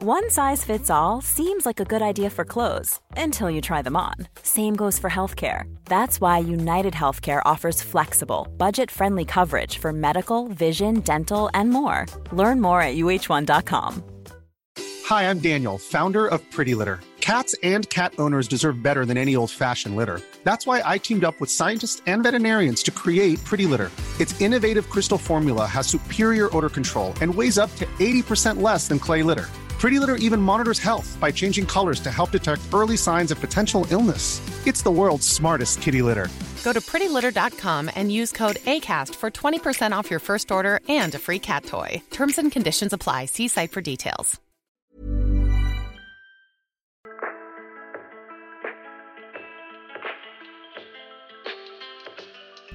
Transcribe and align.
One 0.00 0.30
size 0.30 0.62
fits 0.62 0.90
all 0.90 1.20
seems 1.20 1.66
like 1.66 1.80
a 1.80 1.84
good 1.84 2.02
idea 2.02 2.30
for 2.30 2.44
clothes 2.44 3.00
until 3.16 3.50
you 3.50 3.60
try 3.60 3.82
them 3.82 3.96
on. 3.96 4.14
Same 4.44 4.76
goes 4.76 4.96
for 4.96 5.10
healthcare. 5.10 5.64
That's 5.86 6.20
why 6.20 6.38
United 6.38 6.94
Healthcare 6.94 7.42
offers 7.44 7.82
flexible, 7.82 8.46
budget 8.56 8.92
friendly 8.92 9.24
coverage 9.24 9.78
for 9.78 9.92
medical, 9.92 10.46
vision, 10.46 11.00
dental, 11.00 11.50
and 11.52 11.70
more. 11.70 12.06
Learn 12.30 12.60
more 12.60 12.80
at 12.80 12.94
uh1.com. 12.94 14.04
Hi, 15.06 15.28
I'm 15.28 15.40
Daniel, 15.40 15.78
founder 15.78 16.28
of 16.28 16.48
Pretty 16.52 16.76
Litter. 16.76 17.00
Cats 17.20 17.56
and 17.64 17.90
cat 17.90 18.14
owners 18.20 18.46
deserve 18.46 18.80
better 18.80 19.04
than 19.04 19.16
any 19.16 19.34
old 19.34 19.50
fashioned 19.50 19.96
litter. 19.96 20.20
That's 20.44 20.64
why 20.64 20.80
I 20.84 20.98
teamed 20.98 21.24
up 21.24 21.40
with 21.40 21.50
scientists 21.50 22.02
and 22.06 22.22
veterinarians 22.22 22.84
to 22.84 22.92
create 22.92 23.42
Pretty 23.42 23.66
Litter. 23.66 23.90
Its 24.20 24.40
innovative 24.40 24.88
crystal 24.90 25.18
formula 25.18 25.66
has 25.66 25.88
superior 25.88 26.56
odor 26.56 26.70
control 26.70 27.14
and 27.20 27.34
weighs 27.34 27.58
up 27.58 27.74
to 27.76 27.86
80% 27.98 28.62
less 28.62 28.86
than 28.86 29.00
clay 29.00 29.24
litter. 29.24 29.48
Pretty 29.78 30.00
Litter 30.00 30.16
even 30.16 30.40
monitors 30.40 30.80
health 30.80 31.16
by 31.20 31.30
changing 31.30 31.64
colors 31.64 32.00
to 32.00 32.10
help 32.10 32.32
detect 32.32 32.62
early 32.74 32.96
signs 32.96 33.30
of 33.30 33.40
potential 33.40 33.86
illness. 33.90 34.40
It's 34.66 34.82
the 34.82 34.90
world's 34.90 35.26
smartest 35.26 35.80
kitty 35.80 36.02
litter. 36.02 36.28
Go 36.64 36.72
to 36.72 36.80
prettylitter.com 36.80 37.90
and 37.94 38.10
use 38.10 38.32
code 38.32 38.56
ACAST 38.66 39.14
for 39.14 39.30
20% 39.30 39.92
off 39.92 40.10
your 40.10 40.20
first 40.20 40.50
order 40.50 40.80
and 40.88 41.14
a 41.14 41.18
free 41.18 41.38
cat 41.38 41.64
toy. 41.64 42.02
Terms 42.10 42.38
and 42.38 42.50
conditions 42.50 42.92
apply. 42.92 43.26
See 43.26 43.48
site 43.48 43.70
for 43.70 43.80
details. 43.80 44.40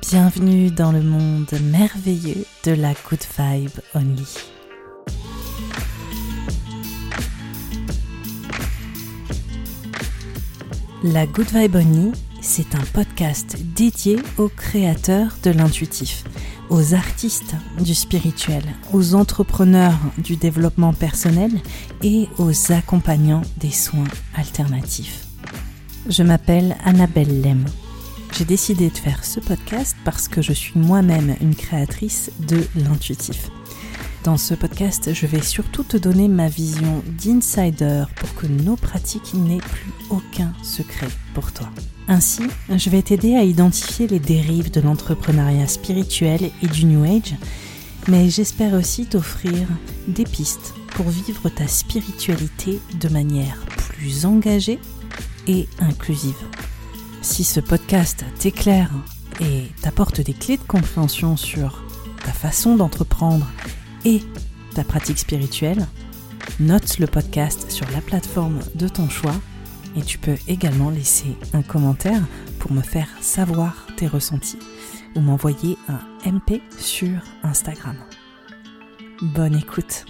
Bienvenue 0.10 0.70
dans 0.70 0.92
le 0.92 1.02
monde 1.02 1.52
merveilleux 1.60 2.46
de 2.64 2.76
la 2.76 2.94
Good 2.94 3.26
Vibe 3.36 3.80
Only. 3.96 4.53
La 11.04 11.26
Good 11.26 11.48
Vibe 11.54 12.14
c'est 12.40 12.76
un 12.76 12.84
podcast 12.94 13.58
dédié 13.76 14.20
aux 14.38 14.48
créateurs 14.48 15.36
de 15.44 15.52
l'intuitif, 15.52 16.24
aux 16.70 16.94
artistes 16.94 17.56
du 17.82 17.94
spirituel, 17.94 18.64
aux 18.94 19.14
entrepreneurs 19.14 20.00
du 20.18 20.38
développement 20.38 20.94
personnel 20.94 21.52
et 22.04 22.30
aux 22.38 22.72
accompagnants 22.72 23.42
des 23.58 23.72
soins 23.72 24.08
alternatifs. 24.36 25.26
Je 26.08 26.24
m'appelle 26.24 26.78
Annabelle 26.86 27.42
Lem. 27.42 27.66
J'ai 28.38 28.46
décidé 28.46 28.90
de 28.90 28.98
faire 28.98 29.26
ce 29.26 29.42
podcast 29.42 29.98
parce 30.06 30.30
que 30.30 30.42
je 30.42 30.54
suis 30.54 30.80
moi-même 30.80 31.36
une 31.42 31.56
créatrice 31.56 32.32
de 32.48 32.66
l'intuitif. 32.78 33.50
Dans 34.24 34.38
ce 34.38 34.54
podcast, 34.54 35.14
je 35.14 35.26
vais 35.26 35.42
surtout 35.42 35.84
te 35.84 35.98
donner 35.98 36.30
ma 36.30 36.48
vision 36.48 37.04
d'insider 37.22 38.06
pour 38.16 38.34
que 38.36 38.48
nos 38.48 38.78
pratiques 38.78 39.34
n'aient 39.34 39.58
plus 39.58 39.92
aucun 40.10 40.54
secret 40.64 41.10
pour 41.34 41.52
toi. 41.52 41.68
Ainsi, 42.08 42.44
je 42.70 42.90
vais 42.90 43.02
t'aider 43.02 43.36
à 43.36 43.44
identifier 43.44 44.08
les 44.08 44.20
dérives 44.20 44.72
de 44.72 44.80
l'entrepreneuriat 44.80 45.68
spirituel 45.68 46.52
et 46.62 46.68
du 46.68 46.86
New 46.86 47.04
Age, 47.04 47.36
mais 48.08 48.30
j'espère 48.30 48.76
aussi 48.76 49.08
t'offrir 49.08 49.68
des 50.08 50.24
pistes 50.24 50.74
pour 50.96 51.10
vivre 51.10 51.50
ta 51.50 51.68
spiritualité 51.68 52.80
de 53.02 53.10
manière 53.10 53.58
plus 53.76 54.26
engagée 54.26 54.80
et 55.48 55.68
inclusive. 55.80 56.48
Si 57.22 57.44
ce 57.44 57.60
podcast 57.60 58.24
t'éclaire 58.40 58.92
et 59.42 59.66
t'apporte 59.82 60.22
des 60.22 60.34
clés 60.34 60.58
de 60.58 60.64
compréhension 60.64 61.36
sur 61.36 61.84
ta 62.24 62.32
façon 62.32 62.78
d'entreprendre 62.78 63.46
et 64.06 64.22
ta 64.76 64.84
pratique 64.84 65.20
spirituelle, 65.20 65.88
note 66.60 67.00
le 67.00 67.08
podcast 67.08 67.70
sur 67.72 67.90
la 67.92 68.02
plateforme 68.02 68.60
de 68.76 68.88
ton 68.88 69.10
choix 69.10 69.36
et 69.96 70.02
tu 70.02 70.18
peux 70.18 70.36
également 70.48 70.90
laisser 70.90 71.36
un 71.54 71.62
commentaire 71.62 72.22
pour 72.60 72.72
me 72.72 72.82
faire 72.82 73.08
savoir 73.22 73.88
tes 73.98 74.08
ressentis 74.08 74.60
ou 75.16 75.22
m'envoyer 75.22 75.78
un 75.88 76.32
MP 76.32 76.62
sur 76.78 77.22
Instagram. 77.44 77.96
Bonne 79.22 79.56
écoute. 79.56 80.06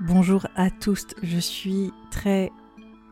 Bonjour 0.00 0.46
à 0.56 0.70
tous, 0.70 1.06
je 1.22 1.38
suis 1.38 1.92
très 2.10 2.50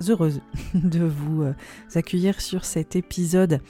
heureuse 0.09 0.41
de 0.75 1.05
vous 1.05 1.43
euh, 1.43 1.55
accueillir 1.95 2.41
sur 2.41 2.65
cet 2.65 2.97
épisode 2.97 3.61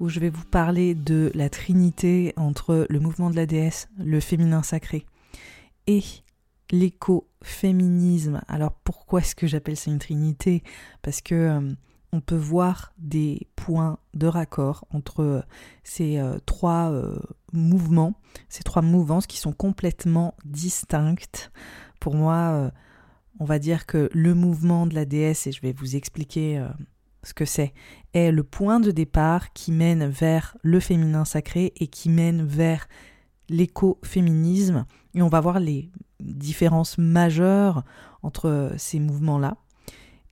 où 0.00 0.08
je 0.08 0.20
vais 0.20 0.28
vous 0.28 0.44
parler 0.44 0.94
de 0.94 1.30
la 1.34 1.48
trinité 1.48 2.32
entre 2.36 2.86
le 2.88 3.00
mouvement 3.00 3.30
de 3.30 3.36
la 3.36 3.46
déesse, 3.46 3.88
le 3.98 4.20
féminin 4.20 4.62
sacré 4.62 5.06
et 5.86 6.02
l'écoféminisme. 6.70 8.42
Alors 8.48 8.72
pourquoi 8.72 9.20
est-ce 9.20 9.34
que 9.34 9.46
j'appelle 9.46 9.76
ça 9.76 9.90
une 9.90 9.98
trinité? 9.98 10.62
Parce 11.02 11.20
que 11.20 11.34
euh, 11.34 11.72
on 12.12 12.20
peut 12.20 12.36
voir 12.36 12.92
des 12.98 13.48
points 13.56 13.98
de 14.14 14.26
raccord 14.26 14.86
entre 14.90 15.22
euh, 15.22 15.42
ces 15.84 16.20
trois 16.46 16.92
mouvements, 17.52 18.14
ces 18.48 18.62
trois 18.62 18.82
mouvances 18.82 19.26
qui 19.26 19.38
sont 19.38 19.52
complètement 19.52 20.34
distinctes. 20.44 21.50
Pour 22.00 22.14
moi, 22.14 22.70
on 23.38 23.44
va 23.44 23.58
dire 23.58 23.86
que 23.86 24.08
le 24.12 24.34
mouvement 24.34 24.86
de 24.86 24.94
la 24.94 25.04
déesse, 25.04 25.46
et 25.46 25.52
je 25.52 25.60
vais 25.60 25.72
vous 25.72 25.96
expliquer 25.96 26.58
euh, 26.58 26.68
ce 27.22 27.34
que 27.34 27.44
c'est, 27.44 27.72
est 28.14 28.32
le 28.32 28.42
point 28.42 28.80
de 28.80 28.90
départ 28.90 29.52
qui 29.52 29.72
mène 29.72 30.06
vers 30.06 30.56
le 30.62 30.80
féminin 30.80 31.24
sacré 31.24 31.72
et 31.76 31.86
qui 31.86 32.08
mène 32.08 32.44
vers 32.44 32.88
l'écoféminisme. 33.48 34.86
Et 35.14 35.22
on 35.22 35.28
va 35.28 35.40
voir 35.40 35.60
les 35.60 35.90
différences 36.20 36.98
majeures 36.98 37.84
entre 38.22 38.72
ces 38.76 38.98
mouvements-là. 38.98 39.56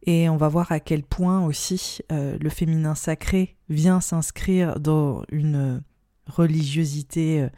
Et 0.07 0.29
on 0.29 0.37
va 0.37 0.49
voir 0.49 0.71
à 0.71 0.81
quel 0.81 1.03
point 1.03 1.45
aussi 1.45 1.99
euh, 2.13 2.39
le 2.41 2.49
féminin 2.49 2.95
sacré 2.95 3.57
vient 3.69 4.01
s'inscrire 4.01 4.79
dans 4.79 5.25
une 5.31 5.83
religiosité 6.27 7.43
euh, 7.43 7.49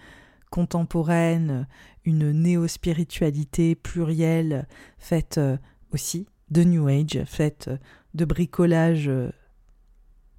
contemporaine, 0.50 1.66
une 2.04 2.32
néo-spiritualité 2.32 3.74
plurielle 3.74 4.66
faite 4.98 5.38
euh, 5.38 5.56
aussi 5.92 6.26
de 6.50 6.64
New 6.64 6.88
Age, 6.88 7.24
faite 7.26 7.68
euh, 7.68 7.76
de 8.14 8.24
bricolage 8.24 9.08
euh, 9.08 9.30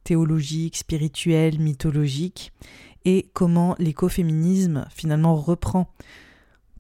théologique, 0.04 0.78
spirituel, 0.78 1.60
mythologique, 1.60 2.52
et 3.06 3.30
comment 3.34 3.76
l'écoféminisme 3.80 4.88
finalement 4.90 5.36
reprend 5.36 5.94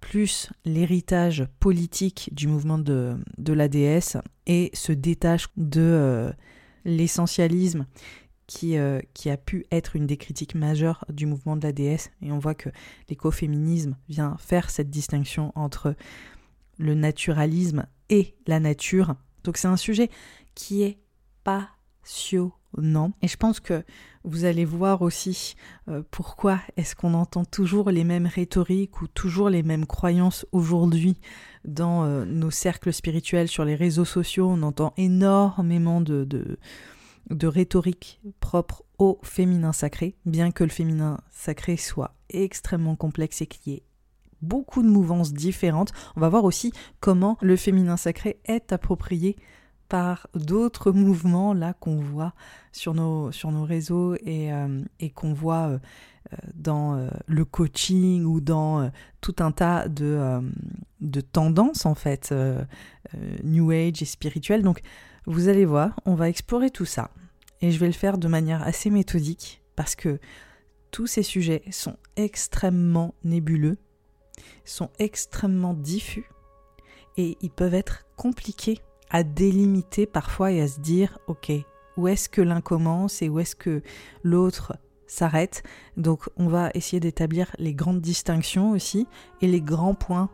plus 0.01 0.49
l'héritage 0.65 1.47
politique 1.59 2.29
du 2.33 2.47
mouvement 2.47 2.77
de, 2.77 3.17
de 3.37 3.53
la 3.53 3.67
déesse 3.67 4.17
et 4.47 4.71
se 4.73 4.91
détache 4.91 5.47
de 5.57 6.31
l'essentialisme 6.85 7.85
euh, 8.63 9.01
qui, 9.13 9.29
a 9.29 9.37
pu 9.37 9.65
être 9.71 9.95
une 9.95 10.07
des 10.07 10.17
critiques 10.17 10.55
majeures 10.55 11.05
du 11.09 11.25
mouvement 11.25 11.55
de 11.55 11.63
la 11.63 11.71
déesse. 11.71 12.11
Et 12.21 12.31
on 12.31 12.39
voit 12.39 12.55
que 12.55 12.69
l'écoféminisme 13.09 13.97
vient 14.07 14.35
faire 14.39 14.69
cette 14.69 14.89
distinction 14.89 15.51
entre 15.55 15.95
le 16.77 16.95
naturalisme 16.95 17.85
et 18.09 18.35
la 18.47 18.59
nature. 18.59 19.15
Donc 19.43 19.57
c'est 19.57 19.67
un 19.67 19.77
sujet 19.77 20.09
qui 20.55 20.83
est 20.83 20.99
passionnant. 21.43 23.13
Et 23.21 23.27
je 23.27 23.37
pense 23.37 23.59
que 23.59 23.83
vous 24.23 24.45
allez 24.45 24.65
voir 24.65 25.01
aussi 25.01 25.55
euh, 25.87 26.01
pourquoi 26.09 26.59
est-ce 26.75 26.95
qu'on 26.95 27.13
entend 27.13 27.45
toujours 27.45 27.89
les 27.91 28.03
mêmes 28.03 28.27
rhétoriques 28.27 29.01
ou 29.01 29.07
toujours 29.07 29.49
les 29.49 29.63
mêmes 29.63 29.85
croyances 29.85 30.45
aujourd'hui 30.51 31.19
dans 31.65 32.03
euh, 32.03 32.25
nos 32.25 32.51
cercles 32.51 32.93
spirituels 32.93 33.47
sur 33.47 33.65
les 33.65 33.75
réseaux 33.75 34.05
sociaux. 34.05 34.49
On 34.49 34.61
entend 34.63 34.93
énormément 34.97 36.01
de 36.01 36.23
de 36.23 36.57
rhétorique 37.47 38.21
propre 38.39 38.83
au 38.97 39.19
féminin 39.23 39.73
sacré, 39.73 40.15
bien 40.25 40.51
que 40.51 40.63
le 40.63 40.69
féminin 40.69 41.19
sacré 41.31 41.77
soit 41.77 42.15
extrêmement 42.29 42.95
complexe 42.95 43.41
et 43.41 43.47
qu'il 43.47 43.73
y 43.73 43.75
ait 43.77 43.83
beaucoup 44.41 44.83
de 44.83 44.87
mouvances 44.87 45.33
différentes. 45.33 45.91
On 46.15 46.21
va 46.21 46.29
voir 46.29 46.43
aussi 46.43 46.73
comment 46.99 47.37
le 47.41 47.55
féminin 47.55 47.97
sacré 47.97 48.39
est 48.45 48.71
approprié 48.71 49.35
par 49.89 50.27
d'autres 50.35 50.91
mouvements 50.91 51.53
là 51.53 51.73
qu'on 51.73 51.97
voit 51.97 52.33
sur 52.71 52.93
nos, 52.93 53.31
réseaux 53.63 54.15
et, 54.15 54.53
euh, 54.53 54.83
qu'on 55.15 55.33
voit 55.33 55.67
euh, 55.67 55.79
euh, 56.33 56.37
dans 56.53 57.09
le 57.25 57.45
coaching 57.45 58.23
ou 58.23 58.39
dans 58.39 58.91
tout 59.19 59.35
un 59.39 59.51
tas 59.51 59.87
de, 59.87 60.41
de 61.01 61.21
tendances 61.21 61.85
en 61.85 61.95
fait, 61.95 62.33
New 63.43 63.71
Age 63.71 64.01
et 64.01 64.05
spirituelles. 64.05 64.61
Donc 64.61 64.81
vous 65.25 65.47
allez 65.47 65.65
voir, 65.65 65.99
on 66.05 66.13
va 66.13 66.29
explorer 66.29 66.69
tout 66.69 66.85
ça. 66.85 67.09
Et 67.61 67.71
je 67.71 67.79
vais 67.79 67.87
le 67.87 67.93
faire 67.93 68.17
de 68.17 68.27
manière 68.27 68.63
assez 68.63 68.89
méthodique 68.89 69.61
parce 69.75 69.95
que 69.95 70.19
tous 70.91 71.07
ces 71.07 71.23
sujets 71.23 71.63
sont 71.71 71.97
extrêmement 72.15 73.13
nébuleux, 73.23 73.77
sont 74.65 74.89
extrêmement 74.99 75.73
diffus 75.73 76.29
et 77.17 77.37
ils 77.41 77.51
peuvent 77.51 77.73
être 77.73 78.05
compliqués 78.15 78.79
à 79.09 79.23
délimiter 79.23 80.05
parfois 80.05 80.51
et 80.51 80.61
à 80.61 80.67
se 80.67 80.79
dire, 80.79 81.17
ok, 81.27 81.51
où 81.97 82.07
est-ce 82.07 82.29
que 82.29 82.41
l'un 82.41 82.61
commence 82.61 83.21
et 83.21 83.29
où 83.29 83.39
est-ce 83.39 83.55
que 83.55 83.81
l'autre 84.23 84.77
s'arrête? 85.07 85.63
Donc 85.97 86.29
on 86.37 86.47
va 86.47 86.69
essayer 86.73 86.99
d'établir 86.99 87.53
les 87.57 87.73
grandes 87.73 88.01
distinctions 88.01 88.71
aussi 88.71 89.07
et 89.41 89.47
les 89.47 89.61
grands 89.61 89.95
points 89.95 90.29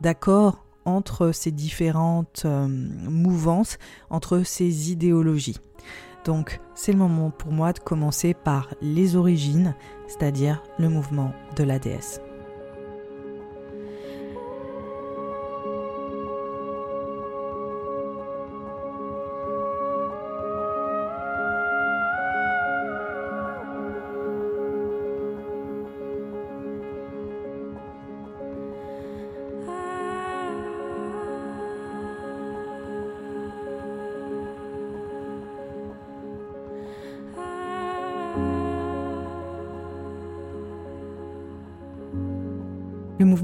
d'accord 0.00 0.64
entre 0.84 1.32
ces 1.32 1.50
différentes 1.50 2.42
euh, 2.44 2.66
mouvances, 2.68 3.78
entre 4.10 4.42
ces 4.42 4.90
idéologies. 4.90 5.58
Donc 6.24 6.60
c'est 6.74 6.92
le 6.92 6.98
moment 6.98 7.30
pour 7.30 7.52
moi 7.52 7.72
de 7.72 7.78
commencer 7.78 8.34
par 8.34 8.74
les 8.82 9.16
origines, 9.16 9.74
c'est-à-dire 10.06 10.62
le 10.78 10.88
mouvement 10.88 11.32
de 11.56 11.64
la 11.64 11.78
déesse. 11.78 12.20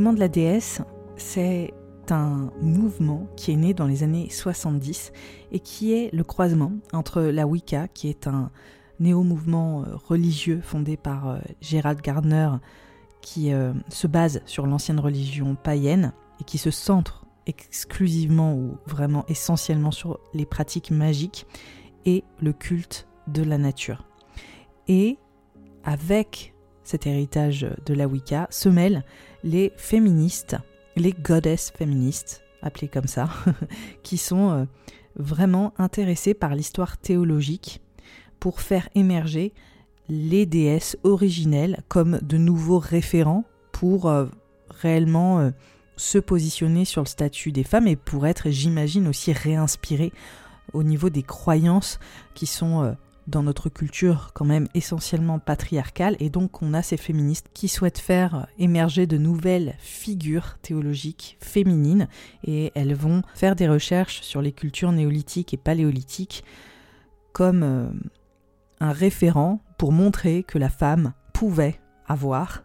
Mouvement 0.05 0.17
de 0.17 0.21
la 0.21 0.29
déesse, 0.29 0.83
c'est 1.17 1.73
un 2.11 2.51
mouvement 2.61 3.27
qui 3.37 3.53
est 3.53 3.57
né 3.57 3.73
dans 3.73 3.87
les 3.87 4.03
années 4.03 4.29
70 4.29 5.13
et 5.51 5.61
qui 5.61 5.95
est 5.95 6.13
le 6.13 6.23
croisement 6.25 6.73
entre 6.93 7.23
la 7.23 7.47
Wicca, 7.47 7.89
qui 7.89 8.11
est 8.11 8.27
un 8.27 8.51
néo-mouvement 9.01 9.81
euh, 9.81 9.97
religieux 9.97 10.61
fondé 10.63 10.99
par 10.99 11.31
euh, 11.31 11.39
Gerald 11.63 12.03
Gardner, 12.03 12.51
qui 13.23 13.55
euh, 13.55 13.73
se 13.89 14.07
base 14.07 14.43
sur 14.45 14.67
l'ancienne 14.67 15.01
religion 15.01 15.55
païenne 15.55 16.13
et 16.39 16.45
qui 16.45 16.59
se 16.59 16.71
centre 16.71 17.25
exclusivement 17.47 18.55
ou 18.55 18.77
vraiment 18.85 19.25
essentiellement 19.29 19.91
sur 19.91 20.21
les 20.35 20.45
pratiques 20.45 20.91
magiques 20.91 21.47
et 22.05 22.25
le 22.43 22.53
culte 22.53 23.09
de 23.27 23.43
la 23.43 23.57
nature. 23.57 24.07
Et 24.87 25.17
avec 25.83 26.54
cet 26.85 27.07
héritage 27.07 27.67
de 27.87 27.95
la 27.95 28.07
Wicca 28.07 28.47
se 28.51 28.69
mêlent 28.69 29.05
les 29.43 29.73
féministes, 29.77 30.57
les 30.97 31.13
goddesses 31.13 31.73
féministes, 31.77 32.43
appelées 32.63 32.89
comme 32.89 33.07
ça, 33.07 33.29
qui 34.03 34.19
sont 34.19 34.51
euh, 34.51 34.65
vraiment 35.17 35.73
intéressées 35.79 36.35
par 36.35 36.55
l'histoire 36.55 36.99
théologique 36.99 37.81
pour 38.39 38.61
faire 38.61 38.89
émerger 38.95 39.53
les 40.09 40.45
déesses 40.45 40.99
originelles 41.03 41.83
comme 41.89 42.19
de 42.23 42.37
nouveaux 42.37 42.79
référents 42.79 43.45
pour 43.73 44.09
euh, 44.09 44.27
réellement 44.69 45.41
euh, 45.41 45.51
se 45.97 46.19
positionner 46.19 46.85
sur 46.85 47.03
le 47.03 47.09
statut 47.09 47.53
des 47.53 47.65
femmes 47.65 47.87
et 47.87 47.97
pour 47.97 48.27
être, 48.27 48.51
j'imagine, 48.51 49.09
aussi 49.09 49.33
réinspirées 49.33 50.13
au 50.73 50.83
niveau 50.83 51.09
des 51.09 51.23
croyances 51.23 51.99
qui 52.35 52.47
sont 52.47 52.97
dans 53.27 53.43
notre 53.43 53.69
culture 53.69 54.31
quand 54.35 54.45
même 54.45 54.69
essentiellement 54.75 55.39
patriarcale 55.39 56.17
et 56.21 56.31
donc 56.31 56.63
on 56.63 56.75
a 56.75 56.83
ces 56.83 56.97
féministes 56.97 57.49
qui 57.55 57.69
souhaitent 57.69 57.99
faire 57.99 58.47
émerger 58.59 59.07
de 59.07 59.17
nouvelles 59.17 59.75
figures 59.79 60.59
théologiques 60.63 61.37
féminines 61.41 62.09
et 62.45 62.73
elles 62.75 62.95
vont 62.95 63.23
faire 63.35 63.57
des 63.57 63.69
recherches 63.69 64.21
sur 64.23 64.43
les 64.43 64.53
cultures 64.53 64.93
néolithiques 64.93 65.55
et 65.55 65.59
paléolithiques 65.59 66.45
comme 67.33 67.63
euh, 67.63 67.89
un 68.81 68.93
référent 68.93 69.61
pour 69.79 69.93
montrer 69.93 70.43
que 70.43 70.59
la 70.59 70.69
femme 70.69 71.13
pouvait 71.33 71.81
avoir 72.07 72.65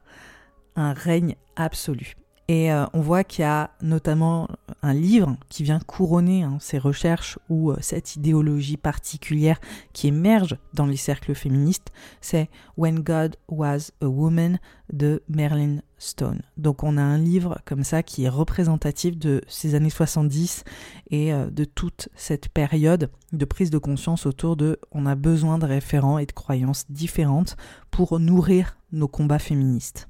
un 0.76 0.94
règne 0.94 1.36
absolu. 1.56 2.16
Et 2.50 2.72
euh, 2.72 2.88
on 2.94 3.01
voit 3.01 3.24
qu'il 3.24 3.44
y 3.44 3.46
a 3.46 3.69
notamment 3.80 4.48
un 4.81 4.96
livre 4.96 5.38
qui 5.50 5.62
vient 5.62 5.80
couronner 5.80 6.42
hein, 6.42 6.57
ces 6.60 6.80
recherches 6.80 7.38
ou 7.48 7.69
euh, 7.69 7.78
cette 7.80 8.16
idéologie 8.16 8.75
particulière 8.75 9.62
qui 9.94 10.07
émerge 10.07 10.57
dans 10.74 10.88
les 10.88 10.98
cercles 10.98 11.36
féministes, 11.36 11.92
c'est 12.22 12.50
When 12.75 13.01
God 13.01 13.36
Was 13.50 13.92
a 14.01 14.07
Woman 14.07 14.57
de 14.92 15.22
Merlin 15.30 15.81
Stone. 16.00 16.42
Donc 16.57 16.81
on 16.81 16.98
a 16.98 17.04
un 17.04 17.19
livre 17.19 17.60
comme 17.66 17.84
ça 17.84 18.01
qui 18.01 18.24
est 18.24 18.30
représentatif 18.30 19.16
de 19.16 19.44
ces 19.48 19.75
années 19.75 19.92
70 19.92 20.63
et 21.12 21.31
euh, 21.31 21.51
de 21.51 21.66
toute 21.66 22.10
cette 22.16 22.50
période 22.50 23.12
de 23.31 23.46
prise 23.46 23.69
de 23.69 23.78
conscience 23.78 24.25
autour 24.25 24.56
de 24.56 24.80
on 24.92 25.06
a 25.06 25.13
besoin 25.13 25.60
de 25.60 25.68
référents 25.68 26.18
et 26.18 26.25
de 26.25 26.31
croyances 26.31 26.86
différentes 26.90 27.57
pour 27.92 28.19
nourrir 28.19 28.75
nos 28.92 29.07
combats 29.07 29.38
féministes. 29.38 30.10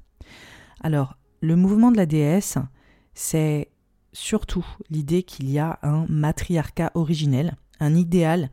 Alors, 0.81 1.17
le 1.41 1.55
mouvement 1.55 1.91
de 1.91 1.97
la 1.97 2.05
déesse, 2.05 2.57
c'est 3.13 3.69
surtout 4.13 4.65
l'idée 4.89 5.23
qu'il 5.23 5.49
y 5.49 5.59
a 5.59 5.79
un 5.81 6.05
matriarcat 6.09 6.91
originel, 6.95 7.55
un 7.79 7.95
idéal 7.95 8.49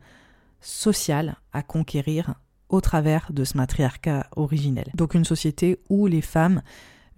social 0.61 1.37
à 1.53 1.63
conquérir 1.63 2.35
au 2.69 2.81
travers 2.81 3.31
de 3.31 3.43
ce 3.43 3.57
matriarcat 3.57 4.27
originel. 4.35 4.91
Donc 4.93 5.13
une 5.13 5.25
société 5.25 5.79
où 5.89 6.07
les 6.07 6.21
femmes 6.21 6.61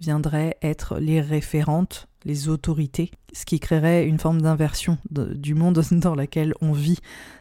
viendraient 0.00 0.56
être 0.62 0.98
les 0.98 1.20
référentes, 1.20 2.08
les 2.24 2.48
autorités, 2.48 3.10
ce 3.32 3.44
qui 3.44 3.60
créerait 3.60 4.06
une 4.06 4.18
forme 4.18 4.40
d'inversion 4.40 4.98
du 5.10 5.54
monde 5.54 5.82
dans 5.92 6.14
lequel 6.14 6.54
on 6.60 6.72
vit 6.72 6.98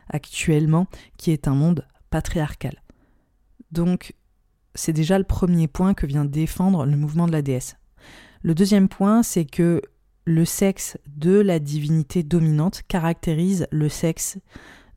actuellement, 0.09 0.87
qui 1.17 1.31
est 1.31 1.47
un 1.47 1.55
monde 1.55 1.85
patriarcal. 2.09 2.81
Donc 3.71 4.15
c'est 4.75 4.93
déjà 4.93 5.17
le 5.17 5.23
premier 5.23 5.67
point 5.67 5.93
que 5.93 6.05
vient 6.05 6.25
défendre 6.25 6.85
le 6.85 6.97
mouvement 6.97 7.27
de 7.27 7.31
la 7.31 7.41
déesse. 7.41 7.77
Le 8.41 8.55
deuxième 8.55 8.87
point, 8.87 9.23
c'est 9.23 9.45
que 9.45 9.81
le 10.25 10.45
sexe 10.45 10.97
de 11.07 11.39
la 11.39 11.59
divinité 11.59 12.23
dominante 12.23 12.83
caractérise 12.87 13.67
le 13.71 13.89
sexe 13.89 14.37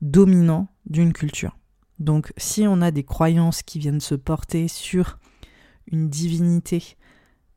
dominant 0.01 0.67
d'une 0.85 1.13
culture. 1.13 1.57
Donc 1.99 2.33
si 2.37 2.65
on 2.67 2.81
a 2.81 2.91
des 2.91 3.03
croyances 3.03 3.63
qui 3.63 3.79
viennent 3.79 3.99
se 3.99 4.15
porter 4.15 4.67
sur 4.67 5.19
une 5.91 6.09
divinité, 6.09 6.95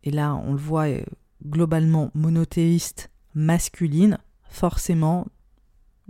et 0.04 0.10
là 0.10 0.34
on 0.34 0.52
le 0.52 0.58
voit 0.58 0.88
euh, 0.88 1.02
globalement 1.44 2.10
monothéiste 2.14 3.10
masculine, 3.34 4.18
forcément 4.48 5.26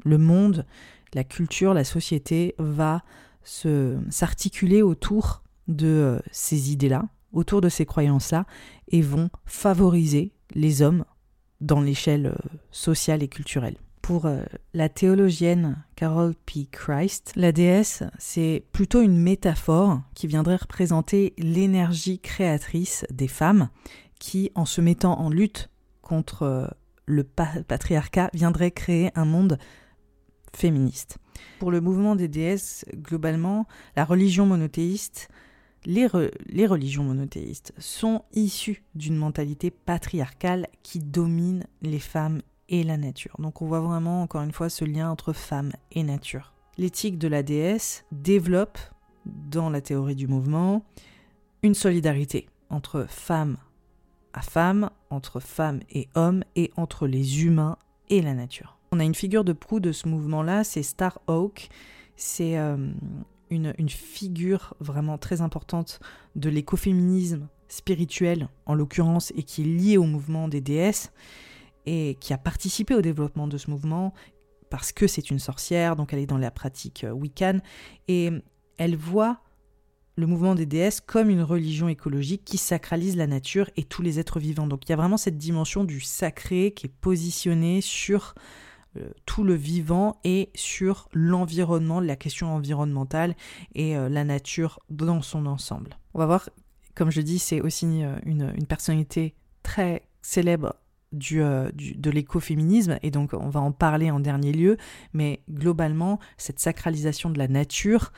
le 0.04 0.18
monde, 0.18 0.66
la 1.14 1.24
culture, 1.24 1.74
la 1.74 1.84
société 1.84 2.54
va 2.58 3.02
s'articuler 3.42 4.82
autour 4.82 5.42
de 5.68 5.86
euh, 5.86 6.18
ces 6.30 6.72
idées-là 6.72 7.08
autour 7.32 7.60
de 7.60 7.68
ces 7.68 7.86
croyances-là 7.86 8.46
et 8.88 9.02
vont 9.02 9.30
favoriser 9.44 10.32
les 10.54 10.82
hommes 10.82 11.04
dans 11.60 11.80
l'échelle 11.80 12.26
euh, 12.26 12.58
sociale 12.70 13.22
et 13.22 13.28
culturelle. 13.28 13.76
Pour 14.02 14.26
euh, 14.26 14.44
la 14.72 14.88
théologienne 14.88 15.82
Carol 15.96 16.34
P. 16.46 16.68
Christ, 16.70 17.32
la 17.34 17.52
déesse, 17.52 18.04
c'est 18.18 18.64
plutôt 18.72 19.02
une 19.02 19.18
métaphore 19.18 20.00
qui 20.14 20.26
viendrait 20.26 20.56
représenter 20.56 21.34
l'énergie 21.38 22.20
créatrice 22.20 23.04
des 23.10 23.28
femmes 23.28 23.68
qui, 24.20 24.50
en 24.54 24.64
se 24.64 24.80
mettant 24.80 25.18
en 25.18 25.28
lutte 25.28 25.70
contre 26.02 26.42
euh, 26.42 26.66
le 27.06 27.24
patriarcat, 27.24 28.30
viendrait 28.32 28.70
créer 28.70 29.10
un 29.14 29.24
monde 29.24 29.58
féministe. 30.54 31.18
Pour 31.58 31.70
le 31.70 31.80
mouvement 31.80 32.16
des 32.16 32.28
déesses, 32.28 32.84
globalement, 32.94 33.66
la 33.94 34.04
religion 34.04 34.46
monothéiste 34.46 35.28
les, 35.86 36.66
religions 36.66 37.04
monothéistes 37.04 37.72
sont 37.78 38.24
issues 38.32 38.82
d'une 38.94 39.16
mentalité 39.16 39.70
patriarcale 39.70 40.66
qui 40.82 40.98
domine 40.98 41.64
les 41.80 42.00
femmes 42.00 42.42
et 42.68 42.82
la 42.82 42.96
nature. 42.96 43.36
Donc 43.38 43.62
on 43.62 43.66
voit 43.66 43.80
vraiment 43.80 44.22
encore 44.22 44.42
une 44.42 44.52
fois 44.52 44.68
ce 44.68 44.84
lien 44.84 45.08
entre 45.10 45.32
femme 45.32 45.72
et 45.92 46.02
nature. 46.02 46.52
L'éthique 46.76 47.18
de 47.18 47.28
la 47.28 47.42
déesse 47.42 48.04
développe 48.10 48.78
dans 49.24 49.70
la 49.70 49.80
théorie 49.80 50.16
du 50.16 50.26
mouvement 50.26 50.84
une 51.62 51.74
solidarité 51.74 52.48
entre 52.68 53.06
femme 53.08 53.56
à 54.32 54.42
femme, 54.42 54.90
entre 55.08 55.40
femme 55.40 55.80
et 55.90 56.08
homme 56.14 56.44
et 56.56 56.70
entre 56.76 57.06
les 57.06 57.44
humains 57.44 57.78
et 58.10 58.20
la 58.20 58.34
nature. 58.34 58.76
On 58.92 59.00
a 59.00 59.04
une 59.04 59.14
figure 59.14 59.44
de 59.44 59.52
proue 59.52 59.80
de 59.80 59.92
ce 59.92 60.08
mouvement-là, 60.08 60.62
c'est 60.62 60.82
Star 60.82 61.20
Oak. 61.26 61.70
C'est 62.16 62.58
euh, 62.58 62.92
une, 63.50 63.88
figure 63.88 64.74
vraiment 64.80 65.18
très 65.18 65.40
importante 65.40 66.00
de 66.34 66.48
l'écoféminisme 66.48 67.48
spirituel, 67.68 68.48
en 68.66 68.74
l'occurrence, 68.74 69.32
et 69.36 69.42
qui 69.42 69.62
est 69.62 69.64
liée 69.64 69.96
au 69.96 70.04
mouvement 70.04 70.48
des 70.48 70.60
déesses. 70.60 71.12
et 71.88 72.16
qui 72.20 72.32
a 72.32 72.38
participé 72.38 72.94
au 72.94 73.00
développement 73.00 73.46
de 73.46 73.58
ce 73.58 73.70
mouvement 73.70 74.12
parce 74.70 74.92
que 74.92 75.06
c'est 75.06 75.30
une 75.30 75.38
sorcière, 75.38 75.94
donc 75.94 76.12
elle 76.12 76.18
est 76.18 76.26
dans 76.26 76.38
la 76.38 76.50
pratique 76.50 77.04
euh, 77.04 77.12
Wiccan, 77.12 77.60
et 78.08 78.30
elle 78.78 78.96
voit 78.96 79.40
le 80.16 80.26
mouvement 80.26 80.54
des 80.54 80.66
déesses 80.66 81.00
comme 81.00 81.28
une 81.28 81.42
religion 81.42 81.88
écologique 81.88 82.42
qui 82.44 82.56
sacralise 82.56 83.16
la 83.16 83.26
nature 83.26 83.70
et 83.76 83.84
tous 83.84 84.02
les 84.02 84.18
êtres 84.18 84.40
vivants. 84.40 84.66
Donc 84.66 84.86
il 84.86 84.90
y 84.90 84.92
a 84.92 84.96
vraiment 84.96 85.18
cette 85.18 85.36
dimension 85.36 85.84
du 85.84 86.00
sacré 86.00 86.72
qui 86.74 86.86
est 86.86 86.94
positionnée 87.00 87.82
sur 87.82 88.34
tout 89.24 89.44
le 89.44 89.54
vivant 89.54 90.20
et 90.24 90.50
sur 90.54 91.08
l'environnement, 91.12 92.00
la 92.00 92.16
question 92.16 92.54
environnementale 92.54 93.34
et 93.74 93.96
euh, 93.96 94.08
la 94.08 94.24
nature 94.24 94.80
dans 94.90 95.22
son 95.22 95.46
ensemble. 95.46 95.96
On 96.14 96.18
va 96.18 96.26
voir, 96.26 96.48
comme 96.94 97.10
je 97.10 97.20
dis, 97.20 97.38
c'est 97.38 97.60
aussi 97.60 97.86
une, 97.86 98.52
une 98.54 98.66
personnalité 98.66 99.34
très 99.62 100.02
célèbre 100.22 100.74
euh, 101.32 101.70
du, 101.72 101.94
de 101.94 102.10
l'écoféminisme, 102.10 102.98
et 103.02 103.10
donc 103.10 103.32
on 103.32 103.48
va 103.48 103.60
en 103.60 103.72
parler 103.72 104.10
en 104.10 104.20
dernier 104.20 104.52
lieu, 104.52 104.76
mais 105.12 105.40
globalement, 105.48 106.18
cette 106.36 106.58
sacralisation 106.58 107.30
de 107.30 107.38
la 107.38 107.48
nature 107.48 108.12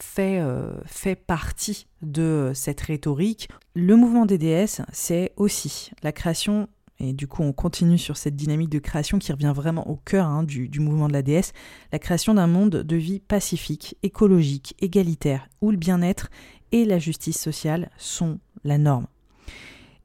fait, 0.00 0.40
euh, 0.40 0.72
fait 0.84 1.14
partie 1.14 1.86
de 2.02 2.50
cette 2.54 2.80
rhétorique. 2.80 3.48
Le 3.74 3.96
mouvement 3.96 4.26
des 4.26 4.38
déesses, 4.38 4.82
c'est 4.92 5.32
aussi 5.36 5.92
la 6.02 6.12
création, 6.12 6.68
et 7.02 7.12
du 7.12 7.26
coup 7.26 7.42
on 7.42 7.52
continue 7.52 7.98
sur 7.98 8.16
cette 8.16 8.36
dynamique 8.36 8.70
de 8.70 8.78
création 8.78 9.18
qui 9.18 9.32
revient 9.32 9.52
vraiment 9.54 9.88
au 9.90 9.96
cœur 9.96 10.26
hein, 10.26 10.44
du, 10.44 10.80
mouvement 10.80 11.08
de 11.08 11.12
la 11.12 11.22
déesse, 11.22 11.52
la 11.92 11.98
création 11.98 12.34
d'un 12.34 12.46
monde 12.46 12.70
de 12.70 12.96
vie 12.96 13.20
pacifique, 13.20 13.96
écologique, 14.02 14.74
égalitaire, 14.80 15.48
où 15.60 15.70
le 15.70 15.76
bien-être 15.76 16.30
et 16.70 16.84
la 16.84 16.98
justice 16.98 17.38
sociale 17.38 17.90
sont 17.98 18.38
la 18.64 18.78
norme. 18.78 19.06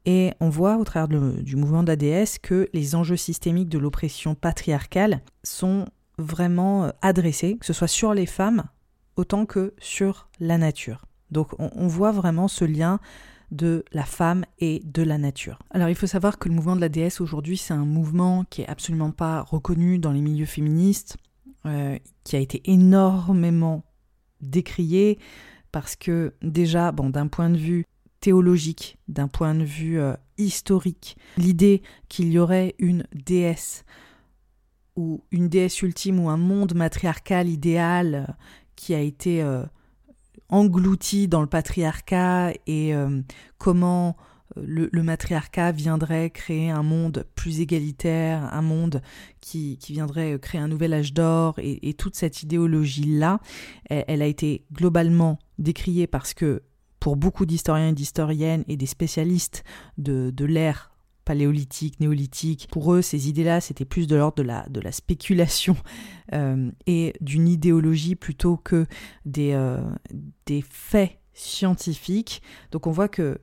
Et 0.06 0.34
on 0.40 0.50
voit 0.50 0.78
au 0.78 0.84
travers 0.84 1.08
du 1.08 1.56
mouvement 1.56 1.84
de 1.84 1.90
la 1.90 1.96
déesse 1.96 2.40
que 2.40 2.70
les 2.74 2.96
enjeux 2.96 3.18
systémiques 3.18 3.70
de 3.70 3.78
l'oppression 3.78 4.36
patriarcale 4.36 5.22
sont 5.44 5.86
vraiment 6.18 6.86
euh, 6.86 6.90
adressés, 7.02 7.58
que 7.58 7.66
ce 7.66 7.74
soit 7.74 7.88
sur 7.88 8.14
les 8.14 8.26
femmes 8.26 8.64
autant 9.18 9.46
que 9.46 9.74
sur 9.80 10.30
la 10.40 10.58
nature. 10.58 11.06
Donc 11.32 11.50
on, 11.60 11.88
voit 11.88 12.12
vraiment 12.12 12.48
ce 12.48 12.64
lien 12.64 13.00
de 13.52 13.86
la 13.94 14.04
femme 14.04 14.44
et 14.60 14.82
de 14.84 15.04
la 15.04 15.18
nature. 15.18 15.60
Alors 15.72 15.90
il 15.90 15.96
faut 15.96 16.08
savoir 16.08 16.38
que 16.38 16.50
le 16.50 16.56
mouvement 16.56 16.76
de 16.76 16.82
la 16.82 16.90
déesse 16.90 17.22
aujourd'hui 17.22 17.58
c'est 17.58 17.74
un 17.74 17.86
mouvement 17.86 18.44
qui 18.50 18.62
est 18.62 18.68
absolument 18.68 19.12
pas 19.12 19.42
reconnu 19.42 20.00
dans 20.00 20.12
les 20.12 20.22
milieux 20.22 20.46
féministes, 20.46 21.18
euh, 21.66 21.98
qui 22.24 22.36
a 22.36 22.40
été 22.40 22.62
énormément 22.66 23.84
décrié 24.42 25.18
parce 25.72 25.96
que 25.96 26.34
déjà, 26.42 26.92
bon, 26.92 27.10
d'un 27.10 27.28
point 27.28 27.50
de 27.50 27.58
vue 27.58 27.86
théologique, 28.20 28.98
d'un 29.08 29.28
point 29.28 29.54
de 29.54 29.64
vue 29.64 30.00
euh, 30.00 30.14
historique. 30.38 31.18
L'idée 31.38 31.82
qu'il 32.10 32.32
y 32.32 32.40
aurait 32.40 32.76
une 32.80 33.06
déesse 33.14 33.86
ou 34.96 35.24
une 35.32 35.50
déesse 35.50 35.82
ultime 35.82 36.20
ou 36.20 36.30
un 36.30 36.38
monde 36.38 36.74
matriarcal 36.74 37.48
idéal 37.50 38.28
euh, 38.28 38.34
qui 38.76 38.94
a 38.96 39.00
été 39.00 39.44
englouti 40.50 41.28
dans 41.28 41.42
le 41.42 41.48
patriarcat 41.48 42.54
et 42.68 42.94
comment 43.58 44.16
le, 44.56 45.04
matriarcat 45.04 45.72
viendrait 45.72 46.30
créer 46.30 46.70
un 46.70 46.84
monde 46.84 47.26
plus 47.36 47.60
égalitaire, 47.60 48.54
un 48.54 48.62
monde 48.62 49.02
qui, 49.42 49.78
viendrait 49.90 50.40
créer 50.40 50.62
un 50.62 50.68
nouvel 50.68 50.94
âge 50.94 51.14
d'or 51.14 51.56
et, 51.58 51.94
toute 51.94 52.16
cette 52.16 52.44
idéologie-là, 52.44 53.40
elle, 53.90 54.22
a 54.22 54.26
été 54.26 54.66
globalement 54.72 55.40
décriée 55.60 56.08
parce 56.08 56.34
que 56.34 56.64
pour 57.00 57.16
beaucoup 57.16 57.46
d'historiens 57.46 57.90
et 57.90 57.94
d'historiennes 57.94 58.64
et 58.68 58.78
des 58.78 58.86
spécialistes 58.86 59.64
de, 59.98 60.32
de 60.32 60.46
l'ère 60.46 60.92
paléolithique, 61.28 62.00
néolithique. 62.00 62.70
Pour 62.72 62.94
eux, 62.94 63.02
ces 63.02 63.28
idées-là, 63.28 63.60
c'était 63.60 63.84
plus 63.84 64.08
de 64.08 64.16
l'ordre 64.16 64.38
de 64.38 64.44
la, 64.44 64.66
de 64.70 64.80
la 64.80 64.94
spéculation 64.94 65.76
euh, 66.34 66.72
et 66.86 67.14
d'une 67.20 67.50
idéologie 67.50 68.16
plutôt 68.16 68.56
que 68.56 68.86
des, 69.26 69.52
euh, 69.52 69.82
des 70.46 70.64
faits 70.68 71.20
scientifiques. 71.34 72.42
Donc 72.72 72.88
on 72.88 72.92
voit 72.92 73.10
que 73.10 73.40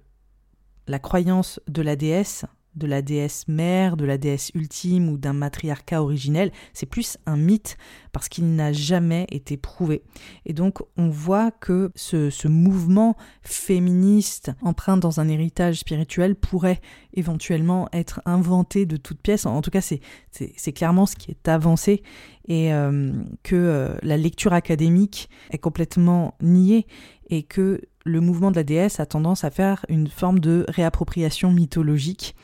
la 0.88 0.98
croyance 0.98 1.60
de 1.68 1.82
la 1.82 1.94
déesse 1.94 2.46
de 2.76 2.86
la 2.86 3.02
déesse 3.02 3.46
mère, 3.48 3.96
de 3.96 4.04
la 4.04 4.18
déesse 4.18 4.50
ultime 4.54 5.08
ou 5.08 5.16
d'un 5.16 5.32
matriarcat 5.32 6.02
originel, 6.02 6.52
c'est 6.72 6.86
plus 6.86 7.18
un 7.26 7.36
mythe 7.36 7.76
parce 8.12 8.28
qu'il 8.28 8.54
n'a 8.54 8.72
jamais 8.72 9.26
été 9.30 9.56
prouvé. 9.56 10.02
Et 10.46 10.52
donc 10.52 10.80
on 10.96 11.08
voit 11.08 11.50
que 11.50 11.90
ce, 11.94 12.48
mouvement 12.48 13.16
féministe 13.42 14.52
empreint 14.62 14.96
dans 14.96 15.18
un 15.18 15.28
héritage 15.28 15.80
spirituel 15.80 16.36
pourrait 16.36 16.80
éventuellement 17.14 17.88
être 17.92 18.20
inventé 18.26 18.86
de 18.86 18.96
toutes 18.96 19.20
pièces. 19.20 19.46
En 19.46 19.62
tout 19.62 19.70
cas, 19.70 19.80
c'est 19.80 20.72
clairement 20.72 21.06
ce 21.06 21.16
qui 21.16 21.30
est 21.30 21.48
avancé 21.48 22.02
et 22.46 22.72
euh, 22.74 23.12
que 23.42 23.56
euh, 23.56 23.96
la 24.02 24.16
lecture 24.16 24.52
académique 24.52 25.30
est 25.50 25.58
complètement 25.58 26.34
niée 26.42 26.86
et 27.30 27.42
que 27.42 27.80
le 28.04 28.20
mouvement 28.20 28.50
de 28.50 28.56
la 28.56 28.64
déesse 28.64 29.00
a 29.00 29.06
tendance 29.06 29.44
à 29.44 29.50
faire 29.50 29.84
une 29.88 30.08
forme 30.08 30.38
de 30.38 30.64
réappropriation 30.68 31.50
mythologique 31.50 32.36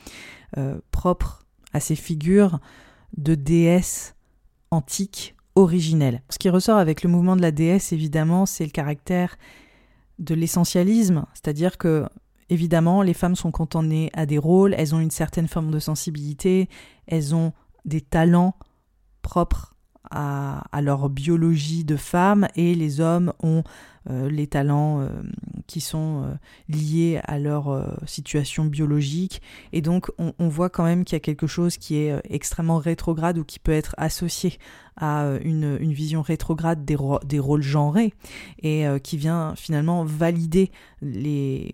euh, 0.56 0.80
propre 0.90 1.44
à 1.72 1.80
ces 1.80 1.96
figures 1.96 2.58
de 3.16 3.34
déesses 3.34 4.14
antiques 4.70 5.36
originelles. 5.54 6.22
Ce 6.30 6.38
qui 6.38 6.48
ressort 6.48 6.78
avec 6.78 7.02
le 7.02 7.10
mouvement 7.10 7.36
de 7.36 7.42
la 7.42 7.50
déesse, 7.50 7.92
évidemment, 7.92 8.46
c'est 8.46 8.64
le 8.64 8.70
caractère 8.70 9.36
de 10.18 10.34
l'essentialisme, 10.34 11.24
c'est-à-dire 11.34 11.78
que 11.78 12.06
évidemment, 12.48 13.02
les 13.02 13.14
femmes 13.14 13.36
sont 13.36 13.52
cantonnées 13.52 14.10
à 14.12 14.26
des 14.26 14.38
rôles, 14.38 14.74
elles 14.76 14.94
ont 14.94 15.00
une 15.00 15.10
certaine 15.10 15.48
forme 15.48 15.70
de 15.70 15.78
sensibilité, 15.78 16.68
elles 17.06 17.34
ont 17.34 17.52
des 17.84 18.00
talents 18.00 18.54
propres 19.22 19.74
à, 20.10 20.62
leur 20.82 21.08
biologie 21.08 21.84
de 21.84 21.96
femme 21.96 22.48
et 22.56 22.74
les 22.74 23.00
hommes 23.00 23.32
ont 23.42 23.62
les 24.08 24.46
talents 24.46 25.00
euh, 25.00 25.08
qui 25.66 25.80
sont 25.80 26.24
euh, 26.24 26.34
liés 26.68 27.20
à 27.24 27.38
leur 27.38 27.98
situation 28.06 28.64
biologique. 28.64 29.42
Et 29.72 29.82
donc 29.82 30.10
on, 30.18 30.48
voit 30.48 30.70
quand 30.70 30.84
même 30.84 31.04
qu'il 31.04 31.16
y 31.16 31.16
a 31.16 31.20
quelque 31.20 31.46
chose 31.46 31.76
qui 31.76 31.96
est 31.96 32.20
extrêmement 32.24 32.78
rétrograde 32.78 33.38
ou 33.38 33.44
qui 33.44 33.58
peut 33.58 33.72
être 33.72 33.94
associé 33.98 34.58
à 35.00 35.38
une, 35.42 35.76
vision 35.92 36.22
rétrograde 36.22 36.84
des, 36.84 36.96
des, 37.24 37.38
rôles 37.38 37.62
genrés 37.62 38.12
et 38.62 38.84
qui 39.02 39.16
vient 39.16 39.54
finalement 39.56 40.04
valider 40.04 40.70
les, 41.02 41.72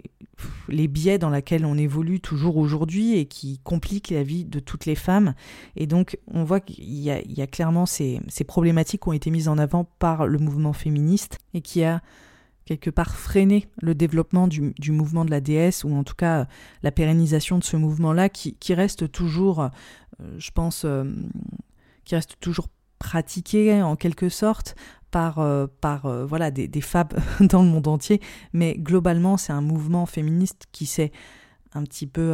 les 0.69 0.89
biais 0.89 1.19
dans 1.19 1.31
lesquels 1.31 1.65
on 1.67 1.77
évolue 1.77 2.21
toujours 2.21 2.57
aujourd'hui 2.57 3.19
et 3.19 3.27
qui 3.27 3.59
complique 3.59 4.11
la 4.11 4.23
vie 4.23 4.45
de 4.45 4.61
toutes 4.61 4.87
les 4.87 4.95
femmes. 4.95 5.35
Et 5.75 5.87
donc 5.87 6.19
on 6.29 6.45
voit 6.45 6.61
qu'il 6.61 6.85
y, 6.85 7.11
a 7.11 7.47
clairement 7.47 7.87
ces, 7.87 8.21
ces 8.29 8.45
problématiques 8.45 9.03
qui 9.03 9.09
ont 9.09 9.13
été 9.13 9.31
mises 9.31 9.49
en 9.49 9.59
avant 9.59 9.85
par 9.99 10.27
le 10.27 10.39
mouvement 10.39 10.73
féministe 10.73 11.39
et 11.53 11.61
qui 11.61 11.85
a 11.85 12.01
quelque 12.67 12.91
part 12.91 13.17
freiner 13.17 13.69
le 13.81 13.95
développement 13.95 14.49
du, 14.49 14.93
mouvement 14.93 15.25
de 15.25 15.31
la 15.31 15.41
déesse, 15.41 15.85
ou 15.85 15.95
en 15.95 16.05
tout 16.05 16.17
cas 16.17 16.47
la 16.83 16.93
pérennisation 16.93 17.59
de 17.59 17.65
ce 17.65 17.77
mouvement-là, 17.77 18.29
qui, 18.29 18.75
reste 18.75 19.11
toujours, 19.11 19.61
euh, 19.61 19.69
je 20.37 20.51
pense, 20.51 20.85
euh, 20.85 21.05
qui 22.05 22.17
reste 22.17 22.37
toujours 22.41 22.69
pratiqué 22.99 23.83
en 23.83 23.97
quelque 23.97 24.29
sorte 24.29 24.75
par, 25.11 25.39
euh, 25.39 25.67
par 25.81 26.09
voilà, 26.27 26.51
des, 26.51 26.69
des 26.69 26.81
femmes 26.81 27.09
dans 27.41 27.63
le 27.63 27.69
monde 27.69 27.89
entier, 27.89 28.21
mais 28.53 28.75
globalement 28.75 29.37
c'est 29.37 29.53
un 29.53 29.63
mouvement 29.63 30.07
féministe 30.07 30.67
qui 30.73 30.87
s'est 30.87 31.13
un 31.75 31.83
petit 31.83 32.07
peu 32.07 32.33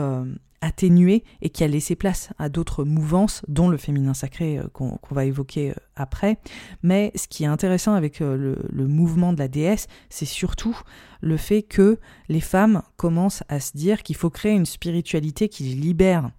atténué 0.63 1.25
et 1.43 1.51
qui 1.51 1.65
a 1.65 1.67
laissé 1.67 1.97
place 1.97 2.31
à 2.39 2.49
d'autres 2.49 2.85
mouvances, 2.85 3.43
dont 3.49 3.69
le 3.69 3.77
féminin 3.77 4.15
sacré 4.15 4.59
euh, 4.59 4.69
qu'on 4.73 4.99
va 5.11 5.27
évoquer 5.27 5.71
euh, 5.71 5.75
après. 5.97 6.39
Mais 6.83 7.13
ce 7.17 7.29
qui 7.29 7.45
est 7.45 7.49
intéressant 7.49 7.93
avec 7.95 8.23
euh, 8.23 8.57
le, 8.71 8.87
mouvement 8.87 9.33
de 9.33 9.39
la 9.39 9.49
déesse, 9.49 9.89
c'est 10.09 10.25
surtout 10.25 10.79
le 11.21 11.37
fait 11.37 11.63
que 11.63 11.99
les 12.29 12.41
femmes 12.41 12.83
commencent 12.97 13.43
à 13.49 13.61
se 13.61 13.77
dire 13.77 14.03
qu'il 14.03 14.17
faut 14.17 14.31
créer 14.31 14.53
une 14.53 14.67
spiritualité 14.67 15.49
qui 15.49 15.65
les 15.65 15.75
libère. 15.75 16.31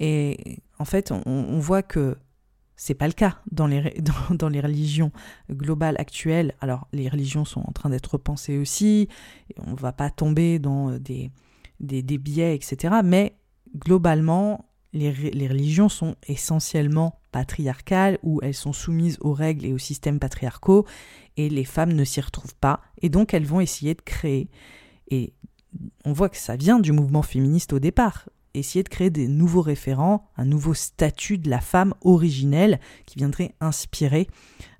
Et 0.00 0.58
en 0.78 0.84
fait, 0.84 1.12
on, 1.12 1.58
voit 1.58 1.82
que 1.82 2.16
c'est 2.82 2.94
pas 2.94 3.08
le 3.08 3.12
cas 3.12 3.36
dans 3.52 3.66
les, 3.66 3.94
dans, 4.30 4.48
les 4.48 4.60
religions 4.60 5.12
globales 5.50 5.96
actuelles. 5.98 6.54
Alors, 6.62 6.88
les 6.94 7.10
religions 7.10 7.44
sont 7.44 7.60
en 7.60 7.72
train 7.72 7.90
d'être 7.90 8.12
repensées 8.12 8.56
aussi, 8.56 9.06
on 9.58 9.74
va 9.74 9.92
pas 9.92 10.08
tomber 10.08 10.58
dans 10.58 10.98
des, 10.98 11.30
des, 11.78 12.02
des 12.02 12.16
biais, 12.16 12.54
etc. 12.54 12.94
Mais 13.04 13.36
globalement, 13.76 14.64
les, 14.94 15.10
religions 15.10 15.90
sont 15.90 16.16
essentiellement 16.26 17.20
patriarcales 17.32 18.18
ou 18.22 18.40
elles 18.42 18.54
sont 18.54 18.72
soumises 18.72 19.18
aux 19.20 19.34
règles 19.34 19.66
et 19.66 19.74
aux 19.74 19.78
systèmes 19.78 20.18
patriarcaux 20.18 20.86
et 21.36 21.50
les 21.50 21.66
femmes 21.66 21.92
ne 21.92 22.04
s'y 22.04 22.22
retrouvent 22.22 22.56
pas 22.56 22.80
et 23.02 23.08
donc 23.08 23.34
elles 23.34 23.44
vont 23.44 23.60
essayer 23.60 23.94
de 23.94 24.00
créer 24.00 24.48
et 25.10 25.32
on 26.04 26.12
voit 26.12 26.28
que 26.28 26.36
ça 26.36 26.56
vient 26.56 26.80
du 26.80 26.90
mouvement 26.90 27.22
féministe 27.22 27.72
au 27.72 27.78
départ 27.78 28.28
essayer 28.54 28.82
de 28.82 28.88
créer 28.88 29.10
des 29.10 29.28
nouveaux 29.28 29.62
référents, 29.62 30.24
un 30.36 30.44
nouveau 30.44 30.74
statut 30.74 31.38
de 31.38 31.50
la 31.50 31.60
femme 31.60 31.94
originelle 32.02 32.80
qui 33.06 33.18
viendrait 33.18 33.54
inspirer 33.60 34.28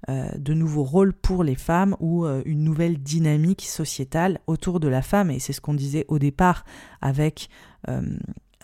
euh, 0.08 0.30
de 0.36 0.54
nouveaux 0.54 0.84
rôles 0.84 1.12
pour 1.12 1.44
les 1.44 1.54
femmes 1.54 1.96
ou 2.00 2.24
euh, 2.24 2.42
une 2.46 2.64
nouvelle 2.64 2.98
dynamique 2.98 3.62
sociétale 3.62 4.40
autour 4.46 4.80
de 4.80 4.88
la 4.88 5.02
femme. 5.02 5.30
Et 5.30 5.38
c'est 5.38 5.52
ce 5.52 5.60
qu'on 5.60 5.74
disait 5.74 6.04
au 6.08 6.18
départ 6.18 6.64
avec 7.00 7.48
euh, 7.88 8.02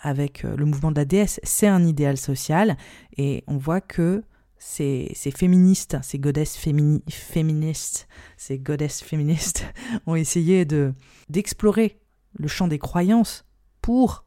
avec 0.03 0.43
le 0.43 0.63
mouvement 0.63 0.91
de 0.91 0.97
la 0.97 1.05
déesse, 1.05 1.39
c'est 1.41 1.65
un 1.65 1.83
idéal 1.83 2.17
social, 2.17 2.77
et 3.17 3.43
on 3.47 3.57
voit 3.57 3.81
que 3.81 4.23
ces, 4.59 5.11
féministes, 5.35 5.97
ces 6.03 6.19
goddesses 6.19 6.55
féministes, 6.55 8.07
ces 8.37 8.61
féministes 9.03 9.65
ont 10.05 10.15
essayé 10.15 10.65
de 10.65 10.93
d'explorer 11.29 11.99
le 12.37 12.47
champ 12.47 12.67
des 12.67 12.77
croyances 12.77 13.43
pour 13.81 14.26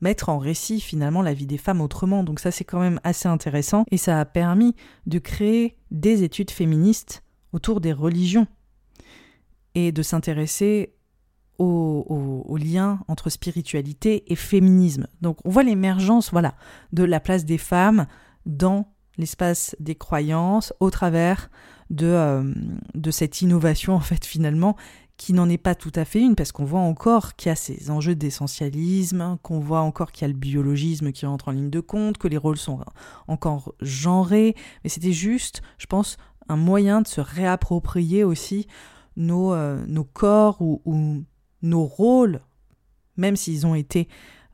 mettre 0.00 0.28
en 0.28 0.38
récit 0.38 0.80
finalement 0.80 1.22
la 1.22 1.34
vie 1.34 1.46
des 1.46 1.58
femmes 1.58 1.80
autrement. 1.80 2.24
Donc 2.24 2.40
ça 2.40 2.50
c'est 2.50 2.64
quand 2.64 2.80
même 2.80 3.00
assez 3.04 3.28
intéressant 3.28 3.84
et 3.90 3.96
ça 3.96 4.20
a 4.20 4.24
permis 4.24 4.74
de 5.06 5.18
créer 5.18 5.76
des 5.90 6.22
études 6.22 6.50
féministes 6.50 7.22
autour 7.52 7.80
des 7.80 7.92
religions 7.92 8.46
et 9.74 9.92
de 9.92 10.02
s'intéresser 10.02 10.94
au, 11.58 12.44
au, 12.46 12.56
lien 12.56 13.00
entre 13.08 13.30
spiritualité 13.30 14.30
et 14.32 14.36
féminisme. 14.36 15.08
Donc 15.22 15.38
on 15.44 15.50
voit 15.50 15.64
l'émergence 15.64 16.30
voilà, 16.30 16.54
de 16.92 17.02
la 17.02 17.18
place 17.18 17.44
des 17.44 17.58
femmes 17.58 18.06
dans 18.46 18.92
l'espace 19.16 19.74
des 19.80 19.96
croyances 19.96 20.72
au 20.78 20.90
travers 20.90 21.50
de, 21.90 22.06
euh, 22.06 22.54
de 22.94 23.10
cette 23.10 23.42
innovation 23.42 23.94
en 23.94 24.00
fait 24.00 24.24
finalement 24.24 24.76
qui 25.18 25.32
n'en 25.32 25.48
est 25.48 25.58
pas 25.58 25.74
tout 25.74 25.92
à 25.96 26.04
fait 26.04 26.20
une, 26.20 26.36
parce 26.36 26.52
qu'on 26.52 26.64
voit 26.64 26.80
encore 26.80 27.34
qu'il 27.34 27.50
y 27.50 27.52
a 27.52 27.56
ces 27.56 27.90
enjeux 27.90 28.14
d'essentialisme, 28.14 29.36
qu'on 29.42 29.58
voit 29.58 29.80
encore 29.80 30.12
qu'il 30.12 30.22
y 30.22 30.30
a 30.30 30.32
le 30.32 30.38
biologisme 30.38 31.10
qui 31.10 31.26
entre 31.26 31.48
en 31.48 31.50
ligne 31.50 31.70
de 31.70 31.80
compte, 31.80 32.18
que 32.18 32.28
les 32.28 32.36
rôles 32.36 32.56
sont 32.56 32.80
encore 33.26 33.74
genrés, 33.80 34.54
mais 34.82 34.90
c'était 34.90 35.12
juste, 35.12 35.60
je 35.76 35.86
pense, 35.86 36.16
un 36.48 36.56
moyen 36.56 37.02
de 37.02 37.08
se 37.08 37.20
réapproprier 37.20 38.22
aussi 38.22 38.68
nos, 39.16 39.52
euh, 39.52 39.84
nos 39.88 40.04
corps 40.04 40.62
ou, 40.62 41.24
nos 41.62 41.84
rôles, 41.84 42.40
même 43.16 43.34
s'ils 43.34 43.66
ont 43.66 43.74
été 43.74 44.08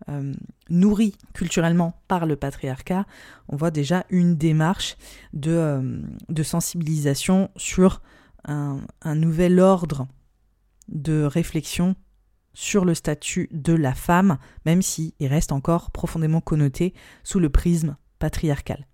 euh, 0.08 0.32
nourris 0.70 1.14
culturellement 1.34 2.00
par 2.08 2.24
le 2.24 2.36
patriarcat, 2.36 3.04
on 3.50 3.56
voit 3.56 3.70
déjà 3.70 4.06
une 4.08 4.36
démarche 4.36 4.96
de, 5.34 5.50
euh, 5.50 6.02
de 6.30 6.42
sensibilisation 6.42 7.50
sur 7.56 8.00
un 8.46 9.14
nouvel 9.14 9.58
ordre 9.58 10.06
de 10.88 11.24
réflexion 11.24 11.96
sur 12.54 12.84
le 12.84 12.94
statut 12.94 13.48
de 13.52 13.74
la 13.74 13.94
femme, 13.94 14.38
même 14.64 14.82
s'il 14.82 15.12
reste 15.20 15.52
encore 15.52 15.90
profondément 15.90 16.40
connoté 16.40 16.94
sous 17.24 17.40
le 17.40 17.50
prisme 17.50 17.96
patriarcal. 18.18 18.86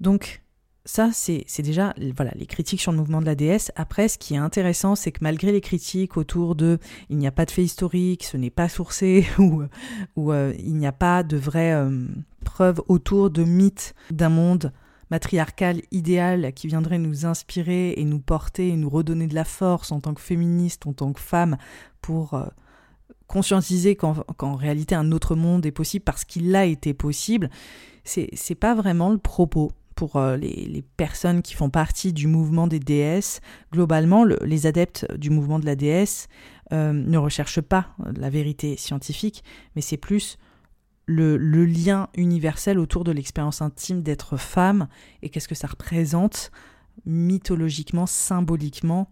Donc 0.00 0.42
ça, 0.86 1.10
c'est 1.12 1.46
déjà 1.62 1.94
voilà, 2.16 2.32
les 2.34 2.46
critiques 2.46 2.80
sur 2.80 2.92
le 2.92 2.98
mouvement 2.98 3.20
de 3.20 3.26
la 3.26 3.34
déesse. 3.34 3.72
Après, 3.74 4.08
ce 4.08 4.18
qui 4.18 4.34
est 4.34 4.38
intéressant, 4.38 4.94
c'est 4.94 5.12
que 5.12 5.20
malgré 5.22 5.50
les 5.50 5.62
critiques 5.62 6.16
autour 6.16 6.54
de 6.54 6.78
il 7.08 7.16
n'y 7.16 7.26
a 7.26 7.32
pas 7.32 7.46
de 7.46 7.50
fait 7.50 7.62
historique, 7.62 8.24
ce 8.24 8.36
n'est 8.36 8.50
pas 8.50 8.68
sourcé, 8.68 9.26
ou, 9.38 9.62
ou 10.16 10.32
euh, 10.32 10.52
il 10.58 10.76
n'y 10.76 10.86
a 10.86 10.92
pas 10.92 11.22
de 11.22 11.36
vraies 11.36 11.72
euh, 11.72 12.06
preuves 12.44 12.82
autour 12.88 13.30
de 13.30 13.44
mythes 13.44 13.94
d'un 14.10 14.28
monde 14.28 14.72
matriarcal 15.10 15.82
idéal 15.90 16.52
qui 16.54 16.66
viendrait 16.66 16.98
nous 16.98 17.26
inspirer 17.26 17.94
et 17.96 18.04
nous 18.04 18.20
porter 18.20 18.68
et 18.68 18.76
nous 18.76 18.90
redonner 18.90 19.26
de 19.26 19.34
la 19.34 19.44
force 19.44 19.92
en 19.92 20.00
tant 20.00 20.14
que 20.14 20.20
féministe, 20.20 20.86
en 20.86 20.92
tant 20.92 21.12
que 21.12 21.20
femme, 21.20 21.56
pour 22.00 22.34
euh, 22.34 22.46
conscientiser 23.26 23.96
qu'en 23.96 24.54
réalité 24.54 24.94
un 24.94 25.12
autre 25.12 25.34
monde 25.34 25.66
est 25.66 25.72
possible 25.72 26.04
parce 26.04 26.24
qu'il 26.24 26.54
a 26.54 26.64
été 26.64 26.94
possible, 26.94 27.50
c'est 28.04 28.54
pas 28.54 28.74
vraiment 28.74 29.10
le 29.10 29.18
propos 29.18 29.72
pour 29.94 30.16
euh, 30.16 30.36
les, 30.36 30.84
personnes 30.96 31.42
qui 31.42 31.54
font 31.54 31.70
partie 31.70 32.12
du 32.12 32.26
mouvement 32.26 32.66
des 32.66 32.80
déesses. 32.80 33.40
Globalement, 33.72 34.24
les 34.24 34.66
adeptes 34.66 35.06
du 35.16 35.30
mouvement 35.30 35.58
de 35.58 35.66
la 35.66 35.76
déesse 35.76 36.28
euh, 36.72 36.92
ne 36.92 37.18
recherchent 37.18 37.60
pas 37.60 37.88
la 38.16 38.30
vérité 38.30 38.76
scientifique, 38.76 39.44
mais 39.74 39.82
c'est 39.82 39.96
plus 39.96 40.38
le, 41.06 41.36
lien 41.64 42.08
universel 42.16 42.78
autour 42.78 43.04
de 43.04 43.12
l'expérience 43.12 43.62
intime 43.62 44.02
d'être 44.02 44.36
femme 44.36 44.88
et 45.22 45.28
qu'est-ce 45.28 45.48
que 45.48 45.54
ça 45.54 45.68
représente 45.68 46.50
mythologiquement, 47.04 48.06
symboliquement 48.06 49.10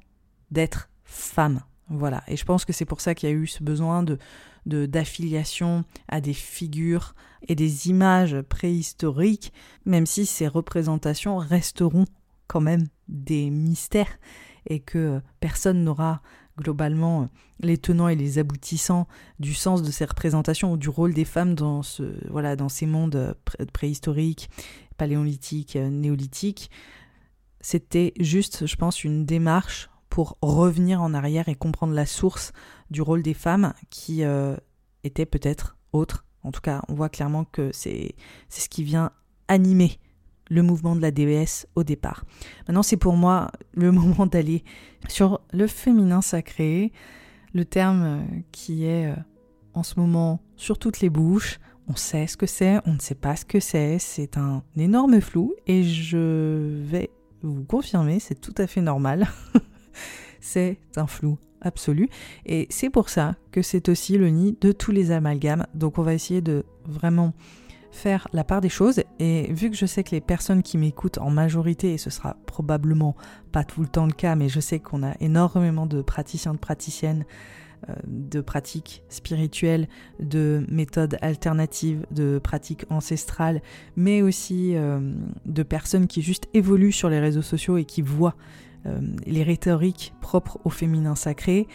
d'être 0.51 0.89
femme. 1.05 1.61
Voilà. 1.89 2.23
Et 2.29 2.37
je 2.37 2.45
pense 2.45 2.65
que 2.65 2.73
c'est 2.73 2.85
pour 2.85 3.01
ça 3.01 3.15
qu'il 3.15 3.29
y 3.29 3.33
a 3.33 3.35
eu 3.35 3.47
ce 3.47 3.63
besoin 3.63 4.03
de 4.03 4.19
d'affiliation 4.65 5.85
à 6.07 6.21
des 6.21 6.35
figures 6.35 7.17
et 7.49 7.57
des 7.57 7.89
images 7.89 8.41
préhistoriques, 8.43 9.53
même 9.85 10.07
si 10.07 10.25
ces 10.25 10.47
représentations 10.47 11.37
resteront 11.37 12.05
quand 12.47 12.61
même 12.61 12.87
des 13.09 13.51
mystères 13.51 14.21
et 14.67 14.79
que 14.79 15.21
personne 15.41 15.83
n'aura 15.83 16.23
globalement 16.59 17.29
les 17.61 17.79
tenants 17.79 18.09
et 18.09 18.17
les 18.17 18.39
aboutissants 18.39 19.07
du 19.39 19.55
sens 19.55 19.83
de 19.83 19.91
ces 19.91 20.05
représentations 20.05 20.73
ou 20.73 20.77
du 20.77 20.89
rôle 20.89 21.15
des 21.15 21.25
femmes 21.25 21.55
dans, 21.55 21.83
ce, 21.83 22.03
voilà, 22.31 22.57
dans 22.57 22.69
ces 22.69 22.87
mondes 22.87 23.37
préhistoriques, 23.73 24.51
paléolithiques, 24.97 25.77
néolithiques. 25.77 26.71
C'était 27.61 28.13
juste, 28.19 28.67
je 28.67 28.77
pense, 28.77 29.05
une 29.05 29.25
démarche 29.25 29.89
pour 30.09 30.37
revenir 30.43 31.01
en 31.01 31.15
arrière 31.15 31.49
et 31.49 31.55
comprendre 31.55 31.95
la 31.95 32.05
source 32.05 32.53
du 32.91 33.01
rôle 33.01 33.23
des 33.23 33.33
femmes 33.33 33.73
qui 33.89 34.25
euh, 34.25 34.57
était 35.05 35.25
peut-être 35.25 35.79
autre. 35.93 36.27
En 36.43 36.53
tout 36.53 36.61
cas, 36.61 36.83
on 36.89 36.95
voit 36.95 37.09
clairement 37.09 37.45
que 37.45 37.71
c'est 37.73 38.15
ce 38.51 38.69
qui 38.69 38.85
vient 38.85 39.13
animer 39.49 39.99
le 40.51 40.63
mouvement 40.63 40.97
de 40.97 41.01
la 41.01 41.11
déesse 41.11 41.67
au 41.75 41.85
départ. 41.85 42.25
Maintenant, 42.69 42.83
c'est 42.83 42.97
pour 42.97 43.17
moi 43.17 43.51
le 43.73 43.93
moment 43.93 44.27
d'aller 44.27 44.65
sur 45.09 45.41
le 45.53 45.67
féminin 45.67 46.23
sacré, 46.23 46.93
le 47.55 47.65
terme 47.65 48.03
euh, 48.03 48.41
qui 48.53 48.85
est 48.85 49.11
euh, 49.11 49.17
en 49.75 49.83
ce 49.83 49.99
moment 49.99 50.41
sur 50.57 50.79
toutes 50.79 51.01
les 51.01 51.11
bouches. 51.11 51.59
On 51.89 51.97
sait 51.97 52.27
ce 52.27 52.37
que 52.37 52.47
c'est, 52.47 52.79
on 52.87 52.95
ne 52.95 53.01
sait 53.01 53.17
pas 53.17 53.37
ce 53.37 53.45
que 53.45 53.61
c'est, 53.61 53.99
c'est 53.99 54.37
un 54.37 54.63
énorme 54.77 55.21
flou 55.21 55.55
et 55.67 55.83
je 55.83 56.81
vais 56.85 57.11
vous 57.43 57.65
confirmer, 57.65 58.21
c'est 58.21 58.41
tout 58.41 58.55
à 58.57 58.67
fait 58.67 58.81
normal. 58.81 59.27
c'est 60.41 60.79
un 60.97 61.07
flou 61.07 61.39
absolu 61.61 62.09
et 62.47 62.67
c'est 62.71 62.91
pour 62.91 63.09
ça 63.09 63.37
que 63.51 63.63
c'est 63.63 63.89
aussi 63.89 64.17
le 64.19 64.29
nid 64.29 64.57
de 64.61 64.73
tous 64.73 64.93
les 64.93 65.11
amalgames. 65.11 65.67
Donc 65.75 65.99
on 65.99 66.03
va 66.03 66.15
essayer 66.15 66.41
de 66.41 66.65
vraiment 66.85 67.35
faire 67.93 68.27
la 68.33 68.43
part 68.43 68.61
des 68.61 68.69
choses. 68.69 69.03
Et 69.21 69.53
vu 69.53 69.71
que 69.71 69.77
je 69.77 69.87
sais 69.87 70.03
que 70.03 70.11
les 70.11 70.21
personnes 70.21 70.63
qui 70.63 70.79
m'écoutent 70.79 71.19
en 71.19 71.31
majorité, 71.31 71.93
et 71.93 71.99
ce 71.99 72.11
sera 72.11 72.37
probablement 72.47 73.15
pas 73.53 73.63
tout 73.63 73.83
le 73.83 73.87
temps 73.87 74.07
le 74.07 74.13
cas, 74.13 74.35
mais 74.35 74.49
je 74.49 74.59
sais 74.59 74.81
qu'on 74.81 75.05
a 75.05 75.13
énormément 75.21 75.87
de 75.87 76.03
praticiens, 76.03 76.55
de 76.55 76.59
praticiennes, 76.59 77.25
euh, 77.89 77.95
de 78.07 78.41
pratiques 78.41 79.03
spirituelles, 79.09 79.89
de 80.21 80.65
méthodes 80.71 81.17
alternatives, 81.21 82.07
de 82.11 82.39
pratiques 82.39 82.87
ancestrales, 82.91 83.61
mais 83.97 84.23
aussi 84.23 84.75
euh, 84.75 85.01
de 85.47 85.63
personnes 85.63 86.07
qui 86.07 86.23
juste 86.23 86.49
évoluent 86.55 86.93
sur 86.93 87.09
les 87.09 87.21
réseaux 87.21 87.43
sociaux 87.43 87.77
et 87.77 87.85
qui 87.85 88.01
voient 88.01 88.37
euh, 88.87 89.01
les 89.27 89.43
rhétoriques 89.43 90.15
propres 90.21 90.59
au 90.65 90.71
féminin 90.71 91.15
sacré. 91.15 91.67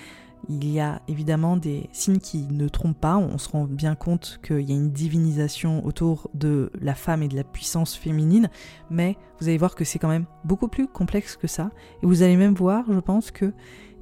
Il 0.49 0.69
y 0.69 0.79
a 0.79 1.01
évidemment 1.09 1.57
des 1.57 1.89
signes 1.91 2.19
qui 2.19 2.47
ne 2.49 2.69
trompent 2.69 2.99
pas. 2.99 3.17
On 3.17 3.37
se 3.37 3.49
rend 3.49 3.65
bien 3.65 3.95
compte 3.95 4.39
qu'il 4.41 4.61
y 4.61 4.71
a 4.71 4.75
une 4.75 4.91
divinisation 4.91 5.85
autour 5.85 6.29
de 6.33 6.71
la 6.79 6.95
femme 6.95 7.21
et 7.21 7.27
de 7.27 7.35
la 7.35 7.43
puissance 7.43 7.95
féminine, 7.95 8.49
mais 8.89 9.17
vous 9.39 9.49
allez 9.49 9.57
voir 9.57 9.75
que 9.75 9.83
c'est 9.83 9.99
quand 9.99 10.07
même 10.07 10.25
beaucoup 10.45 10.69
plus 10.69 10.87
complexe 10.87 11.35
que 11.35 11.47
ça. 11.47 11.71
Et 12.01 12.05
vous 12.05 12.23
allez 12.23 12.37
même 12.37 12.53
voir, 12.53 12.85
je 12.91 12.99
pense, 12.99 13.31
que 13.31 13.53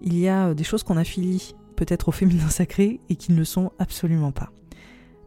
il 0.01 0.17
y 0.17 0.27
a 0.27 0.53
des 0.53 0.63
choses 0.63 0.83
qu'on 0.83 0.97
affilie 0.97 1.55
peut-être 1.75 2.09
au 2.09 2.11
féminin 2.11 2.49
sacré 2.49 2.99
et 3.09 3.15
qui 3.15 3.31
ne 3.31 3.37
le 3.37 3.45
sont 3.45 3.71
absolument 3.79 4.31
pas. 4.31 4.51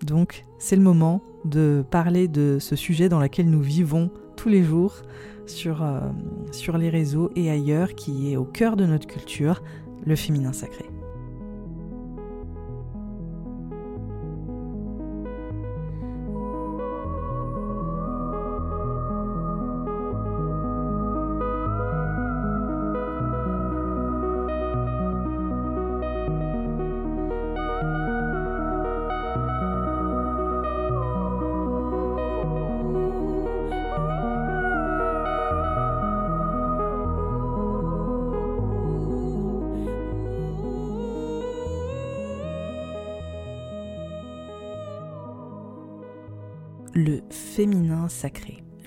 Donc, 0.03 0.47
c'est 0.59 0.77
le 0.77 0.83
moment 0.83 1.23
de 1.45 1.85
parler 1.91 2.29
de 2.29 2.59
ce 2.61 2.77
sujet 2.77 3.09
dans 3.09 3.21
lequel 3.21 3.51
nous 3.51 3.61
vivons 3.61 4.11
tous 4.37 4.49
les 4.49 4.63
jours 4.63 5.03
sur, 5.47 5.83
euh, 5.83 6.01
sur 6.53 6.79
les 6.79 6.91
réseaux 6.91 7.31
et 7.35 7.51
ailleurs, 7.51 7.95
qui 7.95 8.33
est 8.33 8.37
au 8.37 8.45
cœur 8.45 8.77
de 8.77 8.87
notre 8.87 9.07
culture, 9.07 9.63
le 10.05 10.15
féminin 10.15 10.53
sacré. 10.53 10.85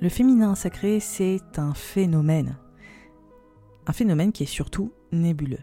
Le 0.02 0.10
féminin 0.10 0.56
sacré, 0.56 1.00
c'est 1.00 1.58
un 1.58 1.74
phénomène. 1.74 2.58
Un 3.88 3.94
phénomène 3.94 4.32
qui 4.32 4.44
est 4.44 4.48
surtout 4.48 4.94
nébuleux. 5.12 5.60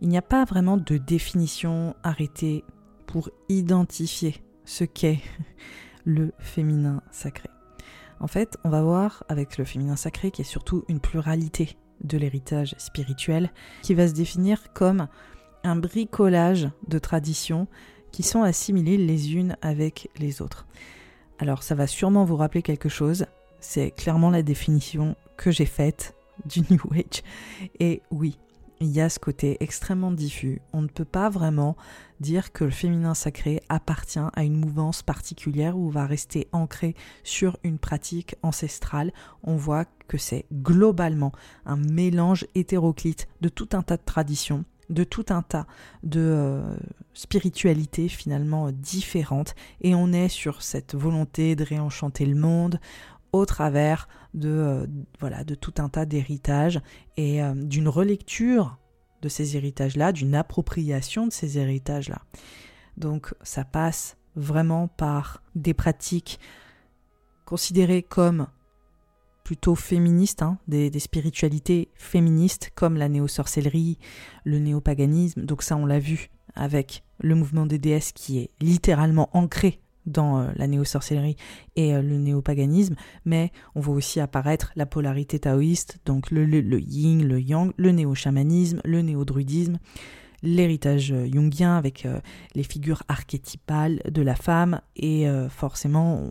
Il 0.00 0.08
n'y 0.08 0.18
a 0.18 0.22
pas 0.22 0.44
vraiment 0.44 0.76
de 0.76 0.96
définition 0.96 1.94
arrêtée 2.02 2.64
pour 3.06 3.30
identifier 3.48 4.42
ce 4.64 4.84
qu'est 4.84 5.20
le 6.04 6.32
féminin 6.38 7.02
sacré. 7.10 7.48
En 8.20 8.26
fait, 8.26 8.58
on 8.64 8.68
va 8.68 8.82
voir 8.82 9.24
avec 9.28 9.56
le 9.56 9.64
féminin 9.64 9.96
sacré 9.96 10.30
qui 10.30 10.42
est 10.42 10.44
surtout 10.44 10.84
une 10.88 11.00
pluralité 11.00 11.78
de 12.04 12.18
l'héritage 12.18 12.74
spirituel 12.78 13.50
qui 13.82 13.94
va 13.94 14.08
se 14.08 14.14
définir 14.14 14.72
comme 14.72 15.08
un 15.64 15.76
bricolage 15.76 16.68
de 16.88 16.98
traditions 16.98 17.66
qui 18.12 18.22
sont 18.22 18.42
assimilées 18.42 18.98
les 18.98 19.34
unes 19.34 19.56
avec 19.62 20.10
les 20.18 20.42
autres. 20.42 20.66
Alors 21.40 21.62
ça 21.62 21.74
va 21.74 21.86
sûrement 21.86 22.26
vous 22.26 22.36
rappeler 22.36 22.60
quelque 22.60 22.90
chose, 22.90 23.24
c'est 23.60 23.92
clairement 23.92 24.28
la 24.28 24.42
définition 24.42 25.16
que 25.38 25.50
j'ai 25.50 25.64
faite 25.64 26.14
du 26.44 26.60
New 26.70 26.82
Age. 26.92 27.22
Et 27.78 28.02
oui, 28.10 28.38
il 28.78 28.88
y 28.88 29.00
a 29.00 29.08
ce 29.08 29.18
côté 29.18 29.56
extrêmement 29.60 30.10
diffus. 30.10 30.60
On 30.74 30.82
ne 30.82 30.86
peut 30.86 31.06
pas 31.06 31.30
vraiment 31.30 31.78
dire 32.20 32.52
que 32.52 32.64
le 32.64 32.70
féminin 32.70 33.14
sacré 33.14 33.62
appartient 33.70 34.18
à 34.18 34.44
une 34.44 34.56
mouvance 34.56 35.02
particulière 35.02 35.78
ou 35.78 35.88
va 35.88 36.04
rester 36.04 36.46
ancré 36.52 36.94
sur 37.24 37.56
une 37.64 37.78
pratique 37.78 38.36
ancestrale. 38.42 39.10
On 39.42 39.56
voit 39.56 39.86
que 40.08 40.18
c'est 40.18 40.44
globalement 40.52 41.32
un 41.64 41.76
mélange 41.76 42.46
hétéroclite 42.54 43.28
de 43.40 43.48
tout 43.48 43.70
un 43.72 43.80
tas 43.80 43.96
de 43.96 44.04
traditions 44.04 44.66
de 44.90 45.04
tout 45.04 45.26
un 45.30 45.42
tas 45.42 45.66
de 46.02 46.20
euh, 46.20 46.76
spiritualités 47.14 48.08
finalement 48.08 48.70
différentes 48.72 49.54
et 49.80 49.94
on 49.94 50.12
est 50.12 50.28
sur 50.28 50.62
cette 50.62 50.94
volonté 50.94 51.56
de 51.56 51.64
réenchanter 51.64 52.26
le 52.26 52.36
monde 52.36 52.80
au 53.32 53.46
travers 53.46 54.08
de, 54.34 54.48
euh, 54.48 54.86
voilà, 55.20 55.44
de 55.44 55.54
tout 55.54 55.74
un 55.78 55.88
tas 55.88 56.04
d'héritages 56.04 56.80
et 57.16 57.42
euh, 57.42 57.54
d'une 57.54 57.88
relecture 57.88 58.78
de 59.22 59.28
ces 59.28 59.56
héritages-là, 59.56 60.12
d'une 60.12 60.34
appropriation 60.34 61.26
de 61.26 61.32
ces 61.32 61.58
héritages-là. 61.58 62.22
Donc 62.96 63.34
ça 63.42 63.64
passe 63.64 64.16
vraiment 64.34 64.88
par 64.88 65.42
des 65.54 65.74
pratiques 65.74 66.40
considérées 67.44 68.02
comme 68.02 68.46
plutôt 69.50 69.74
féministes, 69.74 70.42
hein, 70.42 70.58
des, 70.68 70.96
spiritualités 71.00 71.88
féministes 71.96 72.70
comme 72.76 72.96
la 72.96 73.08
néo-sorcellerie, 73.08 73.98
le 74.44 74.60
néopaganisme. 74.60 75.44
Donc 75.44 75.64
ça 75.64 75.76
on 75.76 75.86
l'a 75.86 75.98
vu 75.98 76.30
avec 76.54 77.02
le 77.18 77.34
mouvement 77.34 77.66
des 77.66 77.80
déesses 77.80 78.12
qui 78.12 78.38
est 78.38 78.50
littéralement 78.60 79.28
ancré 79.32 79.80
dans 80.06 80.38
euh, 80.38 80.52
la 80.54 80.68
néo-sorcellerie 80.68 81.34
et 81.74 81.96
euh, 81.96 82.00
le 82.00 82.16
néopaganisme, 82.16 82.94
mais 83.24 83.50
on 83.74 83.80
voit 83.80 83.96
aussi 83.96 84.20
apparaître 84.20 84.70
la 84.76 84.86
polarité 84.86 85.40
taoïste, 85.40 85.98
donc 86.04 86.30
le, 86.30 86.44
le, 86.44 86.80
yin, 86.80 87.26
le 87.26 87.40
yang, 87.40 87.72
le 87.76 87.90
néo-chamanisme, 87.90 88.80
le 88.84 89.02
néo-druidisme, 89.02 89.80
l'héritage 90.42 91.12
euh, 91.12 91.28
jungien 91.32 91.76
avec 91.76 92.06
les 92.54 92.62
figures 92.62 93.02
archétypales 93.08 94.00
de 94.08 94.22
la 94.22 94.34
femme 94.34 94.80
et 94.96 95.26
forcément 95.48 96.30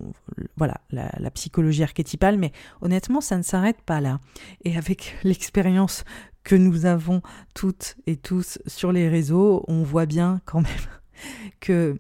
voilà 0.58 0.82
la, 0.92 1.32
psychologie 1.32 1.84
archétypale. 1.84 2.38
Mais 2.38 2.52
honnêtement 2.82 3.22
ça 3.22 3.38
ne 3.38 3.44
s'arrête 3.44 3.82
pas 3.82 4.02
là. 4.02 4.20
Et 4.64 4.78
avec 4.78 5.16
l'expérience 5.24 6.04
que 6.44 6.56
nous 6.56 6.86
avons 6.86 7.22
toutes 7.54 7.98
et 8.08 8.16
tous 8.16 8.60
sur 8.66 8.92
les 8.92 9.10
réseaux 9.10 9.64
on 9.68 9.84
voit 9.84 10.06
bien 10.06 10.42
quand 10.46 10.62
même 10.62 10.72
que 11.60 11.98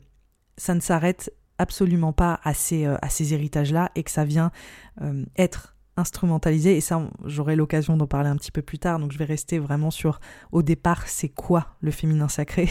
ça 0.58 0.76
ne 0.76 0.80
s'arrête 0.80 1.32
absolument 1.60 2.14
pas 2.14 2.40
à 2.44 2.56
ces, 2.56 2.86
euh, 2.86 2.98
héritages-là 3.20 3.92
et 3.96 4.04
que 4.04 4.10
ça 4.10 4.26
vient 4.26 4.52
euh, 5.02 5.26
être 5.38 5.76
instrumentalisé. 6.00 6.78
Et 6.78 6.82
ça, 6.82 7.02
j'aurai 7.26 7.56
l'occasion 7.56 7.98
d'en 7.98 8.08
parler 8.08 8.30
un 8.30 8.36
petit 8.36 8.52
peu 8.52 8.62
plus 8.62 8.80
tard. 8.80 9.00
Donc 9.00 9.12
je 9.12 9.18
vais 9.18 9.26
rester 9.26 9.60
vraiment 9.60 9.92
sur, 9.92 10.20
au 10.52 10.62
départ, 10.62 11.08
c'est 11.08 11.30
quoi 11.30 11.76
le 11.82 11.92
féminin 11.92 12.28
sacré? 12.28 12.70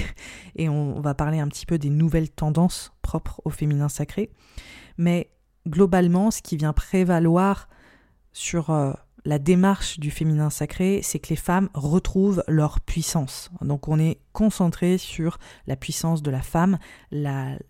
Et 0.56 0.68
on, 0.68 1.00
va 1.00 1.14
parler 1.14 1.38
un 1.38 1.48
petit 1.48 1.66
peu 1.66 1.78
des 1.78 1.90
nouvelles 1.90 2.30
tendances 2.30 2.92
propres 3.02 3.40
au 3.44 3.50
féminin 3.50 3.88
sacré. 3.88 4.30
Mais 4.96 5.30
globalement, 5.66 6.30
ce 6.30 6.42
qui 6.42 6.56
vient 6.56 6.72
prévaloir 6.72 7.68
sur... 8.32 8.70
La 9.24 9.38
démarche 9.38 9.98
du 9.98 10.10
féminin 10.10 10.48
sacré, 10.48 11.00
c'est 11.02 11.18
que 11.18 11.30
les 11.30 11.36
femmes 11.36 11.68
retrouvent 11.74 12.42
leur 12.46 12.80
puissance. 12.80 13.50
Donc 13.60 13.88
on 13.88 13.98
est 13.98 14.20
concentré 14.32 14.96
sur 14.96 15.38
la 15.66 15.76
puissance 15.76 16.22
de 16.22 16.30
la 16.30 16.42
femme, 16.42 16.78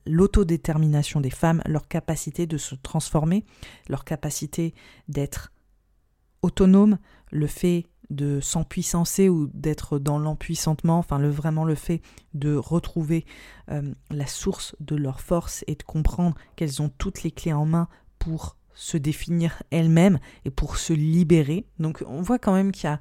l'autodétermination 0.07 1.21
des 1.21 1.31
femmes, 1.31 1.63
leur 1.67 1.89
capacité 1.89 2.47
de 2.47 2.59
se 2.59 2.75
transformer, 2.75 3.45
leur 3.89 4.05
capacité 4.05 4.75
d'être 5.09 5.53
autonome, 6.43 6.99
le 7.31 7.47
fait 7.47 7.87
de 8.11 8.41
s'empuissancer 8.41 9.29
ou 9.29 9.49
d'être 9.53 9.99
dans 9.99 10.19
l'empuissantement, 10.19 10.99
enfin 10.99 11.19
le, 11.19 11.29
vraiment 11.29 11.65
le 11.65 11.75
fait 11.75 12.01
de 12.35 12.55
retrouver 12.55 13.27
euh, 13.71 13.93
la 14.11 14.27
source 14.27 14.75
de 14.81 14.97
leur 14.97 15.21
force 15.21 15.63
et 15.67 15.75
de 15.75 15.83
comprendre 15.83 16.37
qu'elles 16.57 16.81
ont 16.81 16.89
toutes 16.89 17.23
les 17.23 17.31
clés 17.31 17.53
en 17.53 17.67
main 17.67 17.89
pour 18.19 18.57
se 18.79 18.97
définir 18.97 19.61
elle-même 19.73 20.21
et 20.45 20.51
pour 20.51 20.77
se 20.77 20.93
libérer. 20.93 21.67
Donc 21.81 22.05
on 22.07 22.23
voit 22.23 22.39
quand 22.39 22.55
même 22.55 22.71
qu'il 22.71 22.85
y 22.85 22.93
a 22.93 23.01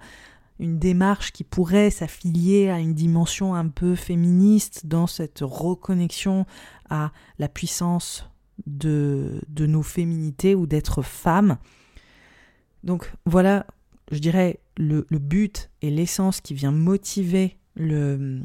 une 0.59 0.79
démarche 0.79 1.31
qui 1.31 1.43
pourrait 1.43 1.91
s'affilier 1.91 2.69
à 2.69 2.79
une 2.79 2.95
dimension 2.95 3.53
un 3.53 3.67
peu 3.67 3.93
féministe 3.93 4.87
dans 4.87 5.05
cette 5.05 5.41
reconnexion 5.41 6.47
à 6.89 7.11
la 7.37 7.47
puissance 7.47 8.27
de, 8.65 9.39
de 9.49 9.67
nos 9.67 9.83
féminités 9.83 10.55
ou 10.55 10.65
d'être 10.65 11.03
femme. 11.03 11.57
Donc 12.83 13.13
voilà, 13.27 13.67
je 14.11 14.17
dirais, 14.17 14.59
le, 14.77 15.05
but 15.11 15.69
et 15.83 15.91
l'essence 15.91 16.41
qui 16.41 16.55
vient 16.55 16.71
motiver 16.71 17.55
le, 17.75 18.41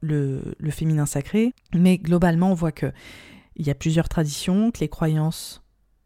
le, 0.00 0.54
le, 0.56 0.70
féminin 0.70 1.06
sacré. 1.06 1.54
Mais 1.74 1.98
globalement, 1.98 2.52
on 2.52 2.54
voit 2.54 2.70
que 2.70 2.92
il 3.56 3.66
y 3.66 3.70
a 3.70 3.74
plusieurs 3.74 4.08
traditions, 4.08 4.70
que 4.70 4.78
les 4.78 4.88
croyances 4.88 5.61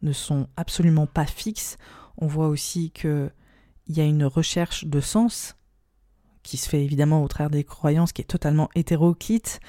ne 0.06 0.12
sont 0.12 0.48
absolument 0.56 1.06
pas 1.06 1.26
fixes. 1.26 1.76
On 2.16 2.26
voit 2.26 2.48
aussi 2.48 2.90
qu'il 2.90 3.30
y 3.88 4.00
a 4.00 4.04
une 4.04 4.24
recherche 4.24 4.86
de 4.86 5.00
sens 5.00 5.56
qui 6.42 6.56
se 6.56 6.68
fait 6.68 6.82
évidemment 6.82 7.22
au 7.22 7.28
travers 7.28 7.50
des 7.50 7.64
croyances, 7.64 8.12
qui 8.12 8.22
est 8.22 8.26
totalement 8.26 8.68
hétéroclite. 8.74 9.60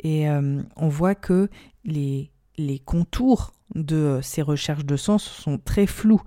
Et 0.00 0.28
euh, 0.28 0.62
on 0.76 0.88
voit 0.88 1.14
que 1.14 1.48
les, 1.84 2.32
les 2.56 2.78
contours 2.78 3.52
de 3.74 4.20
ces 4.22 4.42
recherches 4.42 4.84
de 4.84 4.96
sens 4.96 5.22
sont 5.22 5.58
très 5.58 5.86
flous 5.86 6.22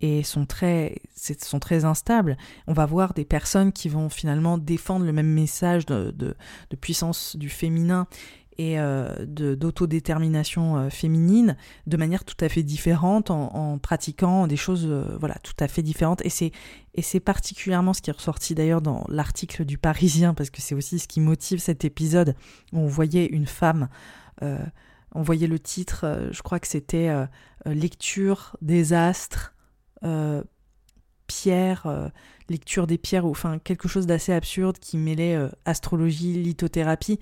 et 0.00 0.22
sont 0.22 0.46
très, 0.46 0.96
sont 1.14 1.58
très 1.60 1.84
instables. 1.84 2.36
On 2.66 2.72
va 2.72 2.86
voir 2.86 3.14
des 3.14 3.24
personnes 3.24 3.72
qui 3.72 3.88
vont 3.88 4.08
finalement 4.08 4.58
défendre 4.58 5.04
le 5.04 5.12
même 5.12 5.32
message 5.32 5.86
de, 5.86 6.12
de, 6.12 6.36
de 6.70 6.76
puissance 6.76 7.36
du 7.36 7.48
féminin 7.48 8.06
et 8.58 8.80
euh, 8.80 9.24
d'autodétermination 9.24 10.76
euh, 10.76 10.90
féminine 10.90 11.56
de 11.86 11.96
manière 11.96 12.24
tout 12.24 12.36
à 12.40 12.48
fait 12.48 12.64
différente 12.64 13.30
en, 13.30 13.78
pratiquant 13.78 14.48
des 14.48 14.56
choses 14.56 14.86
euh, 14.86 15.16
voilà 15.18 15.36
tout 15.44 15.54
à 15.60 15.68
fait 15.68 15.82
différentes. 15.82 16.24
Et 16.26 16.28
c'est 16.28 16.50
et 16.94 17.02
c'est 17.02 17.20
particulièrement 17.20 17.92
ce 17.94 18.02
qui 18.02 18.10
est 18.10 18.12
ressorti 18.12 18.56
d'ailleurs 18.56 18.82
dans 18.82 19.04
l'article 19.08 19.64
du 19.64 19.78
Parisien 19.78 20.34
parce 20.34 20.50
que 20.50 20.60
c'est 20.60 20.74
aussi 20.74 20.98
ce 20.98 21.06
qui 21.06 21.20
motive 21.20 21.60
cet 21.60 21.84
épisode 21.84 22.34
où 22.72 22.80
on 22.80 22.86
voyait 22.86 23.26
une 23.26 23.46
femme 23.46 23.88
on 24.40 25.22
voyait 25.22 25.46
le 25.46 25.60
titre 25.60 26.28
je 26.32 26.42
crois 26.42 26.58
que 26.58 26.66
c'était 26.66 27.12
lecture 27.66 28.56
des 28.62 28.92
astres 28.92 29.54
pierre 31.28 32.10
lecture 32.48 32.88
des 32.88 32.98
pierres 32.98 33.26
ou 33.26 33.30
enfin 33.30 33.60
quelque 33.60 33.86
chose 33.86 34.06
d'assez 34.06 34.32
absurde 34.32 34.78
qui 34.80 34.96
mêlait 34.96 35.38
astrologie 35.64 36.32
lithothérapie. 36.32 37.20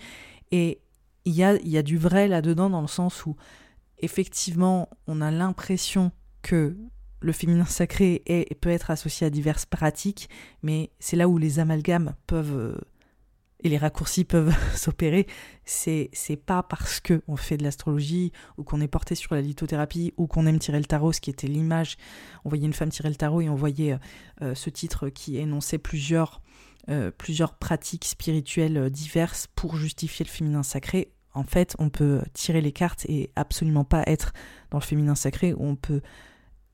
Et 0.53 0.81
il 1.27 1.35
y 1.35 1.43
a, 1.77 1.83
du 1.83 1.99
vrai 1.99 2.29
là-dedans 2.29 2.71
dans 2.71 2.81
le 2.81 2.87
sens 2.87 3.27
où 3.27 3.37
effectivement 3.99 4.89
on 5.09 5.21
a 5.21 5.31
l'impression 5.31 6.13
que 6.41 6.77
le 7.21 7.33
féminin 7.33 7.65
sacré 7.65 8.23
est, 8.27 8.55
peut 8.55 8.71
être 8.71 8.91
associé 8.91 9.27
à 9.27 9.31
diverses 9.31 9.67
pratiques, 9.67 10.29
mais 10.63 10.93
c'est 11.01 11.17
là 11.17 11.29
où 11.29 11.37
les 11.37 11.59
amalgames 11.59 12.15
peuvent 12.29 12.57
euh, 12.57 12.79
et 13.61 13.69
les 13.69 13.79
raccourcis 13.79 14.25
peuvent 14.25 14.55
s'opérer. 14.77 15.27
C'est 15.65 16.11
c'est 16.13 16.37
pas 16.37 16.63
parce 16.63 17.01
que 17.01 17.23
on 17.27 17.35
fait 17.35 17.57
de 17.57 17.65
l'astrologie 17.65 18.31
ou 18.57 18.63
qu'on 18.63 18.81
est 18.81 18.89
porté 18.89 19.17
sur 19.17 19.35
la 19.35 19.41
lithothérapie 19.41 20.15
ou 20.17 20.29
qu'on 20.29 20.47
aime 20.47 20.61
tirer 20.61 20.79
le 20.79 20.85
tarot, 20.85 21.13
ce 21.13 21.21
qui 21.21 21.31
était 21.31 21.49
l'image. 21.49 21.97
On 22.45 22.51
voyait 22.51 22.67
une 22.67 22.73
femme 22.73 22.91
tirer 22.91 23.09
le 23.09 23.17
tarot 23.17 23.41
et 23.41 23.49
on 23.49 23.57
voyait 23.57 23.95
euh, 23.95 23.99
euh, 24.43 24.55
ce 24.55 24.71
titre 24.71 25.09
qui 25.09 25.39
énonçait 25.39 25.79
plusieurs 25.79 26.41
plusieurs 27.19 27.55
pratiques 27.55 28.05
spirituelles 28.05 28.91
diverses 28.91 29.49
pour 29.57 29.75
justifier 29.75 30.25
le 30.25 30.31
féminin 30.31 30.63
sacré 30.63 31.16
en 31.37 31.45
fait, 31.45 31.77
on 31.79 31.91
peut 31.91 32.23
tirer 32.33 32.61
les 32.61 32.73
cartes 32.73 33.05
et 33.09 33.31
absolument 33.37 33.85
pas 33.85 34.03
être 34.07 34.33
dans 34.71 34.79
le 34.79 34.83
féminin 34.85 35.15
sacré, 35.15 35.55
on 35.59 35.77
peut 35.77 36.01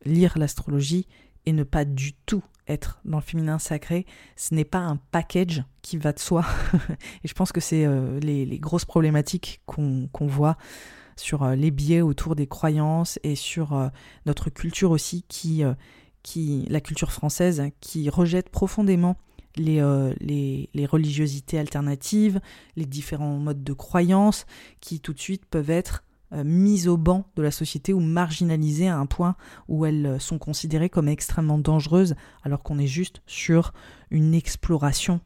lire 0.04 0.38
l'astrologie 0.38 1.08
et 1.46 1.52
ne 1.52 1.64
pas 1.64 1.84
du 1.84 2.12
tout 2.12 2.44
être 2.68 3.00
dans 3.04 3.18
le 3.18 3.22
féminin 3.22 3.58
sacré. 3.58 4.06
Ce 4.36 4.54
n'est 4.54 4.64
pas 4.64 4.78
un 4.78 4.96
package 5.10 5.64
qui 5.82 5.96
va 5.96 6.12
de 6.12 6.20
soi. 6.20 6.44
et 7.24 7.28
je 7.28 7.34
pense 7.34 7.50
que 7.50 7.60
c'est 7.60 7.84
euh, 7.84 8.20
les, 8.20 8.58
grosses 8.60 8.84
problématiques 8.84 9.60
qu'on 9.66 10.08
voit 10.20 10.56
sur 11.16 11.42
euh, 11.42 11.54
les 11.56 11.72
biais 11.72 12.00
autour 12.00 12.36
des 12.36 12.46
croyances 12.46 13.18
et 13.24 13.34
sur 13.34 13.72
euh, 13.72 13.88
notre 14.26 14.48
culture 14.48 14.92
aussi 14.92 15.24
qui 15.28 15.64
la 16.68 16.80
culture 16.80 17.10
française 17.10 17.64
qui 17.80 18.08
rejette 18.08 18.48
profondément 18.48 19.16
euh, 19.58 20.14
les, 20.20 20.70
les, 20.72 20.86
religiosités 20.86 21.58
alternatives, 21.58 22.40
les 22.76 22.86
différents 22.86 23.36
modes 23.38 23.62
de 23.62 23.72
croyance 23.72 24.46
qui 24.80 25.00
tout 25.00 25.12
de 25.12 25.20
suite 25.20 25.44
peuvent 25.46 25.70
être 25.70 26.04
euh, 26.32 26.44
mises 26.44 26.88
au 26.88 26.96
banc 26.96 27.26
de 27.36 27.42
la 27.42 27.50
société 27.50 27.92
ou 27.92 28.00
marginalisées 28.00 28.88
à 28.88 28.96
un 28.96 29.04
point 29.06 29.36
où 29.68 29.84
elles 29.84 30.06
euh, 30.06 30.18
sont 30.18 30.38
considérées 30.38 30.88
comme 30.88 31.08
extrêmement 31.08 31.58
dangereuses 31.58 32.14
alors 32.42 32.62
qu'on 32.62 32.78
est 32.78 32.86
juste 32.86 33.22
sur 33.26 33.74
une 34.10 34.32
exploration 34.32 35.20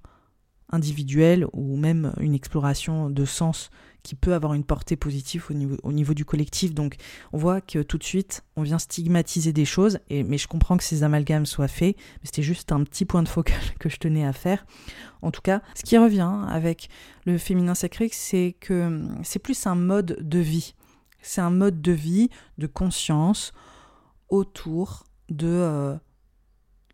individuelle 0.72 1.46
ou 1.52 1.76
même 1.76 2.12
une 2.18 2.34
exploration 2.34 3.08
de 3.08 3.24
sens 3.24 3.70
qui 4.06 4.14
peut 4.14 4.34
avoir 4.34 4.54
une 4.54 4.62
portée 4.62 4.94
positive 4.94 5.46
au 5.50 5.52
niveau, 5.52 5.76
au 5.82 5.92
niveau 5.92 6.14
du 6.14 6.24
collectif. 6.24 6.72
Donc 6.72 6.94
on 7.32 7.38
voit 7.38 7.60
que 7.60 7.82
tout 7.82 7.98
de 7.98 8.04
suite, 8.04 8.44
on 8.54 8.62
vient 8.62 8.78
stigmatiser 8.78 9.52
des 9.52 9.64
choses, 9.64 9.98
et, 10.08 10.22
mais 10.22 10.38
je 10.38 10.46
comprends 10.46 10.76
que 10.76 10.84
ces 10.84 11.02
amalgames 11.02 11.44
soient 11.44 11.66
faits, 11.66 11.96
mais 11.96 12.22
c'était 12.22 12.42
juste 12.42 12.70
un 12.70 12.84
petit 12.84 13.04
point 13.04 13.24
de 13.24 13.28
focal 13.28 13.60
que 13.80 13.88
je 13.88 13.96
tenais 13.96 14.24
à 14.24 14.32
faire. 14.32 14.64
En 15.22 15.32
tout 15.32 15.40
cas, 15.40 15.60
ce 15.74 15.82
qui 15.82 15.98
revient 15.98 16.30
avec 16.48 16.88
le 17.24 17.36
féminin 17.36 17.74
sacré, 17.74 18.08
c'est 18.12 18.54
que 18.60 19.02
c'est 19.24 19.40
plus 19.40 19.66
un 19.66 19.74
mode 19.74 20.16
de 20.20 20.38
vie. 20.38 20.74
C'est 21.20 21.40
un 21.40 21.50
mode 21.50 21.82
de 21.82 21.92
vie, 21.92 22.30
de 22.58 22.68
conscience 22.68 23.52
autour 24.28 25.04
de 25.28 25.48
euh, 25.48 25.96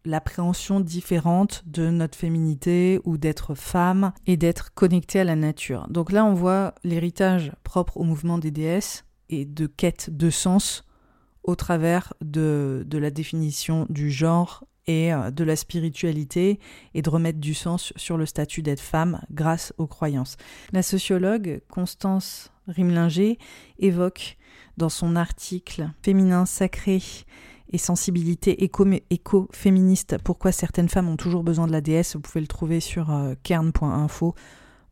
l'appréhension 0.05 0.81
différente 0.81 1.63
de 1.67 1.89
notre 1.91 2.19
féminité 2.19 3.01
ou 3.05 3.19
d'être 3.19 3.55
femme 3.55 4.13
et 4.27 4.37
d'être 4.37 4.75
connectée 4.75 5.21
à 5.21 5.25
la 5.25 5.37
nature. 5.37 5.87
Donc 5.89 6.13
là, 6.13 6.25
on 6.25 6.35
voit 6.35 6.75
l'héritage 6.85 7.53
propre 7.65 7.97
au 7.97 8.05
mouvement 8.05 8.39
des 8.39 8.51
déesses 8.51 9.05
et 9.31 9.45
de 9.45 9.67
quête 9.67 10.11
de 10.11 10.31
sens 10.31 10.85
au 11.43 11.55
travers 11.57 12.15
de, 12.21 12.85
de 12.87 12.99
la 12.99 13.11
définition 13.11 13.87
du 13.89 14.11
genre 14.11 14.65
et 14.87 15.13
euh, 15.13 15.31
de 15.31 15.45
la 15.45 15.57
spiritualité 15.57 16.59
et 16.95 17.03
de 17.03 17.11
remettre 17.11 17.39
du 17.39 17.55
sens 17.55 17.93
sur 17.97 18.17
le 18.17 18.27
statut 18.27 18.63
d'être 18.63 18.81
femme 18.81 19.21
grâce 19.31 19.73
aux 19.79 19.87
croyances. 19.87 20.37
La 20.73 20.83
sociologue 20.83 21.63
Constance 21.69 22.53
Rimlinger 22.69 23.39
évoque 23.79 24.37
dans 24.77 24.89
son 24.89 25.17
article 25.17 25.91
Féminin 26.03 26.47
sacré 26.47 27.01
et 27.73 27.79
sensibilité 27.79 28.65
éco-féministe, 28.65 30.17
pourquoi 30.23 30.53
certaines 30.53 30.89
femmes 30.89 31.09
ont 31.09 31.17
toujours 31.17 31.43
besoin 31.43 31.67
de 31.67 31.73
la 31.73 31.81
déesse, 31.81 32.15
vous 32.15 32.21
pouvez 32.21 32.41
le 32.41 32.47
trouver 32.47 32.81
sur 32.81 33.11
euh, 33.11 33.35
kern.info. 33.43 34.35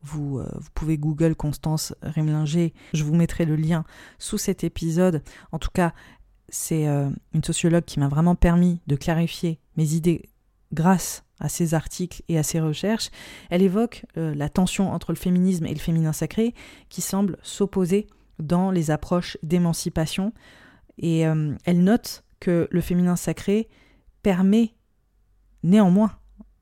Vous, 0.03 0.39
euh, 0.39 0.49
vous, 0.55 0.69
pouvez 0.73 0.97
Google 0.97 1.35
Constance 1.35 1.93
Rimlinger, 2.01 2.73
je 2.93 3.03
vous 3.03 3.13
mettrai 3.13 3.45
le 3.45 3.55
lien 3.55 3.83
sous 4.17 4.39
cet 4.39 4.63
épisode. 4.63 5.21
En 5.51 5.59
tout 5.59 5.69
cas, 5.71 5.93
c'est 6.49 6.87
euh, 6.87 7.09
une 7.33 7.43
sociologue 7.43 7.85
qui 7.85 7.99
m'a 7.99 8.07
vraiment 8.07 8.33
permis 8.33 8.79
de 8.87 8.95
clarifier 8.95 9.59
mes 9.77 9.93
idées 9.93 10.27
grâce 10.73 11.23
à 11.39 11.49
ses 11.49 11.75
articles 11.75 12.23
et 12.29 12.39
à 12.39 12.43
ses 12.43 12.59
recherches. 12.59 13.09
Elle 13.49 13.61
évoque 13.61 14.05
la 14.15 14.47
tension 14.47 14.91
entre 14.93 15.11
le 15.11 15.17
féminisme 15.17 15.65
et 15.65 15.73
le 15.73 15.79
féminin 15.79 16.13
sacré 16.13 16.53
qui 16.89 17.01
semble 17.01 17.37
s'opposer 17.41 18.07
dans 18.37 18.69
les 18.69 18.91
approches 18.91 19.37
d'émancipation. 19.41 20.33
Et 20.99 21.21
elle 21.21 21.83
note 21.83 22.23
que 22.41 22.67
le 22.69 22.81
féminin 22.81 23.15
sacré 23.15 23.69
permet 24.21 24.75
néanmoins 25.63 26.11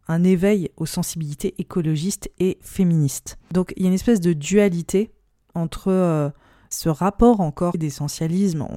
un 0.08 0.24
éveil 0.24 0.70
aux 0.78 0.86
sensibilités 0.86 1.56
écologistes 1.60 2.30
et 2.38 2.60
féministes. 2.62 3.40
Donc 3.52 3.74
il 3.76 3.84
y 3.84 3.86
a 3.86 3.90
une 3.90 3.96
espèce 3.96 4.20
de 4.20 4.34
dualité 4.34 5.12
entre 5.56 5.88
euh, 5.88 6.30
ce 6.70 6.90
rapport 6.90 7.40
encore 7.42 7.78
d'essentialisme, 7.78 8.68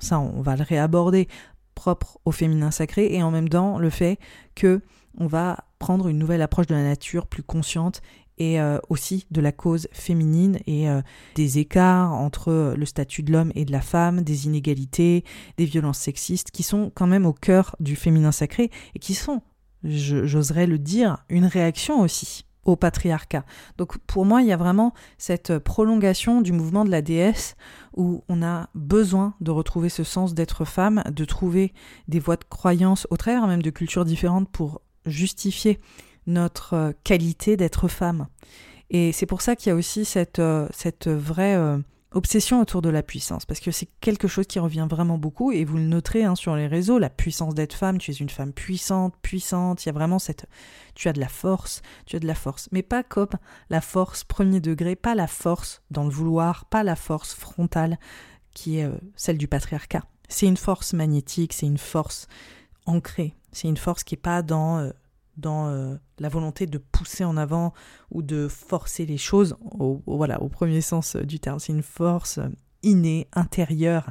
ça 0.00 0.18
on 0.18 0.40
va 0.40 0.56
le 0.56 0.62
réaborder, 0.62 1.28
propre 1.74 2.18
au 2.24 2.32
féminin 2.32 2.70
sacré, 2.70 3.14
et 3.14 3.22
en 3.22 3.30
même 3.30 3.48
temps 3.48 3.78
le 3.78 3.90
fait 3.90 4.18
que 4.54 4.80
on 5.16 5.26
va 5.26 5.64
prendre 5.78 6.08
une 6.08 6.18
nouvelle 6.18 6.42
approche 6.42 6.66
de 6.66 6.74
la 6.74 6.82
nature 6.82 7.26
plus 7.26 7.42
consciente 7.42 8.00
et 8.38 8.60
euh, 8.60 8.78
aussi 8.88 9.26
de 9.30 9.40
la 9.40 9.52
cause 9.52 9.88
féminine 9.92 10.58
et 10.66 10.88
euh, 10.88 11.02
des 11.34 11.58
écarts 11.58 12.12
entre 12.12 12.74
le 12.76 12.86
statut 12.86 13.22
de 13.22 13.32
l'homme 13.32 13.52
et 13.54 13.64
de 13.64 13.72
la 13.72 13.80
femme, 13.80 14.22
des 14.22 14.46
inégalités, 14.46 15.24
des 15.56 15.64
violences 15.64 15.98
sexistes 15.98 16.50
qui 16.50 16.62
sont 16.62 16.90
quand 16.94 17.06
même 17.06 17.26
au 17.26 17.32
cœur 17.32 17.76
du 17.80 17.96
féminin 17.96 18.32
sacré 18.32 18.70
et 18.94 18.98
qui 18.98 19.14
sont, 19.14 19.42
j'oserais 19.82 20.66
le 20.66 20.78
dire, 20.78 21.18
une 21.28 21.46
réaction 21.46 22.00
aussi 22.00 22.44
au 22.64 22.76
patriarcat. 22.76 23.44
Donc 23.78 23.98
pour 23.98 24.24
moi, 24.24 24.42
il 24.42 24.48
y 24.48 24.52
a 24.52 24.56
vraiment 24.56 24.92
cette 25.16 25.58
prolongation 25.58 26.40
du 26.40 26.52
mouvement 26.52 26.84
de 26.84 26.90
la 26.90 27.02
déesse 27.02 27.56
où 27.96 28.22
on 28.28 28.42
a 28.42 28.68
besoin 28.74 29.34
de 29.40 29.50
retrouver 29.50 29.88
ce 29.88 30.04
sens 30.04 30.34
d'être 30.34 30.64
femme, 30.64 31.02
de 31.10 31.24
trouver 31.24 31.72
des 32.08 32.20
voies 32.20 32.36
de 32.36 32.44
croyance 32.44 33.06
au 33.10 33.16
travers 33.16 33.46
même 33.46 33.62
de 33.62 33.70
cultures 33.70 34.04
différentes 34.04 34.50
pour 34.50 34.82
justifier 35.06 35.80
notre 36.28 36.74
euh, 36.74 36.92
qualité 37.02 37.56
d'être 37.56 37.88
femme. 37.88 38.28
Et 38.90 39.12
c'est 39.12 39.26
pour 39.26 39.42
ça 39.42 39.56
qu'il 39.56 39.70
y 39.70 39.72
a 39.72 39.74
aussi 39.74 40.04
cette, 40.04 40.38
euh, 40.38 40.68
cette 40.72 41.08
vraie 41.08 41.56
euh, 41.56 41.78
obsession 42.12 42.60
autour 42.60 42.80
de 42.80 42.88
la 42.88 43.02
puissance, 43.02 43.44
parce 43.44 43.60
que 43.60 43.70
c'est 43.70 43.88
quelque 44.00 44.28
chose 44.28 44.46
qui 44.46 44.58
revient 44.58 44.86
vraiment 44.88 45.18
beaucoup, 45.18 45.52
et 45.52 45.64
vous 45.64 45.76
le 45.76 45.84
noterez 45.84 46.24
hein, 46.24 46.34
sur 46.34 46.54
les 46.56 46.66
réseaux, 46.66 46.98
la 46.98 47.10
puissance 47.10 47.54
d'être 47.54 47.74
femme, 47.74 47.98
tu 47.98 48.10
es 48.10 48.14
une 48.14 48.30
femme 48.30 48.52
puissante, 48.52 49.14
puissante, 49.20 49.84
il 49.84 49.88
y 49.88 49.90
a 49.90 49.92
vraiment 49.92 50.18
cette... 50.18 50.46
Tu 50.94 51.08
as 51.08 51.12
de 51.12 51.20
la 51.20 51.28
force, 51.28 51.82
tu 52.06 52.16
as 52.16 52.20
de 52.20 52.26
la 52.26 52.34
force, 52.34 52.68
mais 52.72 52.82
pas 52.82 53.02
comme 53.02 53.28
la 53.68 53.80
force 53.80 54.24
premier 54.24 54.60
degré, 54.60 54.96
pas 54.96 55.14
la 55.14 55.26
force 55.26 55.82
dans 55.90 56.04
le 56.04 56.10
vouloir, 56.10 56.64
pas 56.66 56.82
la 56.82 56.96
force 56.96 57.34
frontale 57.34 57.98
qui 58.54 58.78
est 58.78 58.90
celle 59.14 59.38
du 59.38 59.46
patriarcat. 59.46 60.02
C'est 60.28 60.46
une 60.46 60.56
force 60.56 60.94
magnétique, 60.94 61.52
c'est 61.52 61.66
une 61.66 61.78
force 61.78 62.26
ancrée, 62.86 63.34
c'est 63.52 63.68
une 63.68 63.76
force 63.76 64.02
qui 64.02 64.14
n'est 64.14 64.20
pas 64.20 64.42
dans 64.42 64.90
dans 65.38 65.68
euh, 65.68 65.96
la 66.18 66.28
volonté 66.28 66.66
de 66.66 66.78
pousser 66.78 67.24
en 67.24 67.36
avant 67.36 67.72
ou 68.10 68.22
de 68.22 68.48
forcer 68.48 69.06
les 69.06 69.16
choses, 69.16 69.56
au, 69.62 70.02
voilà, 70.06 70.42
au 70.42 70.48
premier 70.48 70.80
sens 70.80 71.16
du 71.16 71.40
terme. 71.40 71.58
C'est 71.58 71.72
une 71.72 71.82
force 71.82 72.40
innée, 72.82 73.28
intérieure 73.32 74.10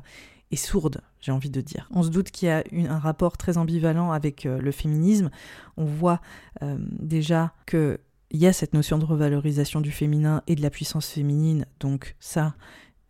et 0.52 0.56
sourde, 0.56 1.02
j'ai 1.20 1.32
envie 1.32 1.50
de 1.50 1.62
dire. 1.62 1.88
On 1.92 2.02
se 2.04 2.10
doute 2.10 2.32
qu'il 2.32 2.48
y 2.48 2.52
a 2.52 2.63
un 2.74 3.00
rapport 3.00 3.38
très 3.38 3.58
ambivalent 3.58 4.12
avec 4.12 4.46
euh, 4.46 4.60
le 4.60 4.72
féminisme. 4.72 5.30
On 5.76 5.86
voit 5.86 6.22
euh, 6.63 6.78
déjà 6.80 7.54
que 7.66 8.00
il 8.30 8.40
y 8.40 8.48
a 8.48 8.52
cette 8.52 8.74
notion 8.74 8.98
de 8.98 9.06
revalorisation 9.06 9.80
du 9.80 9.92
féminin 9.92 10.44
et 10.48 10.56
de 10.56 10.62
la 10.62 10.70
puissance 10.70 11.08
féminine, 11.08 11.66
donc 11.80 12.18
ça, 12.20 12.56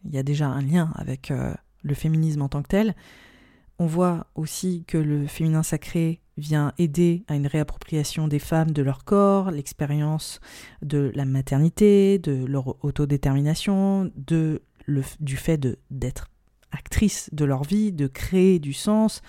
il 0.05 0.13
y 0.13 0.19
a 0.19 0.23
déjà 0.23 0.47
un 0.47 0.61
lien 0.61 0.91
avec 0.93 1.33
le 1.81 1.93
féminisme 1.95 2.43
en 2.43 2.49
tant 2.49 2.61
que 2.61 2.67
tel. 2.67 2.95
On 3.79 3.87
voit 3.87 4.27
aussi 4.35 4.83
que 4.85 4.99
le 4.99 5.25
féminin 5.25 5.63
sacré 5.63 6.21
vient 6.37 6.73
aider 6.77 7.23
à 7.27 7.35
une 7.35 7.47
réappropriation 7.47 8.27
des 8.27 8.39
femmes 8.39 8.71
de 8.71 8.81
leur 8.81 9.03
corps, 9.03 9.51
l'expérience 9.51 10.39
de 10.81 11.11
la 11.15 11.25
maternité, 11.25 12.19
de 12.19 12.45
leur 12.45 12.83
autodétermination, 12.85 14.11
de 14.15 14.61
du 15.19 15.35
fait 15.35 15.59
d'être 15.91 16.29
actrice 16.71 17.29
de 17.33 17.43
leur 17.43 17.63
vie, 17.63 17.91
de 17.91 18.07
créer 18.07 18.59
du 18.59 18.71
sens. 18.73 19.21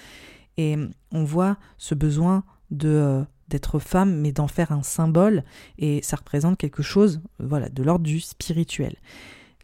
Et 0.57 0.77
on 1.13 1.25
voit 1.25 1.57
ce 1.79 1.95
besoin 1.95 2.45
de 2.71 2.89
euh, 2.89 3.25
d'être 3.49 3.79
femme, 3.79 4.21
mais 4.21 4.33
d'en 4.33 4.47
faire 4.47 4.73
un 4.73 4.83
symbole, 4.83 5.43
et 5.79 6.03
ça 6.03 6.17
représente 6.17 6.59
quelque 6.59 6.83
chose, 6.83 7.23
voilà, 7.39 7.71
de 7.71 7.83
l'ordre 7.83 8.05
du 8.05 8.21
spirituel. 8.21 8.97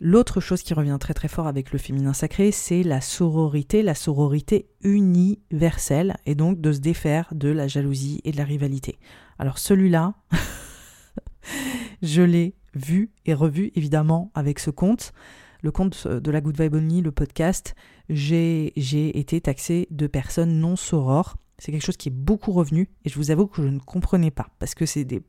L'autre 0.01 0.41
chose 0.41 0.63
qui 0.63 0.75
revient 0.75 0.97
très 0.99 1.15
très 1.15 1.29
fort 1.29 1.47
avec 1.47 1.71
le 1.71 1.79
féminin 1.79 2.13
sacré, 2.13 2.51
c'est 2.51 2.83
la 2.83 3.01
sororité, 3.01 3.83
la 3.83 3.95
sororité 3.95 4.69
universelle, 4.83 6.17
et 6.27 6.35
donc 6.35 6.61
de 6.61 6.73
se 6.73 6.81
défaire 6.81 7.29
de 7.33 7.49
la 7.49 7.69
jalousie 7.69 8.21
et 8.25 8.33
de 8.33 8.37
la 8.37 8.45
rivalité. 8.45 8.99
Alors 9.39 9.59
celui-là, 9.59 10.15
je 12.03 12.23
l'ai 12.23 12.57
vu 12.75 13.13
et 13.25 13.35
revu 13.35 13.71
évidemment 13.77 14.33
avec 14.35 14.59
ce 14.59 14.71
compte, 14.71 15.13
le 15.63 15.71
compte 15.71 16.09
de 16.09 16.31
la 16.31 16.41
Good 16.41 16.61
Vibe 16.61 16.75
Only, 16.75 17.01
le 17.01 17.13
podcast, 17.13 17.77
j'ai 18.09 18.73
été 18.77 19.41
taxé 19.41 19.87
de 19.91 20.09
personnes 20.09 20.59
non 20.59 20.75
sorores 20.75 21.37
c'est 21.65 21.73
quelque 21.73 21.85
chose 21.87 21.97
qui 21.97 22.11
est 22.11 22.13
beaucoup 22.13 22.53
revenu 22.53 22.91
et 23.07 23.09
je 23.09 23.17
vous 23.17 23.31
avoue 23.31 23.47
que 23.47 23.63
je 23.63 23.69
ne 23.69 23.79
comprenais 23.79 24.31
pas 24.31 24.49
parce 24.59 24.75
que 24.75 24.85
c'est 24.85 25.07
des... 25.07 25.23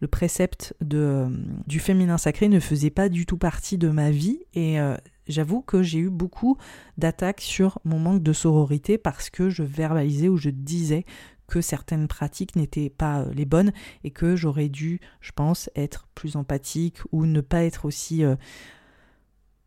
le 0.00 0.06
précepte 0.06 0.76
de, 0.80 0.98
euh, 0.98 1.28
du 1.66 1.80
féminin 1.80 2.18
sacré 2.18 2.46
ne 2.46 2.60
faisait 2.60 2.90
pas 2.90 3.08
du 3.08 3.26
tout 3.26 3.36
partie 3.36 3.78
de 3.78 3.88
ma 3.88 4.12
vie 4.12 4.44
et 4.54 4.78
euh, 4.78 4.96
j'avoue 5.26 5.60
que 5.60 5.82
j'ai 5.82 5.98
eu 5.98 6.08
beaucoup 6.08 6.56
d'attaques 6.98 7.40
sur 7.40 7.80
mon 7.84 7.98
manque 7.98 8.22
de 8.22 8.32
sororité 8.32 8.96
parce 8.96 9.28
que 9.28 9.50
je 9.50 9.64
verbalisais 9.64 10.28
ou 10.28 10.36
je 10.36 10.50
disais 10.50 11.04
que 11.48 11.60
certaines 11.60 12.06
pratiques 12.06 12.54
n'étaient 12.54 12.88
pas 12.88 13.22
euh, 13.22 13.34
les 13.34 13.44
bonnes 13.44 13.72
et 14.04 14.12
que 14.12 14.36
j'aurais 14.36 14.68
dû, 14.68 15.00
je 15.20 15.32
pense, 15.32 15.68
être 15.74 16.06
plus 16.14 16.36
empathique 16.36 16.98
ou 17.10 17.26
ne 17.26 17.40
pas 17.40 17.64
être 17.64 17.86
aussi 17.86 18.22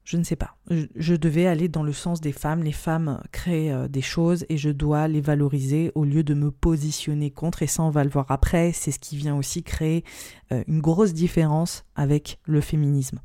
je 0.06 0.18
ne 0.18 0.24
sais 0.24 0.36
pas. 0.36 0.56
Je, 0.96 1.16
devais 1.16 1.48
aller 1.48 1.68
dans 1.68 1.82
le 1.82 1.92
sens 1.92 2.22
des 2.22 2.32
femmes. 2.32 2.64
Les 2.64 2.72
femmes 2.72 3.22
créent 3.32 3.72
euh, 3.72 3.88
des 3.88 4.04
choses 4.04 4.46
et 4.50 4.58
je 4.58 4.70
dois 4.70 5.08
les 5.08 5.20
valoriser 5.20 5.92
au 5.96 6.06
lieu 6.06 6.24
de 6.24 6.36
me 6.36 6.52
positionner 6.52 7.32
contre. 7.32 7.64
Et 7.64 7.68
ça, 7.68 7.82
on 7.82 7.90
va 7.90 8.04
le 8.04 8.12
voir 8.12 8.28
après. 8.30 8.72
C'est 8.72 8.92
ce 8.92 9.00
qui 9.00 9.18
vient 9.18 9.36
aussi 9.36 9.64
créer 9.64 10.04
euh, 10.52 10.64
une 10.68 10.80
grosse 10.80 11.14
différence 11.14 11.86
avec 11.96 12.40
le 12.46 12.62
féminisme 12.62 13.20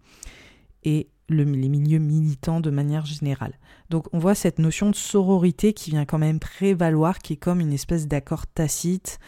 et 0.83 1.11
les 1.29 1.45
milieux 1.45 1.99
militants 1.99 2.61
de 2.61 2.71
manière 2.71 3.05
générale. 3.05 3.53
Donc 3.91 4.07
on 4.13 4.19
voit 4.19 4.35
cette 4.35 4.59
notion 4.59 4.91
de 4.91 4.97
sororité 4.97 5.75
qui 5.75 5.91
vient 5.91 6.07
quand 6.07 6.19
même 6.19 6.41
prévaloir, 6.41 7.19
qui 7.19 7.35
est 7.35 7.37
comme 7.37 7.61
une 7.61 7.73
espèce 7.73 8.09
d'accord 8.09 8.47
tacite 8.47 9.21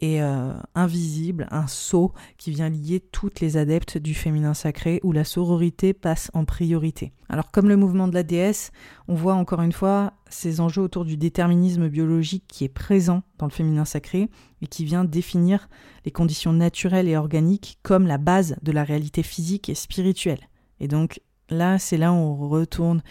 et 0.00 0.20
euh, 0.22 0.52
invisible, 0.74 1.46
un 1.50 1.66
sceau 1.66 2.12
qui 2.36 2.50
vient 2.50 2.68
lier 2.68 3.00
toutes 3.00 3.40
les 3.40 3.56
adeptes 3.56 3.96
du 3.96 4.14
féminin 4.14 4.54
sacré 4.54 5.00
où 5.04 5.12
la 5.12 5.24
sororité 5.24 5.92
passe 5.92 6.30
en 6.34 6.44
priorité. 6.44 7.12
Alors 7.28 7.50
comme 7.50 7.68
le 7.68 7.76
mouvement 7.76 8.08
de 8.08 8.14
la 8.14 8.24
déesse, 8.24 8.72
on 9.06 9.14
voit 9.14 9.34
encore 9.34 9.62
une 9.62 9.72
fois 9.72 10.14
ces 10.28 10.60
enjeux 10.60 10.82
autour 10.82 11.04
du 11.04 11.16
déterminisme 11.16 11.88
biologique 11.88 12.44
qui 12.48 12.64
est 12.64 12.68
présent 12.68 13.22
dans 13.38 13.46
le 13.46 13.52
féminin 13.52 13.84
sacré 13.84 14.28
et 14.62 14.66
qui 14.66 14.84
vient 14.84 15.04
définir 15.04 15.68
les 16.04 16.10
conditions 16.10 16.52
naturelles 16.52 17.08
et 17.08 17.16
organiques 17.16 17.78
comme 17.82 18.06
la 18.06 18.18
base 18.18 18.56
de 18.62 18.72
la 18.72 18.84
réalité 18.84 19.22
physique 19.22 19.68
et 19.68 19.74
spirituelle. 19.74 20.48
Et 20.80 20.88
donc 20.88 21.20
là, 21.50 21.78
c'est 21.78 21.96
là 21.96 22.12
où 22.12 22.16
on 22.16 22.48
retourne 22.48 23.02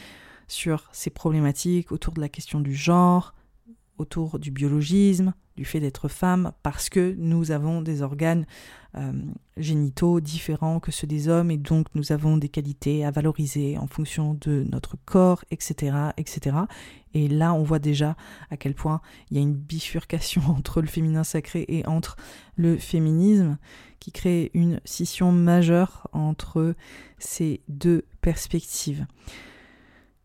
sur 0.47 0.89
ces 0.91 1.09
problématiques 1.09 1.91
autour 1.91 2.13
de 2.13 2.21
la 2.21 2.29
question 2.29 2.59
du 2.59 2.75
genre, 2.75 3.33
autour 3.97 4.37
du 4.37 4.51
biologisme, 4.51 5.33
du 5.55 5.65
fait 5.65 5.79
d'être 5.79 6.07
femme, 6.07 6.51
parce 6.63 6.89
que 6.89 7.15
nous 7.17 7.51
avons 7.51 7.81
des 7.81 8.01
organes 8.01 8.45
euh, 8.95 9.11
génitaux 9.57 10.19
différents 10.19 10.79
que 10.79 10.91
ceux 10.91 11.07
des 11.07 11.27
hommes, 11.27 11.51
et 11.51 11.57
donc 11.57 11.87
nous 11.95 12.11
avons 12.11 12.37
des 12.37 12.49
qualités 12.49 13.05
à 13.05 13.11
valoriser 13.11 13.77
en 13.77 13.87
fonction 13.87 14.37
de 14.39 14.65
notre 14.71 14.97
corps, 15.05 15.43
etc., 15.51 15.95
etc. 16.17 16.57
Et 17.13 17.27
là, 17.27 17.53
on 17.53 17.63
voit 17.63 17.79
déjà 17.79 18.15
à 18.49 18.57
quel 18.57 18.73
point 18.73 19.01
il 19.29 19.37
y 19.37 19.39
a 19.39 19.43
une 19.43 19.55
bifurcation 19.55 20.41
entre 20.47 20.81
le 20.81 20.87
féminin 20.87 21.23
sacré 21.23 21.65
et 21.67 21.85
entre 21.87 22.17
le 22.55 22.77
féminisme, 22.77 23.57
qui 23.99 24.11
crée 24.11 24.51
une 24.53 24.81
scission 24.85 25.31
majeure 25.31 26.09
entre 26.11 26.75
ces 27.19 27.61
deux 27.69 28.05
perspectives. 28.21 29.05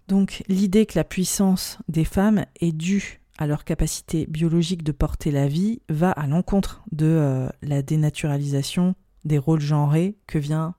Donc 0.09 0.43
l'idée 0.49 0.87
que 0.87 0.99
la 0.99 1.05
puissance 1.05 1.79
des 1.89 2.05
femmes 2.05 2.45
est 2.61 2.73
due 2.73 3.21
à 3.39 3.47
leur 3.47 3.65
capacité 3.65 4.27
biologique 4.27 4.83
de 4.83 4.93
porter 4.93 5.31
la 5.31 5.47
vie 5.47 5.81
va 5.89 6.11
à 6.11 6.27
l'encontre 6.27 6.83
de 6.91 7.07
euh, 7.07 7.49
la 7.63 7.83
dénaturalisation 7.83 8.97
des 9.25 9.39
rôles 9.39 9.61
genrés 9.61 10.19
que 10.27 10.39
vient 10.39 10.75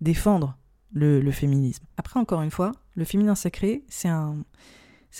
défendre 0.00 0.58
le, 0.92 1.30
féminisme. 1.30 1.84
Après, 1.96 2.18
encore 2.18 2.42
une 2.42 2.50
fois, 2.50 2.72
le 2.94 3.04
féminin 3.04 3.34
sacré, 3.34 3.84
c'est 3.88 4.08
un, 4.08 4.44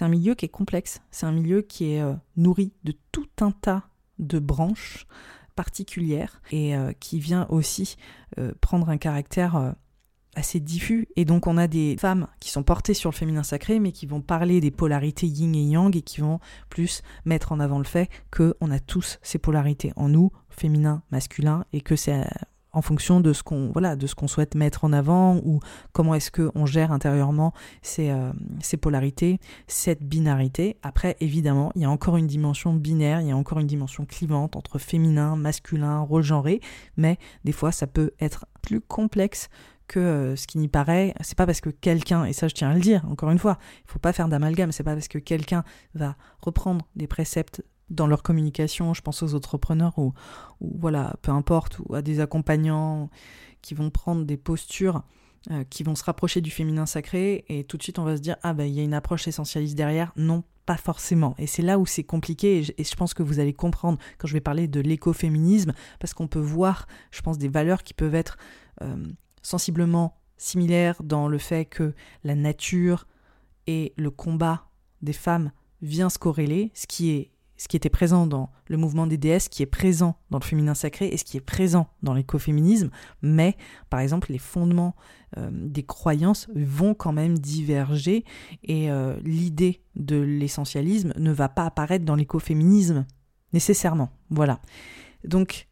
milieu 0.00 0.34
qui 0.34 0.46
est 0.46 0.50
complexe, 0.50 1.02
c'est 1.10 1.26
un 1.26 1.32
milieu 1.32 1.62
qui 1.62 1.92
est 1.92 2.00
euh, 2.02 2.14
nourri 2.36 2.72
de 2.84 2.94
tout 3.12 3.28
un 3.40 3.52
tas 3.52 3.84
de 4.18 4.38
branches 4.38 5.06
particulières 5.54 6.40
et 6.50 6.76
euh, 6.76 6.92
qui 6.98 7.20
vient 7.20 7.46
aussi 7.48 7.96
prendre 8.60 8.90
un 8.90 8.98
caractère 8.98 9.74
assez 10.36 10.60
diffus. 10.60 11.08
Et 11.16 11.24
donc 11.24 11.46
on 11.46 11.56
a 11.56 11.66
des 11.66 11.96
femmes 11.98 12.28
qui 12.38 12.50
sont 12.50 12.62
portées 12.62 12.94
sur 12.94 13.10
le 13.10 13.16
féminin 13.16 13.42
sacré, 13.42 13.80
mais 13.80 13.90
qui 13.90 14.06
vont 14.06 14.20
parler 14.20 14.60
des 14.60 14.70
polarités 14.70 15.26
yin 15.26 15.54
et 15.54 15.64
yang 15.64 15.96
et 15.96 16.02
qui 16.02 16.20
vont 16.20 16.38
plus 16.68 17.02
mettre 17.24 17.50
en 17.50 17.58
avant 17.58 17.78
le 17.78 17.84
fait 17.84 18.08
qu'on 18.30 18.70
a 18.70 18.78
tous 18.78 19.18
ces 19.22 19.38
polarités 19.38 19.92
en 19.96 20.08
nous, 20.08 20.30
féminin, 20.48 21.02
masculin, 21.10 21.64
et 21.72 21.80
que 21.80 21.96
c'est 21.96 22.20
euh, 22.20 22.24
en 22.76 22.82
fonction 22.82 23.20
de 23.20 23.32
ce 23.32 23.42
qu'on 23.42 23.70
voilà 23.72 23.96
de 23.96 24.06
ce 24.06 24.14
qu'on 24.14 24.28
souhaite 24.28 24.54
mettre 24.54 24.84
en 24.84 24.92
avant 24.92 25.36
ou 25.36 25.60
comment 25.92 26.14
est-ce 26.14 26.30
que 26.30 26.50
on 26.54 26.66
gère 26.66 26.92
intérieurement 26.92 27.54
ces, 27.80 28.10
euh, 28.10 28.32
ces 28.60 28.76
polarités 28.76 29.40
cette 29.66 30.02
binarité 30.02 30.76
après 30.82 31.16
évidemment 31.20 31.72
il 31.74 31.82
y 31.82 31.84
a 31.86 31.90
encore 31.90 32.18
une 32.18 32.26
dimension 32.26 32.74
binaire 32.74 33.22
il 33.22 33.28
y 33.28 33.32
a 33.32 33.36
encore 33.36 33.60
une 33.60 33.66
dimension 33.66 34.04
clivante 34.04 34.56
entre 34.56 34.78
féminin 34.78 35.36
masculin 35.36 36.00
rôle 36.00 36.22
genré 36.22 36.60
mais 36.98 37.18
des 37.44 37.52
fois 37.52 37.72
ça 37.72 37.86
peut 37.86 38.10
être 38.20 38.44
plus 38.60 38.82
complexe 38.82 39.48
que 39.88 40.00
euh, 40.00 40.36
ce 40.36 40.46
qui 40.46 40.58
n'y 40.58 40.68
paraît, 40.68 41.14
c'est 41.20 41.36
pas 41.36 41.46
parce 41.46 41.60
que 41.60 41.70
quelqu'un, 41.70 42.24
et 42.24 42.32
ça 42.32 42.48
je 42.48 42.54
tiens 42.54 42.70
à 42.70 42.74
le 42.74 42.80
dire 42.80 43.04
encore 43.08 43.30
une 43.30 43.38
fois, 43.38 43.58
il 43.84 43.90
faut 43.90 43.98
pas 43.98 44.12
faire 44.12 44.28
d'amalgame, 44.28 44.72
c'est 44.72 44.82
pas 44.82 44.94
parce 44.94 45.08
que 45.08 45.18
quelqu'un 45.18 45.64
va 45.94 46.16
reprendre 46.40 46.86
des 46.96 47.06
préceptes 47.06 47.62
dans 47.88 48.06
leur 48.06 48.22
communication, 48.22 48.94
je 48.94 49.02
pense 49.02 49.22
aux 49.22 49.34
entrepreneurs 49.34 49.96
ou, 49.98 50.12
voilà, 50.60 51.14
peu 51.22 51.30
importe, 51.30 51.78
ou 51.78 51.94
à 51.94 52.02
des 52.02 52.20
accompagnants 52.20 53.10
qui 53.62 53.74
vont 53.74 53.90
prendre 53.90 54.24
des 54.24 54.36
postures 54.36 55.02
euh, 55.52 55.62
qui 55.70 55.84
vont 55.84 55.94
se 55.94 56.02
rapprocher 56.02 56.40
du 56.40 56.50
féminin 56.50 56.86
sacré 56.86 57.44
et 57.48 57.62
tout 57.62 57.76
de 57.76 57.82
suite 57.84 58.00
on 58.00 58.04
va 58.04 58.16
se 58.16 58.20
dire 58.20 58.36
ah 58.42 58.52
ben 58.52 58.64
il 58.64 58.74
y 58.74 58.80
a 58.80 58.82
une 58.82 58.94
approche 58.94 59.28
essentialiste 59.28 59.76
derrière, 59.76 60.12
non 60.16 60.42
pas 60.66 60.76
forcément. 60.76 61.34
Et 61.38 61.46
c'est 61.46 61.62
là 61.62 61.78
où 61.78 61.86
c'est 61.86 62.02
compliqué, 62.02 62.58
et 62.58 62.84
je, 62.84 62.96
pense 62.96 63.14
que 63.14 63.22
vous 63.22 63.38
allez 63.38 63.54
comprendre 63.54 63.98
quand 64.18 64.26
je 64.26 64.32
vais 64.32 64.40
parler 64.40 64.66
de 64.66 64.80
l'écoféminisme, 64.80 65.72
parce 66.00 66.12
qu'on 66.12 66.26
peut 66.26 66.40
voir, 66.40 66.88
je 67.12 67.22
pense, 67.22 67.38
des 67.38 67.48
valeurs 67.48 67.84
qui 67.84 67.94
peuvent 67.94 68.16
être 68.16 68.36
euh, 68.82 68.96
sensiblement 69.46 70.16
similaire 70.36 71.00
dans 71.02 71.28
le 71.28 71.38
fait 71.38 71.64
que 71.64 71.94
la 72.24 72.34
nature 72.34 73.06
et 73.66 73.94
le 73.96 74.10
combat 74.10 74.68
des 75.02 75.12
femmes 75.12 75.52
vient 75.82 76.10
se 76.10 76.18
corréler, 76.18 76.72
ce 76.74 76.86
qui 76.86 77.10
est 77.10 77.30
était 77.72 77.88
présent 77.88 78.26
dans 78.26 78.50
le 78.68 78.76
mouvement 78.76 79.06
des 79.06 79.16
déesses, 79.16 79.48
qui 79.48 79.62
est 79.62 79.66
présent 79.66 80.16
dans 80.30 80.38
le 80.38 80.44
féminin 80.44 80.74
sacré 80.74 81.08
et 81.08 81.16
ce 81.16 81.24
qui 81.24 81.36
est 81.36 81.40
présent 81.40 81.88
dans 82.02 82.12
l'écoféminisme, 82.12 82.90
mais 83.22 83.56
par 83.88 84.00
exemple 84.00 84.30
les 84.30 84.38
fondements 84.38 84.94
euh, 85.38 85.48
des 85.52 85.82
croyances 85.82 86.48
vont 86.54 86.94
quand 86.94 87.12
même 87.12 87.38
diverger 87.38 88.24
et 88.62 88.90
euh, 88.90 89.16
l'idée 89.24 89.80
de 89.94 90.16
l'essentialisme 90.16 91.12
ne 91.16 91.32
va 91.32 91.48
pas 91.48 91.64
apparaître 91.64 92.04
dans 92.04 92.14
l'écoféminisme 92.14 93.06
nécessairement. 93.52 94.10
Voilà. 94.30 94.60
Donc 95.24 95.68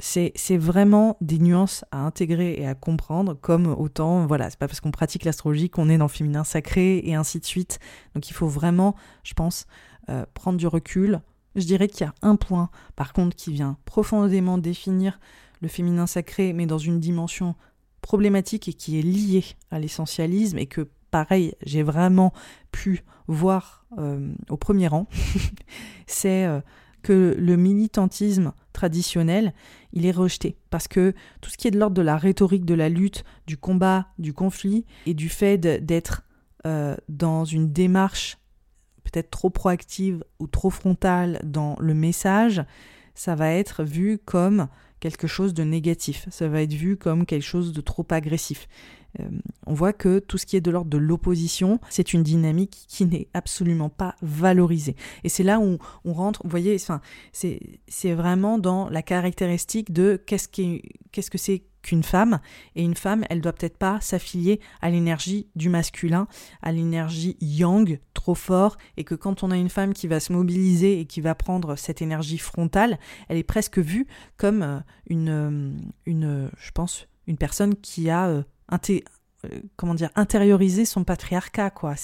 c'est 0.00 0.56
vraiment 0.56 1.16
des 1.20 1.38
nuances 1.38 1.84
à 1.92 1.98
intégrer 1.98 2.54
et 2.58 2.66
à 2.66 2.74
comprendre, 2.74 3.34
comme 3.34 3.66
autant, 3.66 4.26
voilà, 4.26 4.50
c'est 4.50 4.58
pas 4.58 4.66
parce 4.66 4.80
qu'on 4.80 4.90
pratique 4.90 5.24
l'astrologie 5.24 5.70
qu'on 5.70 5.88
est 5.88 5.98
dans 5.98 6.06
le 6.06 6.10
féminin 6.10 6.44
sacré 6.44 7.00
et 7.04 7.14
ainsi 7.14 7.38
de 7.38 7.44
suite. 7.44 7.78
Donc 8.14 8.28
il 8.28 8.32
faut 8.32 8.48
vraiment, 8.48 8.96
je 9.22 9.34
pense, 9.34 9.66
euh, 10.08 10.24
prendre 10.34 10.58
du 10.58 10.66
recul. 10.66 11.20
Je 11.54 11.64
dirais 11.64 11.86
qu'il 11.88 12.04
y 12.06 12.08
a 12.08 12.14
un 12.22 12.36
point, 12.36 12.70
par 12.96 13.12
contre, 13.12 13.36
qui 13.36 13.52
vient 13.52 13.76
profondément 13.84 14.58
définir 14.58 15.20
le 15.60 15.68
féminin 15.68 16.06
sacré, 16.06 16.52
mais 16.52 16.66
dans 16.66 16.78
une 16.78 16.98
dimension 16.98 17.54
problématique 18.02 18.68
et 18.68 18.72
qui 18.74 18.98
est 18.98 19.02
liée 19.02 19.44
à 19.70 19.78
l'essentialisme 19.78 20.58
et 20.58 20.66
que, 20.66 20.88
pareil, 21.10 21.54
j'ai 21.64 21.84
vraiment 21.84 22.32
pu 22.72 23.04
voir 23.28 23.86
euh, 23.98 24.34
au 24.50 24.56
premier 24.56 24.88
rang, 24.88 25.06
c'est 26.06 26.44
euh, 26.44 26.60
que 27.02 27.36
le 27.38 27.56
militantisme 27.56 28.52
traditionnel, 28.72 29.54
il 29.94 30.04
est 30.04 30.10
rejeté. 30.10 30.56
Parce 30.70 30.88
que 30.88 31.14
tout 31.40 31.48
ce 31.48 31.56
qui 31.56 31.68
est 31.68 31.70
de 31.70 31.78
l'ordre 31.78 31.96
de 31.96 32.02
la 32.02 32.18
rhétorique 32.18 32.66
de 32.66 32.74
la 32.74 32.88
lutte, 32.88 33.24
du 33.46 33.56
combat, 33.56 34.08
du 34.18 34.34
conflit, 34.34 34.84
et 35.06 35.14
du 35.14 35.28
fait 35.28 35.56
d'être 35.58 36.22
euh, 36.66 36.96
dans 37.08 37.44
une 37.44 37.72
démarche 37.72 38.38
peut-être 39.04 39.30
trop 39.30 39.50
proactive 39.50 40.24
ou 40.38 40.46
trop 40.46 40.70
frontale 40.70 41.40
dans 41.44 41.76
le 41.78 41.94
message, 41.94 42.64
ça 43.14 43.34
va 43.34 43.50
être 43.50 43.84
vu 43.84 44.18
comme 44.18 44.68
quelque 44.98 45.26
chose 45.26 45.54
de 45.54 45.62
négatif, 45.62 46.26
ça 46.30 46.48
va 46.48 46.62
être 46.62 46.72
vu 46.72 46.96
comme 46.96 47.26
quelque 47.26 47.44
chose 47.44 47.72
de 47.72 47.80
trop 47.80 48.06
agressif. 48.10 48.66
Euh, 49.20 49.24
on 49.66 49.74
voit 49.74 49.92
que 49.92 50.18
tout 50.18 50.38
ce 50.38 50.46
qui 50.46 50.56
est 50.56 50.60
de 50.60 50.70
l'ordre 50.70 50.90
de 50.90 50.98
l'opposition, 50.98 51.80
c'est 51.88 52.12
une 52.12 52.22
dynamique 52.22 52.84
qui 52.88 53.06
n'est 53.06 53.28
absolument 53.34 53.88
pas 53.88 54.14
valorisée. 54.22 54.96
Et 55.22 55.28
c'est 55.28 55.42
là 55.42 55.60
où 55.60 55.78
on 56.04 56.12
rentre, 56.12 56.40
vous 56.44 56.50
voyez, 56.50 56.76
c'est 57.32 58.12
vraiment 58.14 58.58
dans 58.58 58.88
la 58.88 59.02
caractéristique 59.02 59.92
de 59.92 60.20
qu'est-ce 60.26 60.48
que 60.48 61.38
c'est 61.38 61.62
qu'une 61.82 62.02
femme. 62.02 62.40
Et 62.74 62.82
une 62.82 62.96
femme, 62.96 63.24
elle 63.30 63.40
doit 63.40 63.52
peut-être 63.52 63.76
pas 63.76 64.00
s'affilier 64.00 64.60
à 64.80 64.90
l'énergie 64.90 65.48
du 65.54 65.68
masculin, 65.68 66.26
à 66.62 66.72
l'énergie 66.72 67.36
yang 67.40 68.00
trop 68.14 68.34
fort, 68.34 68.78
et 68.96 69.04
que 69.04 69.14
quand 69.14 69.42
on 69.42 69.50
a 69.50 69.56
une 69.56 69.68
femme 69.68 69.92
qui 69.92 70.08
va 70.08 70.18
se 70.18 70.32
mobiliser 70.32 70.98
et 70.98 71.04
qui 71.04 71.20
va 71.20 71.34
prendre 71.34 71.76
cette 71.76 72.00
énergie 72.02 72.38
frontale, 72.38 72.98
elle 73.28 73.36
est 73.36 73.42
presque 73.42 73.78
vue 73.78 74.06
comme 74.38 74.62
euh, 74.62 74.80
une, 75.06 75.28
euh, 75.28 75.70
une 76.06 76.50
je 76.56 76.70
pense, 76.72 77.06
une 77.26 77.36
personne 77.36 77.74
qui 77.76 78.10
a 78.10 78.44
euh, 79.44 79.60
comment 79.76 79.94
dire, 79.94 80.10
intérioriser 80.16 80.84
son 80.84 81.04
patriarcat, 81.04 81.70
quoi. 81.70 81.94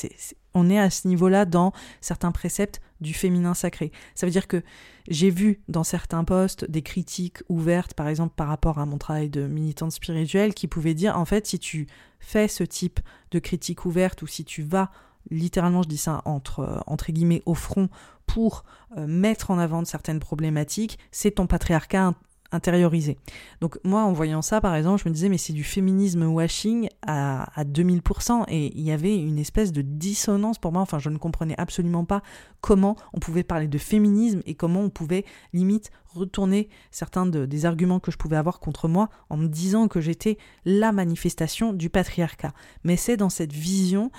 On 0.54 0.68
est 0.68 0.78
à 0.78 0.90
ce 0.90 1.06
niveau-là 1.06 1.44
dans 1.44 1.72
certains 2.00 2.32
préceptes 2.32 2.80
du 3.00 3.14
féminin 3.14 3.54
sacré. 3.54 3.92
Ça 4.14 4.26
veut 4.26 4.32
dire 4.32 4.48
que 4.48 4.62
j'ai 5.08 5.30
vu 5.30 5.60
dans 5.68 5.84
certains 5.84 6.24
postes 6.24 6.68
des 6.70 6.82
critiques 6.82 7.38
ouvertes, 7.48 7.94
par 7.94 8.08
exemple 8.08 8.34
par 8.36 8.48
rapport 8.48 8.78
à 8.78 8.86
mon 8.86 8.98
travail 8.98 9.30
de 9.30 9.46
militante 9.46 9.92
spirituelle, 9.92 10.54
qui 10.54 10.66
pouvaient 10.66 10.94
dire, 10.94 11.16
en 11.16 11.24
fait, 11.24 11.46
si 11.46 11.58
tu 11.58 11.86
fais 12.18 12.48
ce 12.48 12.64
type 12.64 13.00
de 13.30 13.38
critique 13.38 13.86
ouverte 13.86 14.22
ou 14.22 14.26
si 14.26 14.44
tu 14.44 14.62
vas 14.62 14.90
littéralement, 15.30 15.82
je 15.82 15.88
dis 15.88 15.98
ça 15.98 16.22
entre, 16.24 16.60
euh, 16.60 16.78
entre 16.86 17.12
guillemets, 17.12 17.42
au 17.46 17.54
front 17.54 17.88
pour 18.26 18.64
euh, 18.96 19.06
mettre 19.06 19.50
en 19.50 19.58
avant 19.58 19.84
certaines 19.84 20.20
problématiques, 20.20 20.98
c'est 21.10 21.32
ton 21.32 21.46
patriarcat 21.46 22.14
intériorisé. 22.52 23.16
Donc 23.60 23.78
moi, 23.84 24.02
en 24.02 24.12
voyant 24.12 24.42
ça, 24.42 24.60
par 24.60 24.74
exemple, 24.74 25.02
je 25.02 25.08
me 25.08 25.14
disais, 25.14 25.28
mais 25.28 25.38
c'est 25.38 25.52
du 25.52 25.64
féminisme 25.64 26.24
washing 26.24 26.88
à, 27.02 27.58
à 27.58 27.64
2000%, 27.64 28.44
et 28.48 28.72
il 28.76 28.82
y 28.82 28.92
avait 28.92 29.16
une 29.16 29.38
espèce 29.38 29.72
de 29.72 29.82
dissonance 29.82 30.58
pour 30.58 30.72
moi, 30.72 30.82
enfin, 30.82 30.98
je 30.98 31.10
ne 31.10 31.18
comprenais 31.18 31.54
absolument 31.58 32.04
pas 32.04 32.22
comment 32.60 32.96
on 33.12 33.18
pouvait 33.18 33.42
parler 33.42 33.68
de 33.68 33.78
féminisme 33.78 34.42
et 34.46 34.54
comment 34.54 34.80
on 34.80 34.90
pouvait 34.90 35.24
limite 35.52 35.90
retourner 36.14 36.68
certains 36.90 37.26
des 37.26 37.66
arguments 37.66 38.00
que 38.00 38.10
je 38.10 38.16
pouvais 38.16 38.36
avoir 38.36 38.60
contre 38.60 38.88
moi 38.88 39.08
en 39.28 39.36
me 39.36 39.46
disant 39.46 39.88
que 39.88 40.00
j'étais 40.00 40.38
la 40.64 40.92
manifestation 40.92 41.72
du 41.72 41.88
patriarcat. 41.88 42.52
Mais 42.84 42.96
c'est 42.96 43.16
dans 43.16 43.30
cette 43.30 43.52
vision 43.52 44.10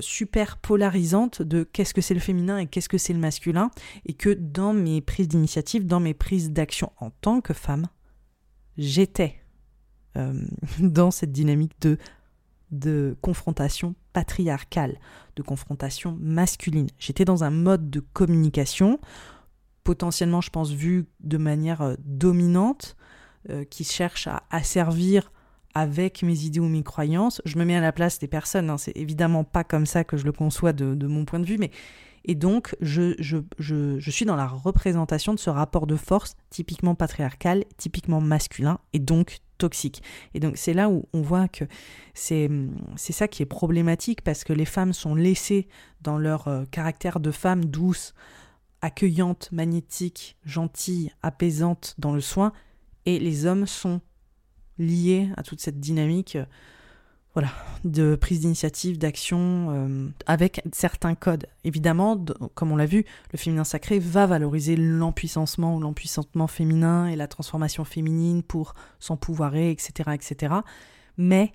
super 0.00 0.58
polarisante 0.58 1.42
de 1.42 1.62
qu'est-ce 1.64 1.94
que 1.94 2.00
c'est 2.00 2.14
le 2.14 2.20
féminin 2.20 2.58
et 2.58 2.66
qu'est-ce 2.66 2.88
que 2.88 2.98
c'est 2.98 3.12
le 3.12 3.18
masculin, 3.18 3.70
et 4.06 4.12
que 4.12 4.30
dans 4.30 4.72
mes 4.72 5.00
prises 5.00 5.28
d'initiative, 5.28 5.86
dans 5.86 6.00
mes 6.00 6.14
prises 6.14 6.50
d'action 6.50 6.92
en 6.98 7.10
tant 7.10 7.40
que 7.40 7.54
femme, 7.54 7.86
j'étais 8.76 9.36
euh, 10.16 10.34
dans 10.80 11.10
cette 11.10 11.32
dynamique 11.32 11.80
de, 11.80 11.98
de 12.72 13.16
confrontation 13.20 13.94
patriarcale, 14.12 14.98
de 15.36 15.42
confrontation 15.42 16.16
masculine. 16.20 16.88
J'étais 16.98 17.24
dans 17.24 17.44
un 17.44 17.50
mode 17.50 17.90
de 17.90 18.00
communication, 18.00 19.00
potentiellement, 19.84 20.40
je 20.40 20.50
pense, 20.50 20.70
vu 20.70 21.06
de 21.20 21.38
manière 21.38 21.82
euh, 21.82 21.94
dominante, 22.00 22.96
euh, 23.48 23.64
qui 23.64 23.84
cherche 23.84 24.26
à 24.26 24.42
asservir 24.50 25.32
avec 25.74 26.22
mes 26.22 26.44
idées 26.44 26.60
ou 26.60 26.68
mes 26.68 26.82
croyances. 26.82 27.40
Je 27.44 27.58
me 27.58 27.64
mets 27.64 27.76
à 27.76 27.80
la 27.80 27.92
place 27.92 28.18
des 28.18 28.28
personnes, 28.28 28.70
hein. 28.70 28.78
c'est 28.78 28.96
évidemment 28.96 29.44
pas 29.44 29.64
comme 29.64 29.86
ça 29.86 30.04
que 30.04 30.16
je 30.16 30.24
le 30.24 30.32
conçois 30.32 30.72
de, 30.72 30.94
de 30.94 31.06
mon 31.06 31.24
point 31.24 31.40
de 31.40 31.46
vue, 31.46 31.58
mais 31.58 31.70
et 32.24 32.34
donc, 32.34 32.76
je, 32.80 33.14
je, 33.18 33.38
je, 33.58 33.98
je, 33.98 34.10
suis 34.10 34.26
dans 34.26 34.36
la 34.36 34.46
représentation 34.46 35.32
de 35.32 35.38
ce 35.38 35.48
rapport 35.48 35.86
de 35.86 35.96
force 35.96 36.36
typiquement 36.50 36.94
patriarcal, 36.94 37.64
typiquement 37.78 38.20
masculin, 38.20 38.78
et 38.92 38.98
donc 38.98 39.38
toxique. 39.56 40.02
Et 40.34 40.40
donc, 40.40 40.56
c'est 40.56 40.74
là 40.74 40.90
où 40.90 41.06
on 41.12 41.22
voit 41.22 41.48
que 41.48 41.64
c'est 42.12 42.50
ça 42.98 43.26
qui 43.26 43.42
est 43.42 43.46
problématique, 43.46 44.22
parce 44.22 44.44
que 44.44 44.52
les 44.52 44.66
femmes 44.66 44.92
sont 44.92 45.14
laissées 45.14 45.68
dans 46.02 46.18
leur 46.18 46.48
euh, 46.48 46.64
caractère 46.70 47.20
de 47.20 47.30
femme 47.30 47.64
douce, 47.64 48.14
accueillante, 48.82 49.50
magnétique, 49.52 50.36
gentille, 50.44 51.12
apaisante 51.22 51.94
dans 51.98 52.12
le 52.12 52.20
soin, 52.20 52.52
et 53.06 53.18
les 53.18 53.46
hommes 53.46 53.66
sont 53.66 54.02
liés 54.80 55.28
à 55.36 55.44
toute 55.44 55.60
cette 55.60 55.78
dynamique 55.78 56.36
voilà, 57.34 57.50
de 57.84 58.16
prise 58.16 58.40
d'initiative, 58.40 58.98
d'action, 58.98 59.68
euh, 59.70 60.08
avec 60.26 60.62
certains 60.72 61.14
codes. 61.14 61.46
Évidemment, 61.62 62.22
comme 62.54 62.72
on 62.72 62.76
l'a 62.76 62.86
vu, 62.86 63.04
le 63.32 63.38
féminin 63.38 63.62
sacré 63.62 64.00
va 64.00 64.26
valoriser 64.26 64.74
l'empuissancement 64.74 65.76
ou 65.76 65.80
l'empuissantement 65.80 66.48
féminin 66.48 67.06
et 67.06 67.14
la 67.14 67.28
transformation 67.28 67.84
féminine 67.84 68.42
pour 68.42 68.74
s'empouvoirer, 68.98 69.70
etc., 69.70 70.10
etc. 70.12 70.54
Mais 71.16 71.52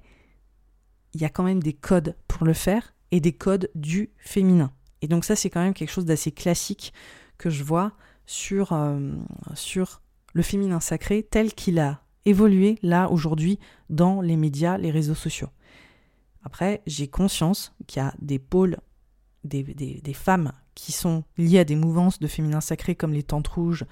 il 1.13 1.21
y 1.21 1.25
a 1.25 1.29
quand 1.29 1.43
même 1.43 1.61
des 1.61 1.73
codes 1.73 2.15
pour 2.27 2.45
le 2.45 2.53
faire 2.53 2.93
et 3.11 3.19
des 3.19 3.33
codes 3.33 3.69
du 3.75 4.11
féminin. 4.17 4.71
Et 5.01 5.07
donc 5.07 5.25
ça, 5.25 5.35
c'est 5.35 5.49
quand 5.49 5.61
même 5.61 5.73
quelque 5.73 5.91
chose 5.91 6.05
d'assez 6.05 6.31
classique 6.31 6.93
que 7.37 7.49
je 7.49 7.63
vois 7.63 7.91
sur, 8.25 8.71
euh, 8.71 9.11
sur 9.55 10.01
le 10.33 10.41
féminin 10.41 10.79
sacré 10.79 11.21
tel 11.23 11.53
qu'il 11.53 11.79
a 11.79 12.04
évolué 12.25 12.77
là 12.81 13.09
aujourd'hui 13.09 13.59
dans 13.89 14.21
les 14.21 14.35
médias, 14.35 14.77
les 14.77 14.91
réseaux 14.91 15.15
sociaux. 15.15 15.49
Après, 16.43 16.81
j'ai 16.85 17.07
conscience 17.07 17.73
qu'il 17.87 18.01
y 18.01 18.05
a 18.05 18.13
des 18.19 18.39
pôles, 18.39 18.77
des, 19.43 19.63
des, 19.63 20.13
femmes 20.13 20.53
qui 20.75 20.91
sont 20.91 21.23
liées 21.37 21.59
à 21.59 21.65
des 21.65 21.75
mouvances 21.75 22.19
de 22.19 22.27
féminin 22.27 22.61
sacré 22.61 22.95
comme 22.95 23.13
les 23.13 23.23
Tentes 23.23 23.47
Rouges 23.47 23.85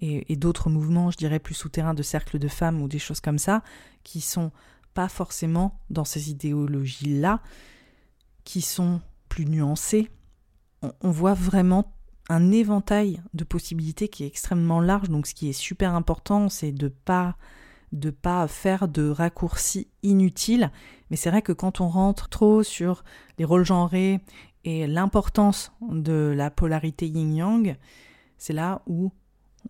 et, 0.00 0.36
d'autres 0.36 0.68
mouvements, 0.68 1.10
je 1.10 1.16
dirais, 1.16 1.38
plus 1.38 1.54
souterrains 1.54 1.94
de 1.94 2.02
cercles 2.02 2.38
de 2.38 2.48
femmes 2.48 2.82
ou 2.82 2.88
des 2.88 2.98
choses 2.98 3.20
comme 3.20 3.38
ça, 3.38 3.62
qui 4.04 4.20
sont 4.20 4.52
pas 4.94 5.08
forcément 5.08 5.80
dans 5.90 6.04
ces 6.04 6.30
idéologies-là, 6.30 7.40
qui 8.44 8.60
sont 8.60 9.00
plus 9.28 9.46
nuancées. 9.46 10.10
On, 10.82 10.92
on 11.00 11.10
voit 11.10 11.34
vraiment 11.34 11.92
un 12.28 12.52
éventail 12.52 13.22
de 13.34 13.44
possibilités 13.44 14.08
qui 14.08 14.24
est 14.24 14.28
extrêmement 14.28 14.80
large. 14.80 15.08
Donc 15.08 15.26
ce 15.26 15.34
qui 15.34 15.48
est 15.48 15.52
super 15.52 15.94
important, 15.94 16.48
c'est 16.48 16.72
de 16.72 16.88
pas 16.88 17.36
de 17.92 18.10
pas 18.10 18.46
faire 18.48 18.88
de 18.88 19.08
raccourcis 19.08 19.88
inutiles. 20.02 20.70
Mais 21.10 21.16
c'est 21.16 21.30
vrai 21.30 21.42
que 21.42 21.52
quand 21.52 21.80
on 21.80 21.88
rentre 21.88 22.28
trop 22.28 22.62
sur 22.62 23.04
les 23.38 23.44
rôles 23.44 23.64
genrés 23.64 24.20
et 24.64 24.86
l'importance 24.86 25.72
de 25.80 26.34
la 26.36 26.50
polarité 26.50 27.06
yin-yang, 27.06 27.76
c'est 28.38 28.52
là 28.52 28.82
où 28.86 29.12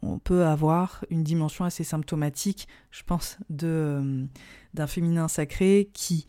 on 0.03 0.19
peut 0.19 0.45
avoir 0.45 1.05
une 1.11 1.23
dimension 1.23 1.65
assez 1.65 1.85
symptomatique, 1.85 2.69
je 2.91 3.03
pense, 3.03 3.39
de, 3.51 4.27
d'un 4.75 4.87
féminin 4.87 5.29
sacré 5.29 5.91
qui 5.93 6.27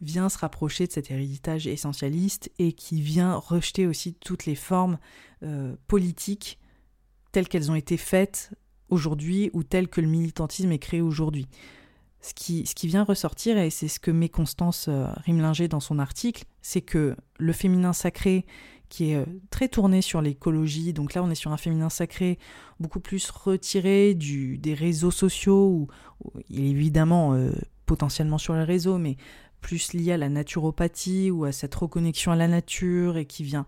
vient 0.00 0.28
se 0.28 0.38
rapprocher 0.38 0.86
de 0.86 0.92
cet 0.92 1.10
héritage 1.10 1.66
essentialiste 1.66 2.50
et 2.58 2.72
qui 2.72 3.00
vient 3.00 3.34
rejeter 3.36 3.86
aussi 3.86 4.14
toutes 4.14 4.46
les 4.46 4.54
formes 4.54 4.98
euh, 5.42 5.76
politiques 5.86 6.58
telles 7.30 7.48
qu'elles 7.48 7.70
ont 7.70 7.76
été 7.76 7.96
faites 7.96 8.50
aujourd'hui 8.92 9.50
ou 9.54 9.62
tel 9.62 9.88
que 9.88 10.00
le 10.00 10.06
militantisme 10.06 10.70
est 10.70 10.78
créé 10.78 11.00
aujourd'hui. 11.00 11.48
Ce 12.20 12.34
qui, 12.34 12.86
vient 12.86 13.02
ressortir, 13.02 13.58
et 13.58 13.70
c'est 13.70 13.88
ce 13.88 13.98
que 13.98 14.12
met 14.12 14.28
Constance 14.28 14.86
euh, 14.88 15.06
Rimlinger 15.24 15.66
dans 15.66 15.80
son 15.80 15.98
article, 15.98 16.44
c'est 16.60 16.80
que 16.80 17.16
le 17.38 17.52
féminin 17.52 17.92
sacré, 17.92 18.46
qui 18.88 19.10
est 19.10 19.16
euh, 19.16 19.24
très 19.50 19.66
tourné 19.66 20.02
sur 20.02 20.22
l'écologie, 20.22 20.92
donc 20.92 21.14
là 21.14 21.24
on 21.24 21.30
est 21.30 21.34
sur 21.34 21.50
un 21.50 21.56
féminin 21.56 21.88
sacré 21.88 22.38
beaucoup 22.78 23.00
plus 23.00 23.28
retiré 23.30 24.14
du, 24.14 24.56
des 24.56 24.74
réseaux 24.74 25.10
sociaux, 25.10 25.66
ou, 25.66 25.88
il 26.48 26.60
est 26.60 26.68
évidemment 26.68 27.34
euh, 27.34 27.50
potentiellement 27.86 28.38
sur 28.38 28.54
les 28.54 28.62
réseaux, 28.62 28.98
mais 28.98 29.16
plus 29.60 29.92
lié 29.92 30.12
à 30.12 30.16
la 30.16 30.28
naturopathie 30.28 31.32
ou 31.32 31.44
à 31.44 31.50
cette 31.50 31.74
reconnexion 31.74 32.30
à 32.30 32.36
la 32.36 32.46
nature 32.46 33.16
et 33.16 33.26
qui 33.26 33.42
vient 33.42 33.66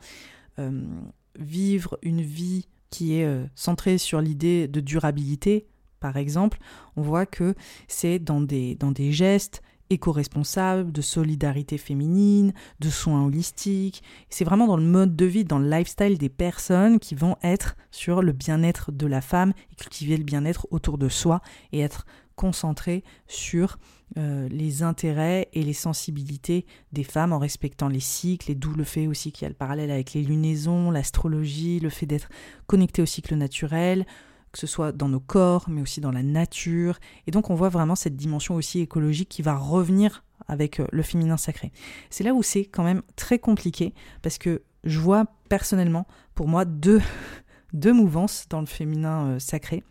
vivre 1.36 1.98
une 2.02 2.20
vie 2.20 2.66
qui 2.94 3.18
est 3.18 3.24
euh, 3.24 3.44
centré 3.56 3.98
sur 3.98 4.20
l'idée 4.20 4.68
de 4.68 4.78
durabilité, 4.78 5.66
par 5.98 6.16
exemple, 6.16 6.58
on 6.94 7.02
voit 7.02 7.26
que 7.26 7.54
c'est 7.88 8.20
dans 8.20 8.40
des, 8.40 8.76
dans 8.76 8.92
des 8.92 9.10
gestes 9.10 9.62
éco-responsables, 9.90 10.92
de 10.92 11.02
solidarité 11.02 11.76
féminine, 11.76 12.52
de 12.78 12.90
soins 12.90 13.24
holistiques. 13.24 14.04
C'est 14.30 14.44
vraiment 14.44 14.68
dans 14.68 14.76
le 14.76 14.84
mode 14.84 15.16
de 15.16 15.24
vie, 15.24 15.44
dans 15.44 15.58
le 15.58 15.68
lifestyle 15.68 16.18
des 16.18 16.28
personnes 16.28 17.00
qui 17.00 17.16
vont 17.16 17.36
être 17.42 17.74
sur 17.90 18.22
le 18.22 18.30
bien-être 18.30 18.92
de 18.92 19.06
la 19.06 19.20
femme 19.20 19.52
et 19.72 19.74
cultiver 19.74 20.16
le 20.16 20.24
bien-être 20.24 20.68
autour 20.70 20.96
de 20.96 21.08
soi 21.08 21.40
et 21.72 21.80
être 21.80 22.06
concentré 22.36 23.02
sur 23.26 23.78
euh, 24.16 24.48
les 24.48 24.82
intérêts 24.84 25.48
et 25.52 25.62
les 25.62 25.72
sensibilités 25.72 26.66
des 26.92 27.02
femmes 27.02 27.32
en 27.32 27.38
respectant 27.38 27.88
les 27.88 28.00
cycles, 28.00 28.50
et 28.50 28.54
d'où 28.54 28.72
le 28.72 28.84
fait 28.84 29.06
aussi 29.06 29.32
qu'il 29.32 29.42
y 29.42 29.46
a 29.46 29.48
le 29.48 29.56
parallèle 29.56 29.90
avec 29.90 30.12
les 30.12 30.22
lunaisons, 30.22 30.90
l'astrologie, 30.90 31.80
le 31.80 31.90
fait 31.90 32.06
d'être 32.06 32.28
connecté 32.66 33.02
au 33.02 33.06
cycle 33.06 33.34
naturel, 33.34 34.06
que 34.52 34.58
ce 34.60 34.68
soit 34.68 34.92
dans 34.92 35.08
nos 35.08 35.18
corps, 35.18 35.64
mais 35.68 35.82
aussi 35.82 36.00
dans 36.00 36.12
la 36.12 36.22
nature. 36.22 37.00
Et 37.26 37.32
donc 37.32 37.50
on 37.50 37.56
voit 37.56 37.70
vraiment 37.70 37.96
cette 37.96 38.14
dimension 38.14 38.54
aussi 38.54 38.80
écologique 38.80 39.28
qui 39.28 39.42
va 39.42 39.56
revenir 39.56 40.22
avec 40.46 40.78
euh, 40.78 40.86
le 40.92 41.02
féminin 41.02 41.36
sacré. 41.36 41.72
C'est 42.08 42.22
là 42.22 42.34
où 42.34 42.42
c'est 42.42 42.64
quand 42.64 42.84
même 42.84 43.02
très 43.16 43.40
compliqué, 43.40 43.94
parce 44.22 44.38
que 44.38 44.62
je 44.84 45.00
vois 45.00 45.26
personnellement, 45.48 46.06
pour 46.34 46.46
moi, 46.46 46.64
deux, 46.64 47.02
deux 47.72 47.92
mouvances 47.92 48.46
dans 48.48 48.60
le 48.60 48.66
féminin 48.66 49.26
euh, 49.26 49.38
sacré 49.40 49.82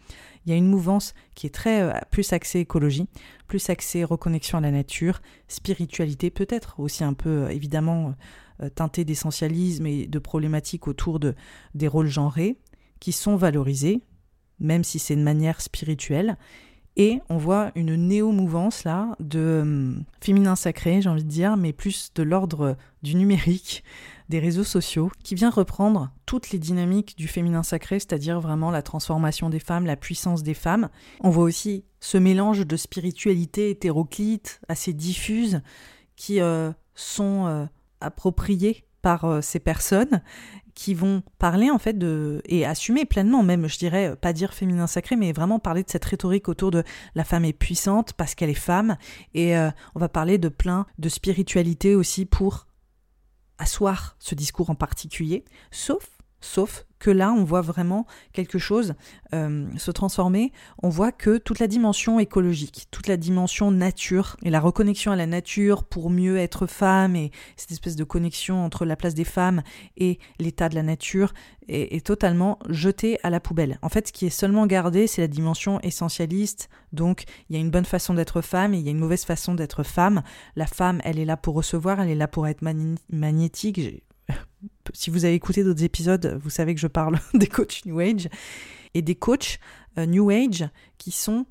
il 0.45 0.51
y 0.51 0.53
a 0.53 0.57
une 0.57 0.67
mouvance 0.67 1.13
qui 1.35 1.47
est 1.47 1.53
très 1.53 1.81
euh, 1.81 1.93
plus 2.11 2.33
axée 2.33 2.59
écologie, 2.59 3.07
plus 3.47 3.69
axée 3.69 4.03
reconnexion 4.03 4.57
à 4.57 4.61
la 4.61 4.71
nature, 4.71 5.21
spiritualité, 5.47 6.29
peut-être 6.29 6.79
aussi 6.79 7.03
un 7.03 7.13
peu 7.13 7.29
euh, 7.29 7.49
évidemment 7.49 8.15
euh, 8.61 8.69
teintée 8.69 9.05
d'essentialisme 9.05 9.85
et 9.85 10.07
de 10.07 10.19
problématiques 10.19 10.87
autour 10.87 11.19
de, 11.19 11.35
des 11.75 11.87
rôles 11.87 12.07
genrés, 12.07 12.57
qui 12.99 13.11
sont 13.11 13.35
valorisés, 13.35 14.01
même 14.59 14.83
si 14.83 14.99
c'est 14.99 15.15
de 15.15 15.21
manière 15.21 15.61
spirituelle. 15.61 16.37
Et 16.95 17.21
on 17.27 17.37
voit 17.37 17.71
une 17.73 17.95
néo-mouvance 17.95 18.83
là 18.83 19.15
de 19.19 19.95
féminin 20.21 20.55
sacré, 20.55 21.01
j'ai 21.01 21.09
envie 21.09 21.23
de 21.23 21.29
dire, 21.29 21.57
mais 21.57 21.73
plus 21.73 22.11
de 22.13 22.21
l'ordre 22.21 22.77
du 23.01 23.15
numérique, 23.15 23.83
des 24.29 24.39
réseaux 24.39 24.63
sociaux, 24.63 25.11
qui 25.23 25.35
vient 25.35 25.49
reprendre 25.49 26.11
toutes 26.25 26.51
les 26.51 26.59
dynamiques 26.59 27.15
du 27.17 27.27
féminin 27.27 27.63
sacré, 27.63 27.99
c'est-à-dire 27.99 28.39
vraiment 28.39 28.71
la 28.71 28.81
transformation 28.81 29.49
des 29.49 29.59
femmes, 29.59 29.85
la 29.85 29.95
puissance 29.95 30.43
des 30.43 30.53
femmes. 30.53 30.89
On 31.21 31.29
voit 31.29 31.43
aussi 31.43 31.85
ce 31.99 32.17
mélange 32.17 32.65
de 32.65 32.75
spiritualité 32.75 33.69
hétéroclite, 33.69 34.59
assez 34.67 34.93
diffuse, 34.93 35.61
qui 36.15 36.41
euh, 36.41 36.71
sont 36.95 37.45
euh, 37.47 37.65
appropriées 38.01 38.85
par 39.01 39.25
euh, 39.25 39.41
ces 39.41 39.59
personnes 39.59 40.21
qui 40.75 40.93
vont 40.95 41.21
parler 41.37 41.69
en 41.69 41.77
fait 41.77 41.97
de 41.97 42.41
et 42.45 42.65
assumer 42.65 43.05
pleinement 43.05 43.43
même 43.43 43.67
je 43.67 43.77
dirais 43.77 44.15
pas 44.15 44.33
dire 44.33 44.55
féminin 44.55 44.87
sacré 44.87 45.15
mais 45.15 45.31
vraiment 45.31 45.59
parler 45.59 45.83
de 45.83 45.89
cette 45.89 46.05
rhétorique 46.05 46.49
autour 46.49 46.71
de 46.71 46.83
la 47.13 47.23
femme 47.23 47.45
est 47.45 47.53
puissante 47.53 48.13
parce 48.13 48.33
qu'elle 48.33 48.49
est 48.49 48.55
femme 48.55 48.97
et 49.35 49.55
on 49.55 49.99
va 49.99 50.09
parler 50.09 50.39
de 50.39 50.49
plein 50.49 50.87
de 50.97 51.09
spiritualité 51.09 51.93
aussi 51.93 52.25
pour 52.25 52.65
asseoir 53.57 54.15
ce 54.19 54.35
discours 54.35 54.69
en 54.69 54.75
particulier, 54.75 55.45
sauf, 55.71 56.09
sauf 56.41 56.85
que 57.03 57.11
là, 57.11 57.33
on 57.33 57.43
voit 57.43 57.59
vraiment 57.59 58.07
quelque 58.31 58.57
chose 58.57 58.95
euh, 59.33 59.67
se 59.77 59.91
transformer. 59.91 60.53
On 60.81 60.87
voit 60.87 61.11
que 61.11 61.37
toute 61.37 61.59
la 61.59 61.67
dimension 61.67 62.17
écologique, 62.17 62.87
toute 62.91 63.07
la 63.07 63.17
dimension 63.17 63.71
nature 63.71 64.37
et 64.41 64.49
la 64.49 64.61
reconnexion 64.61 65.11
à 65.11 65.17
la 65.17 65.25
nature 65.25 65.83
pour 65.83 66.09
mieux 66.09 66.37
être 66.37 66.65
femme 66.65 67.17
et 67.17 67.31
cette 67.57 67.71
espèce 67.71 67.97
de 67.97 68.05
connexion 68.05 68.63
entre 68.63 68.85
la 68.85 68.95
place 68.95 69.15
des 69.15 69.25
femmes 69.25 69.63
et 69.97 70.17
l'état 70.39 70.69
de 70.69 70.75
la 70.75 70.81
nature 70.81 71.33
est, 71.67 71.93
est, 71.93 72.05
totalement 72.05 72.57
jetée 72.69 73.19
à 73.23 73.29
la 73.29 73.41
poubelle. 73.41 73.79
En 73.81 73.89
fait, 73.89 74.07
ce 74.07 74.13
qui 74.13 74.25
est 74.25 74.29
seulement 74.29 74.65
gardé, 74.65 75.05
c'est 75.05 75.21
la 75.21 75.27
dimension 75.27 75.81
essentialiste. 75.81 76.69
Donc, 76.93 77.25
il 77.49 77.57
y 77.57 77.59
a 77.59 77.61
une 77.61 77.69
bonne 77.69 77.83
façon 77.83 78.13
d'être 78.13 78.39
femme 78.41 78.73
et 78.73 78.77
il 78.77 78.85
y 78.85 78.87
a 78.87 78.91
une 78.91 78.97
mauvaise 78.97 79.25
façon 79.25 79.55
d'être 79.55 79.83
femme. 79.83 80.23
La 80.55 80.67
femme, 80.67 81.01
elle 81.03 81.19
est 81.19 81.25
là 81.25 81.35
pour 81.35 81.55
recevoir, 81.55 81.99
elle 81.99 82.09
est 82.09 82.15
là 82.15 82.29
pour 82.29 82.47
être 82.47 82.61
magnétique. 83.09 83.81
Si 84.93 85.09
vous 85.09 85.25
avez 85.25 85.33
écouté 85.33 85.63
d'autres 85.63 85.83
épisodes, 85.83 86.39
vous 86.41 86.49
savez 86.49 86.73
que 86.73 86.81
je 86.81 86.87
parle 86.87 87.19
des 87.33 87.47
coachs 87.47 87.85
New 87.85 87.99
Age 87.99 88.29
et 88.93 89.01
des 89.01 89.15
coachs 89.15 89.59
euh, 89.97 90.05
New 90.05 90.29
Age 90.29 90.67
qui 90.97 91.11
sont 91.11 91.45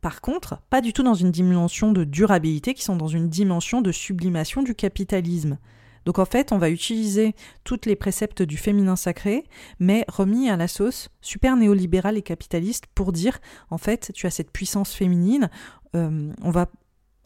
par 0.00 0.20
contre 0.20 0.60
pas 0.70 0.80
du 0.80 0.92
tout 0.92 1.02
dans 1.02 1.14
une 1.14 1.30
dimension 1.30 1.92
de 1.92 2.04
durabilité, 2.04 2.74
qui 2.74 2.84
sont 2.84 2.96
dans 2.96 3.08
une 3.08 3.28
dimension 3.28 3.80
de 3.80 3.92
sublimation 3.92 4.62
du 4.62 4.74
capitalisme. 4.74 5.58
Donc 6.04 6.20
en 6.20 6.24
fait, 6.24 6.52
on 6.52 6.58
va 6.58 6.70
utiliser 6.70 7.34
toutes 7.64 7.84
les 7.84 7.96
préceptes 7.96 8.42
du 8.42 8.56
féminin 8.56 8.94
sacré, 8.94 9.44
mais 9.80 10.04
remis 10.06 10.48
à 10.48 10.56
la 10.56 10.68
sauce 10.68 11.08
super 11.20 11.56
néolibérale 11.56 12.16
et 12.16 12.22
capitaliste 12.22 12.84
pour 12.94 13.12
dire, 13.12 13.40
en 13.70 13.78
fait, 13.78 14.12
tu 14.14 14.26
as 14.26 14.30
cette 14.30 14.52
puissance 14.52 14.92
féminine, 14.92 15.50
euh, 15.96 16.32
on 16.42 16.50
va 16.52 16.70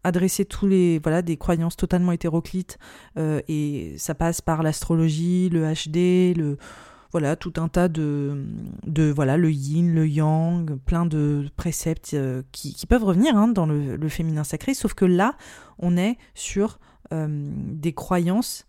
adresser 0.05 0.45
tous 0.45 0.67
les 0.67 0.99
voilà 0.99 1.23
des 1.23 1.37
croyances 1.37 1.77
totalement 1.77 2.13
hétéroclites 2.13 2.79
euh, 3.19 3.41
et 3.49 3.95
ça 3.99 4.15
passe 4.15 4.41
par 4.41 4.63
l'astrologie, 4.63 5.49
le 5.51 5.65
HD, 5.73 6.37
le 6.37 6.59
voilà 7.13 7.37
tout 7.37 7.55
un 7.57 7.69
tas 7.69 7.89
de 7.89 8.45
de 8.87 9.11
voilà 9.11 9.37
le 9.37 9.51
yin, 9.51 9.95
le 9.95 10.07
yang, 10.07 10.77
plein 10.79 11.07
de 11.07 11.49
préceptes 11.57 12.15
euh, 12.15 12.43
qui, 12.53 12.87
peuvent 12.87 13.05
revenir 13.05 13.37
hein, 13.37 13.49
dans 13.49 13.67
le, 13.67 13.97
le, 13.97 14.09
féminin 14.09 14.45
sacré, 14.45 14.75
sauf 14.75 14.95
que 14.95 15.05
là 15.05 15.37
on 15.79 15.97
est 15.97 16.17
sur 16.35 16.79
euh, 17.13 17.27
des 17.29 17.93
croyances 17.93 18.67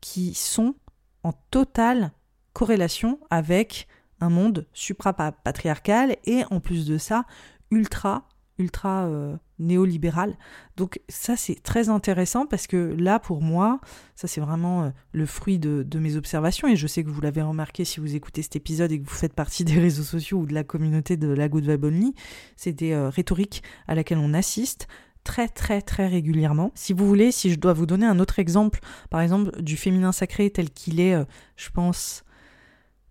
qui 0.00 0.34
sont 0.34 0.74
en 1.22 1.32
totale 1.50 2.12
corrélation 2.52 3.20
avec 3.30 3.86
un 4.20 4.30
monde 4.30 4.66
supra-patriarcal 4.72 6.16
et 6.24 6.42
en 6.50 6.60
plus 6.60 6.86
de 6.86 6.98
ça 6.98 7.24
ultra 7.70 8.26
ultra 8.58 9.06
euh, 9.06 9.36
néolibéral. 9.58 10.36
Donc 10.76 11.00
ça 11.08 11.36
c'est 11.36 11.62
très 11.62 11.88
intéressant 11.88 12.46
parce 12.46 12.66
que 12.66 12.94
là 12.98 13.18
pour 13.18 13.40
moi, 13.40 13.80
ça 14.14 14.28
c'est 14.28 14.40
vraiment 14.40 14.84
euh, 14.84 14.90
le 15.12 15.26
fruit 15.26 15.58
de, 15.58 15.98
mes 15.98 16.16
observations 16.16 16.68
et 16.68 16.76
je 16.76 16.86
sais 16.86 17.02
que 17.02 17.08
vous 17.08 17.20
l'avez 17.20 17.42
remarqué 17.42 17.84
si 17.84 18.00
vous 18.00 18.14
écoutez 18.14 18.42
cet 18.42 18.56
épisode 18.56 18.92
et 18.92 19.00
que 19.00 19.08
vous 19.08 19.14
faites 19.14 19.32
partie 19.32 19.64
des 19.64 19.78
réseaux 19.78 20.02
sociaux 20.02 20.38
ou 20.38 20.46
de 20.46 20.54
la 20.54 20.64
communauté 20.64 21.16
de 21.16 21.28
la 21.28 21.48
Good 21.48 21.68
Vibe 21.68 22.12
c'est 22.56 22.72
des 22.72 22.92
euh, 22.92 23.08
rhétoriques 23.08 23.62
à 23.86 23.94
laquelle 23.94 24.18
on 24.18 24.34
assiste 24.34 24.88
très 25.24 25.48
très 25.48 25.82
très 25.82 26.08
régulièrement. 26.08 26.72
Si 26.74 26.92
vous 26.92 27.06
voulez, 27.06 27.32
si 27.32 27.50
je 27.50 27.58
dois 27.58 27.72
vous 27.72 27.86
donner 27.86 28.06
un 28.06 28.18
autre 28.18 28.38
exemple, 28.38 28.80
par 29.10 29.20
exemple 29.20 29.62
du 29.62 29.76
féminin 29.76 30.12
sacré 30.12 30.50
tel 30.50 30.70
qu'il 30.70 31.00
est, 31.00 31.16
je 31.56 31.70
pense, 31.70 32.24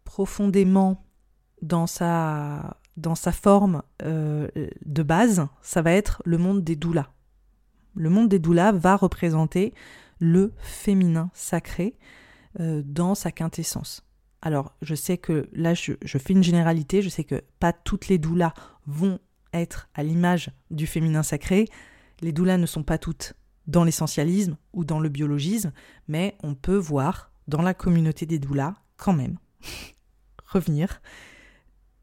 profondément 0.03 1.05
dans 1.61 1.87
sa 1.87 2.77
dans 2.97 3.15
sa 3.15 3.31
forme 3.31 3.83
euh, 4.03 4.49
de 4.85 5.03
base, 5.03 5.47
ça 5.61 5.81
va 5.81 5.91
être 5.91 6.21
le 6.25 6.37
monde 6.37 6.63
des 6.63 6.75
doulas. 6.75 7.11
Le 7.95 8.09
monde 8.09 8.27
des 8.27 8.39
doulas 8.39 8.71
va 8.71 8.95
représenter 8.95 9.73
le 10.19 10.53
féminin 10.57 11.29
sacré 11.33 11.97
euh, 12.59 12.81
dans 12.83 13.15
sa 13.15 13.31
quintessence. 13.31 14.03
Alors, 14.41 14.75
je 14.81 14.95
sais 14.95 15.17
que 15.17 15.47
là, 15.51 15.73
je, 15.73 15.93
fais 16.03 16.33
une 16.33 16.43
généralité, 16.43 17.01
je 17.01 17.09
sais 17.09 17.23
que 17.23 17.43
pas 17.59 17.73
toutes 17.73 18.07
les 18.07 18.17
doulas 18.17 18.53
vont 18.85 19.19
être 19.53 19.89
à 19.93 20.03
l'image 20.03 20.51
du 20.69 20.87
féminin 20.87 21.23
sacré. 21.23 21.65
Les 22.21 22.31
doulas 22.31 22.57
ne 22.57 22.65
sont 22.65 22.83
pas 22.83 22.97
toutes 22.97 23.33
dans 23.67 23.83
l'essentialisme 23.83 24.57
ou 24.73 24.85
dans 24.85 24.99
le 24.99 25.09
biologisme, 25.09 25.71
mais 26.07 26.37
on 26.43 26.55
peut 26.55 26.77
voir 26.77 27.31
dans 27.47 27.61
la 27.61 27.73
communauté 27.73 28.25
des 28.25 28.39
doulas 28.39 28.75
quand 28.95 29.13
même 29.13 29.37
revenir 30.45 31.01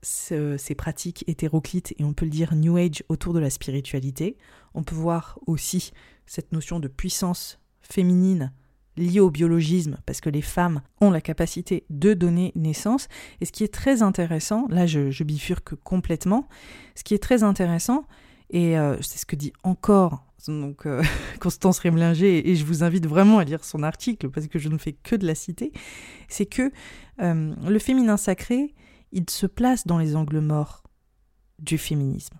ces 0.04 0.74
pratiques 0.74 1.24
hétéroclites 1.26 1.94
et 1.98 2.04
on 2.04 2.12
peut 2.12 2.26
le 2.26 2.30
dire 2.30 2.54
New 2.54 2.76
Age 2.76 3.02
autour 3.08 3.32
de 3.32 3.40
la 3.40 3.50
spiritualité. 3.50 4.36
On 4.74 4.82
peut 4.82 4.94
voir 4.94 5.38
aussi 5.46 5.92
cette 6.26 6.52
notion 6.52 6.78
de 6.78 6.88
puissance 6.88 7.58
féminine 7.80 8.52
liée 8.96 9.20
au 9.20 9.30
biologisme 9.30 9.98
parce 10.06 10.20
que 10.20 10.30
les 10.30 10.42
femmes 10.42 10.82
ont 11.00 11.10
la 11.10 11.20
capacité 11.20 11.84
de 11.90 12.14
donner 12.14 12.52
naissance. 12.54 13.08
Et 13.40 13.44
ce 13.44 13.52
qui 13.52 13.64
est 13.64 13.72
très 13.72 14.02
intéressant, 14.02 14.66
là 14.68 14.86
je, 14.86 15.24
bifurque 15.24 15.74
complètement, 15.76 16.48
ce 16.94 17.02
qui 17.02 17.14
est 17.14 17.22
très 17.22 17.42
intéressant, 17.42 18.06
et 18.50 18.78
euh, 18.78 18.96
c'est 19.00 19.18
ce 19.18 19.26
que 19.26 19.36
dit 19.36 19.52
encore 19.62 20.24
donc 20.46 20.86
euh, 20.86 21.02
Constance 21.40 21.78
Remlinger, 21.78 22.48
et 22.48 22.54
je 22.54 22.64
vous 22.64 22.82
invite 22.82 23.06
vraiment 23.06 23.38
à 23.38 23.44
lire 23.44 23.64
son 23.64 23.82
article 23.82 24.28
parce 24.28 24.46
que 24.46 24.58
je 24.58 24.68
ne 24.68 24.78
fais 24.78 24.92
que 24.92 25.16
de 25.16 25.26
la 25.26 25.34
citer, 25.34 25.72
c'est 26.28 26.46
que 26.46 26.70
euh, 27.22 27.54
le 27.66 27.78
féminin 27.78 28.16
sacré 28.16 28.74
il 29.14 29.30
se 29.30 29.46
place 29.46 29.86
dans 29.86 29.98
les 29.98 30.16
angles 30.16 30.40
morts 30.40 30.82
du 31.60 31.78
féminisme. 31.78 32.36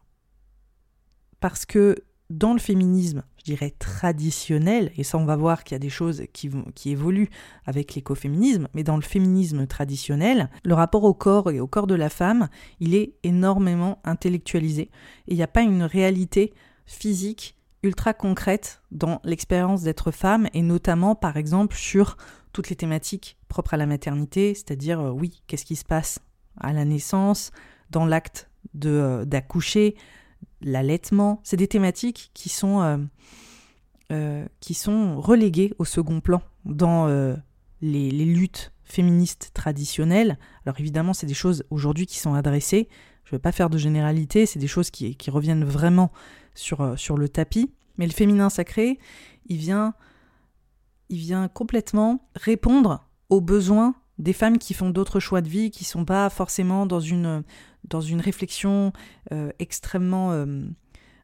Parce 1.40 1.64
que 1.64 1.94
dans 2.30 2.52
le 2.52 2.58
féminisme, 2.58 3.22
je 3.38 3.44
dirais 3.44 3.70
traditionnel, 3.78 4.90
et 4.96 5.04
ça 5.04 5.18
on 5.18 5.24
va 5.24 5.36
voir 5.36 5.62
qu'il 5.62 5.74
y 5.74 5.76
a 5.76 5.78
des 5.78 5.88
choses 5.88 6.24
qui, 6.32 6.50
évoluent 6.90 7.30
avec 7.64 7.94
l'écoféminisme, 7.94 8.68
mais 8.74 8.82
dans 8.82 8.96
le 8.96 9.02
féminisme 9.02 9.66
traditionnel, 9.66 10.50
le 10.64 10.74
rapport 10.74 11.04
au 11.04 11.14
corps 11.14 11.50
et 11.50 11.60
au 11.60 11.68
corps 11.68 11.86
de 11.86 11.94
la 11.94 12.10
femme, 12.10 12.48
il 12.80 12.94
est 12.94 13.14
énormément 13.22 14.00
intellectualisé. 14.04 14.90
Et 15.28 15.34
il 15.34 15.36
n'y 15.36 15.42
a 15.42 15.48
pas 15.48 15.62
une 15.62 15.84
réalité 15.84 16.54
physique 16.86 17.56
ultra 17.82 18.14
concrète 18.14 18.82
dans 18.90 19.20
l'expérience 19.22 19.82
d'être 19.82 20.10
femme, 20.10 20.48
et 20.54 20.62
notamment 20.62 21.14
par 21.14 21.36
exemple 21.36 21.76
sur 21.76 22.16
toutes 22.52 22.70
les 22.70 22.76
thématiques 22.76 23.36
propres 23.48 23.74
à 23.74 23.76
la 23.76 23.86
maternité, 23.86 24.54
c'est-à-dire 24.54 25.00
euh, 25.00 25.10
oui, 25.10 25.42
qu'est-ce 25.46 25.64
qui 25.64 25.76
se 25.76 25.84
passe 25.84 26.20
à 26.58 26.72
la 26.72 26.84
naissance, 26.84 27.50
dans 27.90 28.06
l'acte 28.06 28.50
euh, 28.84 29.24
d'accoucher, 29.24 29.94
l'allaitement. 30.60 31.40
C'est 31.44 31.56
des 31.56 31.68
thématiques 31.68 32.30
qui 32.34 32.48
sont, 32.48 32.82
euh, 32.82 32.98
euh, 34.12 34.46
qui 34.60 34.74
sont 34.74 35.20
reléguées 35.20 35.72
au 35.78 35.84
second 35.84 36.20
plan 36.20 36.42
dans 36.64 37.06
les, 37.80 38.10
luttes 38.10 38.72
féministes 38.84 39.50
traditionnelles. 39.54 40.38
Alors 40.64 40.80
évidemment, 40.80 41.12
c'est 41.12 41.26
des 41.26 41.34
choses 41.34 41.64
aujourd'hui 41.70 42.06
qui 42.06 42.18
sont 42.18 42.34
adressées. 42.34 42.88
Je 43.24 43.30
ne 43.30 43.38
vais 43.38 43.42
pas 43.42 43.52
faire 43.52 43.70
de 43.70 43.78
généralité, 43.78 44.46
c'est 44.46 44.58
des 44.58 44.66
choses 44.66 44.90
qui, 44.90 45.16
qui 45.16 45.30
reviennent 45.30 45.64
vraiment 45.64 46.10
sur, 46.54 46.98
sur 46.98 47.16
le 47.16 47.28
tapis. 47.28 47.72
Mais 47.96 48.06
le 48.06 48.12
féminin 48.12 48.50
sacré, 48.50 48.98
il 49.46 49.56
vient, 49.56 49.94
il 51.10 51.18
vient 51.18 51.48
complètement 51.48 52.28
répondre 52.34 53.06
aux 53.28 53.40
besoins 53.40 53.94
des 54.18 54.32
femmes 54.32 54.58
qui 54.58 54.74
font 54.74 54.90
d'autres 54.90 55.20
choix 55.20 55.40
de 55.40 55.48
vie, 55.48 55.70
qui 55.70 55.84
sont 55.84 56.04
pas 56.04 56.30
forcément 56.30 56.86
dans 56.86 57.00
une, 57.00 57.42
réflexion 58.20 58.92
euh, 59.32 59.50
extrêmement 59.58 60.32
euh, 60.32 60.62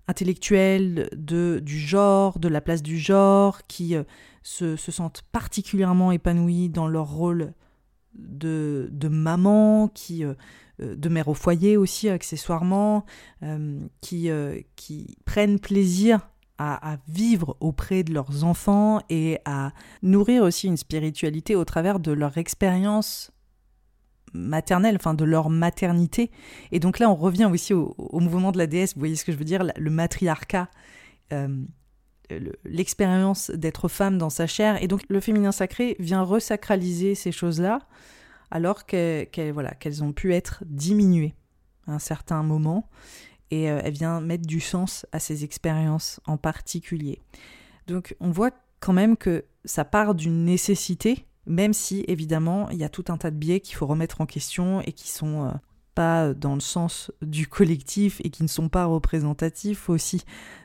intellectuelle 0.08 1.08
de, 1.16 1.60
du 1.64 1.78
genre, 1.78 2.38
de 2.38 2.48
la 2.48 2.60
place 2.60 2.82
du 2.82 2.98
genre, 2.98 3.66
qui 3.66 3.94
euh, 3.94 4.02
se, 4.42 4.76
se, 4.76 4.90
sentent 4.90 5.22
particulièrement 5.32 6.10
épanouies 6.12 6.68
dans 6.68 6.88
leur 6.88 7.08
rôle 7.08 7.52
de, 8.14 8.88
de 8.90 9.08
maman, 9.08 9.88
qui, 9.88 10.24
de 10.80 11.08
mère 11.08 11.28
au 11.28 11.34
foyer 11.34 11.76
aussi 11.76 12.08
accessoirement, 12.08 13.04
qui 14.00 14.28
prennent 15.24 15.60
plaisir 15.60 16.29
à, 16.62 16.98
vivre 17.08 17.56
auprès 17.60 18.02
de 18.02 18.12
leurs 18.12 18.44
enfants 18.44 19.00
et 19.08 19.38
à 19.46 19.72
nourrir 20.02 20.42
aussi 20.42 20.66
une 20.66 20.76
spiritualité 20.76 21.56
au 21.56 21.64
travers 21.64 22.00
de 22.00 22.12
leur 22.12 22.36
expérience 22.36 23.30
maternelle, 24.34 24.96
enfin 24.96 25.14
de 25.14 25.24
leur 25.24 25.48
maternité. 25.48 26.30
Et 26.70 26.78
donc 26.78 26.98
là, 26.98 27.10
on 27.10 27.14
revient 27.14 27.48
aussi 27.50 27.72
au, 27.72 27.94
mouvement 28.12 28.52
de 28.52 28.58
la 28.58 28.66
déesse, 28.66 28.94
vous 28.94 29.00
voyez 29.00 29.16
ce 29.16 29.24
que 29.24 29.32
je 29.32 29.38
veux 29.38 29.44
dire, 29.44 29.64
le 29.74 29.90
matriarcat. 29.90 30.68
Euh, 31.32 31.64
l'expérience 32.64 33.50
d'être 33.50 33.88
femme 33.88 34.16
dans 34.16 34.30
sa 34.30 34.46
chair. 34.46 34.80
Et 34.82 34.86
donc 34.86 35.00
le 35.08 35.18
féminin 35.18 35.50
sacré 35.50 35.96
vient 35.98 36.22
resacraliser 36.22 37.16
ces 37.16 37.32
choses-là, 37.32 37.80
alors 38.52 38.82
voilà, 39.52 39.70
qu'elles 39.72 40.04
ont 40.04 40.12
pu 40.12 40.32
être 40.34 40.62
diminuées 40.66 41.34
à 41.88 41.94
un 41.94 41.98
certain 41.98 42.44
moment 42.44 42.88
et 43.50 43.70
euh, 43.70 43.80
elle 43.84 43.92
vient 43.92 44.20
mettre 44.20 44.46
du 44.46 44.60
sens 44.60 45.06
à 45.12 45.18
ces 45.18 45.44
expériences 45.44 46.20
en 46.26 46.36
particulier. 46.36 47.20
Donc 47.86 48.16
on 48.20 48.30
voit 48.30 48.52
quand 48.80 48.92
même 48.92 49.16
que 49.16 49.44
ça 49.64 49.84
part 49.84 50.14
d'une 50.14 50.44
nécessité, 50.44 51.26
même 51.46 51.72
si 51.72 52.04
évidemment 52.08 52.70
il 52.70 52.78
y 52.78 52.84
a 52.84 52.88
tout 52.88 53.04
un 53.08 53.16
tas 53.16 53.30
de 53.30 53.36
biais 53.36 53.60
qu'il 53.60 53.76
faut 53.76 53.86
remettre 53.86 54.20
en 54.20 54.26
question 54.26 54.80
et 54.82 54.92
qui 54.92 55.10
sont 55.10 55.46
euh, 55.46 55.50
pas 55.94 56.32
dans 56.34 56.54
le 56.54 56.60
sens 56.60 57.10
du 57.20 57.46
collectif 57.46 58.20
et 58.24 58.30
qui 58.30 58.42
ne 58.42 58.48
sont 58.48 58.68
pas 58.68 58.86
représentatifs 58.86 59.90
aussi 59.90 60.22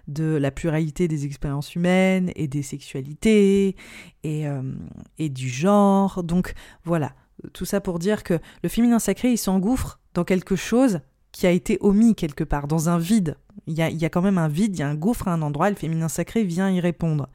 de 0.08 0.24
la 0.24 0.52
pluralité 0.52 1.08
des 1.08 1.26
expériences 1.26 1.76
humaines 1.76 2.32
et 2.36 2.48
des 2.48 2.62
sexualités 2.62 3.76
et, 4.24 4.48
euh, 4.48 4.62
et 5.18 5.30
du 5.30 5.50
genre. 5.50 6.24
Donc 6.24 6.54
voilà, 6.84 7.14
tout 7.54 7.66
ça 7.66 7.82
pour 7.82 8.00
dire 8.00 8.24
que 8.24 8.40
le 8.64 8.70
féminin 8.70 9.00
sacré, 9.00 9.32
il 9.32 9.38
s'engouffre 9.38 10.00
dans 10.14 10.24
quelque 10.24 10.56
chose 10.56 11.00
qui 11.36 11.46
a 11.46 11.52
été 11.52 11.78
omis 11.82 12.16
quelque 12.16 12.46
part, 12.46 12.66
dans 12.66 12.88
un 12.88 12.98
vide. 12.98 13.36
Il 13.68 13.74
y 13.74 13.82
a, 13.82 14.10
quand 14.10 14.22
même 14.22 14.38
un 14.38 14.48
vide, 14.48 14.78
il 14.78 14.80
y 14.80 14.84
a 14.84 14.88
un 14.88 14.96
gouffre 14.96 15.28
à 15.28 15.34
un 15.34 15.42
endroit, 15.42 15.70
le 15.70 15.76
féminin 15.76 16.08
sacré 16.08 16.46
vient 16.46 16.72
y 16.72 16.80
répondre. 16.80 17.28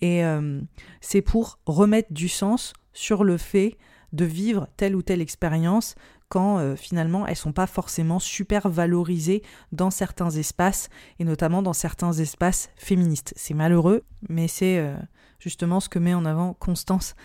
Et 0.00 0.24
euh, 0.24 0.60
c'est 1.00 1.22
pour 1.22 1.58
remettre 1.66 2.12
du 2.12 2.28
sens 2.28 2.72
sur 2.92 3.24
le 3.24 3.36
fait 3.36 3.78
de 4.12 4.24
vivre 4.24 4.68
telle 4.76 4.94
ou 4.94 5.02
telle 5.02 5.20
expérience 5.20 5.96
quand 6.28 6.58
euh, 6.58 6.76
finalement 6.76 7.26
elles 7.26 7.34
sont 7.34 7.52
pas 7.52 7.66
forcément 7.66 8.20
super 8.20 8.68
valorisées 8.68 9.42
dans 9.72 9.90
certains 9.90 10.30
espaces 10.30 10.88
et 11.18 11.24
notamment 11.24 11.62
dans 11.62 11.72
certains 11.72 12.12
espaces 12.12 12.70
féministes. 12.76 13.34
C'est 13.34 13.54
malheureux, 13.54 14.04
mais 14.28 14.46
c'est 14.46 14.78
euh, 14.78 14.94
justement 15.40 15.80
ce 15.80 15.88
que 15.88 15.98
met 15.98 16.14
en 16.14 16.26
avant 16.26 16.54
Constance 16.54 17.16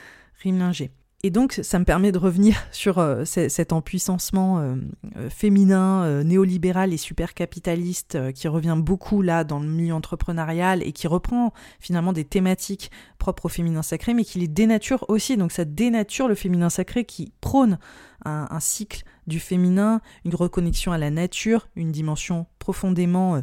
Rimlinger. 0.42 0.90
Et 1.28 1.30
donc, 1.30 1.60
ça 1.62 1.78
me 1.78 1.84
permet 1.84 2.14
de 2.14 2.18
revenir 2.18 2.56
sur 2.72 3.00
euh, 3.00 3.26
cet 3.26 3.74
empuissancement 3.74 4.60
euh, 4.60 4.76
euh, 5.18 5.30
féminin, 5.30 6.24
néolibéral 6.24 6.94
et 6.94 6.98
super 6.98 7.34
capitaliste 7.34 8.32
qui 8.32 8.48
revient 8.48 8.78
beaucoup 8.78 9.22
là 9.22 9.44
dans 9.44 9.60
le 9.60 9.68
milieu 9.68 9.94
entrepreneurial 9.94 10.82
et 10.84 10.94
qui 10.94 11.06
reprend 11.06 11.52
finalement 11.82 12.14
des 12.14 12.24
thématiques 12.24 12.92
propres 13.18 13.48
au 13.48 13.50
féminin 13.50 13.82
sacré, 13.82 14.14
mais 14.14 14.24
qui 14.24 14.40
les 14.40 14.48
dénature 14.48 15.04
aussi. 15.10 15.36
Donc, 15.36 15.52
ça 15.52 15.66
dénature 15.66 16.30
le 16.30 16.36
féminin 16.36 16.70
sacré 16.70 17.04
qui 17.04 17.34
prône 17.42 17.78
un, 18.24 18.48
un 18.50 18.60
cycle 18.62 19.04
du 19.28 19.42
féminin, 19.42 20.00
une 20.24 20.34
reconnexion 20.34 20.94
à 20.94 20.98
la 20.98 21.12
nature, 21.12 21.68
une 21.76 21.92
dimension 21.92 22.46
profondément 22.58 23.42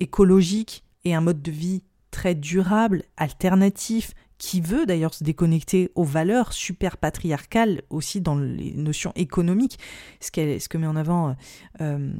écologique 0.00 0.84
et 1.04 1.14
un 1.14 1.20
mode 1.20 1.42
de 1.42 1.50
vie 1.50 1.82
très 2.10 2.34
durable, 2.34 3.02
alternatif, 3.18 4.14
qui 4.38 4.60
veut 4.60 4.86
d'ailleurs 4.86 5.14
se 5.14 5.24
déconnecter 5.24 5.90
aux 5.96 6.04
valeurs 6.04 6.52
super 6.52 6.96
patriarcales 6.96 7.82
aussi 7.90 8.20
dans 8.20 8.36
les 8.36 8.72
notions 8.72 9.12
économiques. 9.16 9.78
Ce, 10.20 10.30
ce 10.32 10.68
que 10.68 10.78
met 10.78 10.86
en 10.86 10.96
avant 10.96 11.36
euh, 11.80 12.12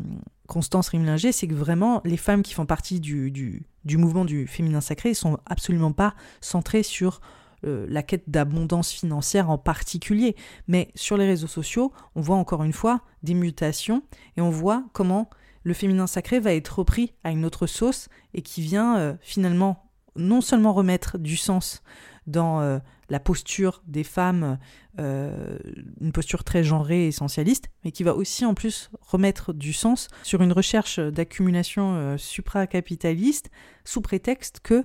Constance 0.48 0.88
Rimlinger, 0.88 1.32
c'est 1.32 1.46
que 1.46 1.54
vraiment 1.54 2.00
les 2.04 2.16
femmes 2.16 2.42
qui 2.42 2.54
font 2.54 2.66
partie 2.66 3.00
du, 3.00 3.30
du, 3.30 3.96
mouvement 3.96 4.24
du 4.24 4.46
féminin 4.46 4.80
sacré 4.80 5.14
sont 5.14 5.38
absolument 5.46 5.92
pas 5.92 6.14
centrées 6.40 6.82
sur 6.82 7.20
euh, 7.64 7.86
la 7.88 8.02
quête 8.02 8.28
d'abondance 8.28 8.90
financière 8.90 9.50
en 9.50 9.58
particulier. 9.58 10.34
Mais 10.66 10.90
sur 10.96 11.16
les 11.16 11.26
réseaux 11.26 11.46
sociaux, 11.46 11.92
on 12.16 12.20
voit 12.20 12.36
encore 12.36 12.64
une 12.64 12.72
fois 12.72 13.02
des 13.22 13.34
mutations 13.34 14.02
et 14.36 14.40
on 14.40 14.50
voit 14.50 14.84
comment 14.92 15.30
le 15.62 15.74
féminin 15.74 16.06
sacré 16.06 16.40
va 16.40 16.54
être 16.54 16.78
repris 16.78 17.12
à 17.24 17.30
une 17.30 17.44
autre 17.44 17.66
sauce 17.66 18.08
et 18.32 18.42
qui 18.42 18.62
vient 18.62 18.96
euh, 18.98 19.14
finalement 19.20 19.87
non 20.18 20.40
seulement 20.40 20.72
remettre 20.72 21.18
du 21.18 21.36
sens 21.36 21.82
dans 22.28 22.60
euh, 22.60 22.78
la 23.08 23.18
posture 23.18 23.82
des 23.86 24.04
femmes, 24.04 24.58
euh, 25.00 25.58
une 26.00 26.12
posture 26.12 26.44
très 26.44 26.62
genrée 26.62 27.04
et 27.04 27.08
essentialiste, 27.08 27.70
mais 27.84 27.90
qui 27.90 28.02
va 28.04 28.14
aussi 28.14 28.44
en 28.44 28.54
plus 28.54 28.90
remettre 29.00 29.52
du 29.52 29.72
sens 29.72 30.08
sur 30.22 30.42
une 30.42 30.52
recherche 30.52 31.00
d'accumulation 31.00 31.94
euh, 31.94 32.18
supracapitaliste 32.18 33.50
sous 33.84 34.02
prétexte 34.02 34.60
que 34.60 34.84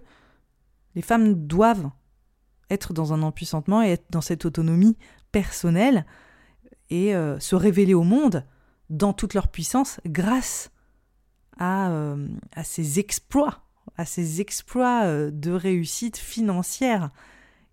les 0.96 1.02
femmes 1.02 1.34
doivent 1.46 1.90
être 2.70 2.94
dans 2.94 3.14
un 3.14 3.22
empuissantement 3.22 3.84
et 3.84 3.90
être 3.90 4.06
dans 4.10 4.22
cette 4.22 4.46
autonomie 4.46 4.98
personnelle 5.32 6.06
et 6.90 7.14
se 7.40 7.56
révéler 7.56 7.96
au 7.96 8.04
monde 8.04 8.46
dans 8.92 9.14
toute 9.14 9.34
leur 9.34 9.48
puissance 9.48 10.00
grâce 10.06 10.70
à, 11.58 11.92
à 12.56 12.64
ces 12.64 13.00
exploits, 13.00 13.64
à 13.98 14.06
ces 14.06 14.42
exploits 14.42 15.32
de 15.32 15.52
réussite 15.52 16.18
financière 16.18 17.12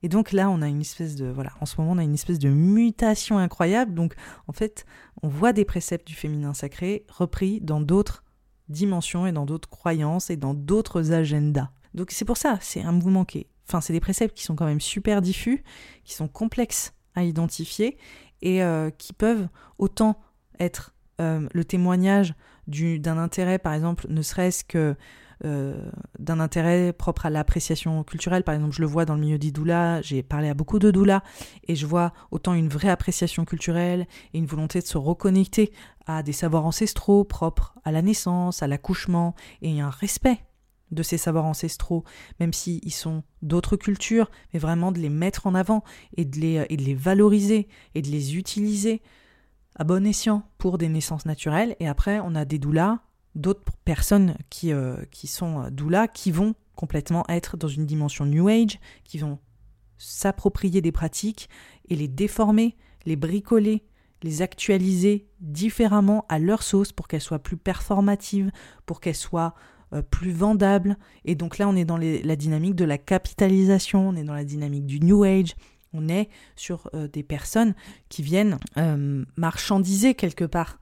et 0.03 0.09
donc 0.09 0.33
là, 0.33 0.49
on 0.51 0.63
a 0.63 0.69
une 0.69 0.81
espèce 0.81 1.15
de 1.15 1.27
voilà, 1.27 1.53
en 1.61 1.67
ce 1.67 1.81
moment, 1.81 1.93
on 1.93 1.99
a 1.99 2.03
une 2.03 2.15
espèce 2.15 2.39
de 2.39 2.49
mutation 2.49 3.39
incroyable. 3.39 3.95
Donc 3.95 4.15
en 4.49 4.53
fait, 4.53 4.87
on 5.23 5.29
voit 5.29 5.53
des 5.53 5.65
préceptes 5.65 6.07
du 6.07 6.15
féminin 6.15 6.55
sacré 6.55 7.05
repris 7.09 7.61
dans 7.61 7.81
d'autres 7.81 8.25
dimensions 8.69 9.27
et 9.27 9.33
dans 9.33 9.47
d'autres 9.47 9.69
croyances 9.69 10.31
et 10.31 10.37
dans 10.37 10.55
d'autres 10.55 11.13
agendas. 11.13 11.71
Donc 11.93 12.13
c'est 12.13 12.25
pour 12.25 12.37
ça, 12.37 12.59
c'est 12.61 12.83
un 12.83 12.93
mouvement 12.93 13.25
qui 13.25 13.39
est 13.39 13.47
enfin, 13.69 13.81
c'est 13.81 13.93
des 13.93 14.01
préceptes 14.01 14.37
qui 14.37 14.43
sont 14.43 14.57
quand 14.57 14.65
même 14.65 14.81
super 14.81 15.23
diffus, 15.23 15.63
qui 16.03 16.15
sont 16.15 16.27
complexes 16.27 16.93
à 17.15 17.23
identifier 17.23 17.99
et 18.43 18.65
euh, 18.65 18.91
qui 18.91 19.13
peuvent 19.13 19.49
autant 19.79 20.19
être 20.59 20.93
euh, 21.21 21.49
le 21.53 21.65
témoignage 21.65 22.35
d'un 22.67 23.19
intérêt, 23.19 23.59
par 23.59 23.75
exemple, 23.75 24.07
ne 24.09 24.23
serait-ce 24.23 24.65
que 24.65 24.79
euh, 24.79 24.95
d'un 25.43 26.41
intérêt 26.41 26.93
propre 26.93 27.27
à 27.27 27.31
l'appréciation 27.31 28.03
culturelle. 28.05 28.45
Par 28.45 28.55
exemple, 28.55 28.75
je 28.75 28.81
le 28.81 28.87
vois 28.87 29.05
dans 29.05 29.15
le 29.15 29.21
milieu 29.21 29.39
des 29.39 29.51
doulas, 29.51 30.03
j'ai 30.03 30.23
parlé 30.23 30.49
à 30.49 30.55
beaucoup 30.55 30.79
de 30.79 30.91
doulas, 30.91 31.23
et 31.67 31.77
je 31.77 31.87
vois 31.87 32.13
autant 32.31 32.55
une 32.55 32.69
vraie 32.69 32.91
appréciation 32.91 33.45
culturelle 33.45 34.07
et 34.35 34.39
une 34.39 34.47
volonté 34.47 34.81
de 34.81 34.87
se 34.87 34.99
reconnecter 34.99 35.73
à 36.07 36.23
des 36.23 36.33
savoirs 36.33 36.67
ancestraux 36.67 37.25
propres 37.25 37.75
à 37.85 37.93
la 37.93 38.03
naissance, 38.03 38.63
à 38.63 38.67
l'accouchement, 38.67 39.35
et 39.63 39.81
un 39.81 39.91
respect 39.91 40.45
de 40.91 41.03
ces 41.03 41.19
savoirs 41.19 41.45
ancestraux, 41.45 42.05
même 42.41 42.53
s'ils 42.53 42.93
sont 42.93 43.23
d'autres 43.43 43.77
cultures, 43.77 44.31
mais 44.53 44.59
vraiment 44.59 44.93
de 44.93 44.99
les 44.99 45.09
mettre 45.09 45.47
en 45.47 45.55
avant 45.55 45.85
et 46.17 46.25
de 46.25 46.39
les, 46.39 46.67
et 46.69 46.77
de 46.77 46.83
les 46.83 46.95
valoriser 46.95 47.69
et 47.95 48.03
de 48.03 48.09
les 48.09 48.37
utiliser 48.37 49.03
à 49.77 49.85
bon 49.85 50.05
escient 50.05 50.43
pour 50.59 50.79
des 50.79 50.89
naissances 50.89 51.27
naturelles. 51.27 51.77
Et 51.81 51.89
après, 51.89 52.21
on 52.21 52.35
a 52.35 52.45
des 52.45 52.59
doulas 52.59 52.99
d'autres 53.35 53.73
personnes 53.85 54.37
qui, 54.49 54.73
euh, 54.73 54.97
qui 55.11 55.27
sont 55.27 55.63
euh, 55.63 55.71
doula 55.71 56.09
qui 56.09 56.31
vont 56.31 56.55
complètement 56.75 57.25
être 57.29 57.57
dans 57.57 57.69
une 57.69 57.87
dimension 57.87 58.27
New 58.27 58.49
Age, 58.49 58.79
qui 59.05 59.19
vont 59.19 59.39
s'approprier 59.99 60.81
des 60.81 60.93
pratiques 60.93 61.49
et 61.89 61.97
les 61.97 62.09
déformer, 62.09 62.77
les 63.05 63.17
bricoler, 63.17 63.85
les 64.23 64.43
actualiser 64.43 65.27
différemment 65.41 66.25
à 66.29 66.39
leur 66.39 66.63
sauce 66.63 66.93
pour 66.93 67.07
qu'elles 67.07 67.21
soient 67.21 67.39
plus 67.39 67.57
performatives, 67.57 68.51
pour 68.87 69.01
qu'elles 69.01 69.15
soient 69.15 69.55
euh, 69.93 70.03
plus 70.03 70.33
vendables. 70.33 70.97
Et 71.25 71.35
donc 71.35 71.59
là, 71.59 71.69
on 71.69 71.77
est 71.77 71.85
dans 71.85 71.99
la 71.99 72.37
dynamique 72.37 72.75
de 72.75 72.85
la 72.85 72.99
capitalisation, 72.99 74.09
on 74.09 74.17
est 74.17 74.25
dans 74.25 74.35
la 74.35 74.45
dynamique 74.45 74.87
du 74.87 75.01
New 75.01 75.23
Age, 75.25 75.55
on 75.93 76.09
est 76.09 76.29
sur 76.55 76.89
des 77.13 77.25
personnes 77.25 77.75
qui 78.09 78.23
viennent 78.23 78.61
marchandiser 79.37 80.15
quelque 80.15 80.45
part 80.45 80.79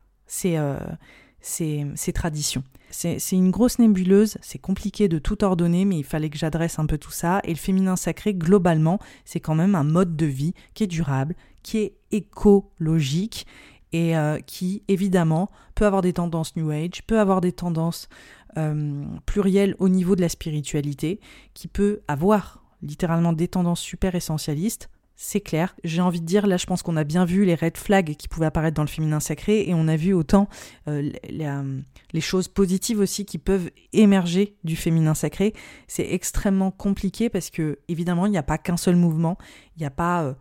ces, 1.40 2.12
traditions. 2.14 2.64
C'est 2.90 3.18
une 3.32 3.50
grosse 3.50 3.78
nébuleuse, 3.78 4.38
c'est 4.40 4.58
compliqué 4.58 5.08
de 5.08 5.18
tout 5.18 5.44
ordonner, 5.44 5.84
mais 5.84 5.98
il 5.98 6.04
fallait 6.04 6.30
que 6.30 6.38
j'adresse 6.38 6.78
un 6.78 6.86
peu 6.86 6.98
tout 6.98 7.10
ça. 7.10 7.40
Et 7.44 7.50
le 7.50 7.56
féminin 7.56 7.96
sacré, 7.96 8.34
globalement, 8.34 8.98
c'est 9.24 9.40
quand 9.40 9.54
même 9.54 9.74
un 9.74 9.84
mode 9.84 10.16
de 10.16 10.26
vie 10.26 10.54
qui 10.74 10.84
est 10.84 10.88
durable, 10.88 11.34
qui 11.62 11.78
est 11.78 11.94
écologique 12.10 13.46
et 13.92 14.16
euh, 14.16 14.38
qui, 14.40 14.82
évidemment, 14.88 15.50
peut 15.74 15.86
avoir 15.86 16.02
des 16.02 16.14
tendances 16.14 16.56
New 16.56 16.70
Age, 16.70 17.02
peut 17.06 17.20
avoir 17.20 17.40
des 17.40 17.52
tendances 17.52 18.08
euh, 18.56 19.04
plurielles 19.26 19.76
au 19.78 19.88
niveau 19.88 20.16
de 20.16 20.20
la 20.20 20.28
spiritualité, 20.28 21.20
qui 21.54 21.68
peut 21.68 22.00
avoir 22.08 22.62
littéralement 22.82 23.32
des 23.32 23.48
tendances 23.48 23.80
super 23.80 24.14
essentialistes, 24.14 24.88
c'est 25.20 25.40
clair. 25.40 25.74
J'ai 25.82 26.00
envie 26.00 26.20
de 26.20 26.26
dire, 26.26 26.46
là, 26.46 26.56
je 26.56 26.64
pense 26.64 26.84
qu'on 26.84 26.96
a 26.96 27.02
bien 27.02 27.24
vu 27.24 27.44
les 27.44 27.56
red 27.56 27.76
flags 27.76 28.14
qui 28.14 28.28
pouvaient 28.28 28.46
apparaître 28.46 28.76
dans 28.76 28.84
le 28.84 28.88
féminin 28.88 29.18
sacré 29.18 29.68
et 29.68 29.74
on 29.74 29.88
a 29.88 29.96
vu 29.96 30.12
autant 30.12 30.48
euh, 30.86 31.10
euh, 31.40 31.80
les, 32.12 32.20
choses 32.20 32.46
positives 32.46 33.00
aussi 33.00 33.24
qui 33.24 33.38
peuvent 33.38 33.68
émerger 33.92 34.54
du 34.62 34.76
féminin 34.76 35.14
sacré. 35.14 35.54
C'est 35.88 36.08
extrêmement 36.08 36.70
compliqué 36.70 37.30
parce 37.30 37.50
que, 37.50 37.80
évidemment, 37.88 38.26
il 38.26 38.30
n'y 38.30 38.38
a 38.38 38.44
pas 38.44 38.58
qu'un 38.58 38.76
seul 38.76 38.94
mouvement, 38.94 39.38
il 39.76 39.80
n'y 39.80 39.86
a 39.86 39.90
pas 39.90 40.22
euh, 40.22 40.34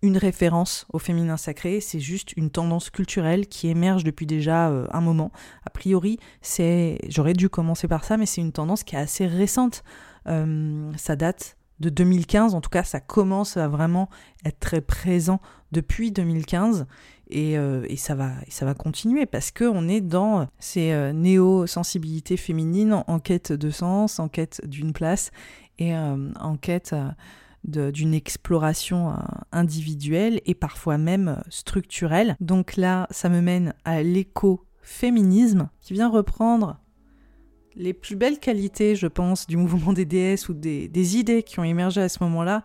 une 0.00 0.16
référence 0.16 0.86
au 0.92 1.00
féminin 1.00 1.36
sacré, 1.36 1.80
c'est 1.80 1.98
juste 1.98 2.36
une 2.36 2.50
tendance 2.50 2.90
culturelle 2.90 3.48
qui 3.48 3.66
émerge 3.66 4.04
depuis 4.04 4.26
déjà 4.26 4.66
un 4.66 5.00
moment. 5.00 5.32
A 5.66 5.70
priori, 5.70 6.20
j'aurais 7.08 7.32
dû 7.32 7.48
commencer 7.48 7.88
par 7.88 8.04
ça, 8.04 8.16
mais 8.16 8.26
c'est 8.26 8.42
une 8.42 8.52
tendance 8.52 8.84
qui 8.84 8.94
est 8.94 8.98
assez 8.98 9.26
récente. 9.26 9.82
ça 10.26 11.16
date 11.16 11.56
de 11.84 11.90
2015. 11.90 12.54
En 12.54 12.60
tout 12.60 12.70
cas, 12.70 12.82
ça 12.82 13.00
commence 13.00 13.56
à 13.56 13.68
vraiment 13.68 14.08
être 14.44 14.58
très 14.58 14.80
présent 14.80 15.40
depuis 15.72 16.10
2015 16.10 16.86
et, 17.28 17.58
euh, 17.58 17.84
et 17.88 17.96
ça, 17.96 18.14
va, 18.14 18.32
ça 18.48 18.64
va 18.64 18.74
continuer 18.74 19.26
parce 19.26 19.50
qu'on 19.50 19.88
est 19.88 20.00
dans 20.00 20.46
ces 20.58 20.92
euh, 20.92 21.12
néo-sensibilités 21.12 22.36
féminines 22.36 23.02
en, 23.06 23.18
quête 23.18 23.52
de 23.52 23.70
sens, 23.70 24.18
en 24.18 24.28
quête 24.28 24.60
d'une 24.66 24.92
place 24.92 25.30
et 25.78 25.94
euh, 25.94 26.30
en 26.40 26.56
quête 26.56 26.94
d'une 27.64 28.12
exploration 28.12 29.14
individuelle 29.50 30.40
et 30.44 30.54
parfois 30.54 30.98
même 30.98 31.42
structurelle. 31.48 32.36
Donc 32.40 32.76
là, 32.76 33.06
ça 33.10 33.30
me 33.30 33.40
mène 33.40 33.72
à 33.86 34.02
l'écoféminisme 34.02 35.70
qui 35.80 35.94
vient 35.94 36.10
reprendre 36.10 36.78
les 37.76 37.92
plus 37.92 38.16
belles 38.16 38.38
qualités, 38.38 38.96
je 38.96 39.06
pense, 39.06 39.46
du 39.46 39.56
mouvement 39.56 39.92
des 39.92 40.04
déesses 40.04 40.48
ou 40.48 40.54
des, 40.54 41.16
idées 41.16 41.42
qui 41.42 41.58
ont 41.58 41.64
émergé 41.64 42.00
à 42.00 42.08
ce 42.08 42.22
moment-là, 42.24 42.64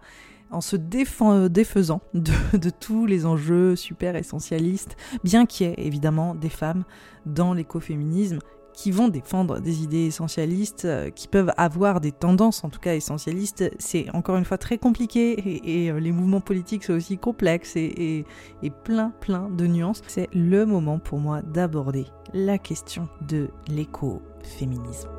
en 0.51 0.61
se 0.61 0.75
défaisant 0.75 2.01
de, 2.13 2.69
tous 2.69 3.05
les 3.05 3.25
enjeux 3.25 3.75
super 3.75 4.15
essentialistes, 4.15 4.95
bien 5.23 5.45
qu'il 5.45 5.67
y 5.67 5.69
ait 5.69 5.75
évidemment 5.77 6.35
des 6.35 6.49
femmes 6.49 6.83
dans 7.25 7.53
l'écoféminisme 7.53 8.39
qui 8.79 8.91
vont 8.91 9.09
défendre 9.09 9.59
des 9.59 9.83
idées 9.83 10.05
essentialistes, 10.05 10.85
euh, 10.85 11.09
qui 11.09 11.27
peuvent 11.27 11.51
avoir 11.57 11.99
des 11.99 12.13
tendances 12.13 12.63
en 12.63 12.69
tout 12.69 12.79
cas 12.79 12.95
essentialistes, 12.95 13.69
c'est 13.77 14.09
encore 14.13 14.37
une 14.37 14.45
fois 14.45 14.57
très 14.57 14.77
compliqué 14.77 15.35
et, 15.65 15.91
les 15.91 16.11
mouvements 16.13 16.39
politiques 16.39 16.85
sont 16.85 16.93
aussi 16.93 17.17
complexes 17.17 17.75
et 17.75 18.25
plein 18.85 19.11
plein 19.19 19.49
de 19.49 19.67
nuances. 19.67 20.01
C'est 20.07 20.29
le 20.33 20.65
moment 20.65 20.97
pour 20.97 21.19
moi 21.19 21.41
d'aborder 21.41 22.05
la 22.33 22.57
question 22.57 23.09
de 23.27 23.49
l'écoféminisme. 23.67 25.18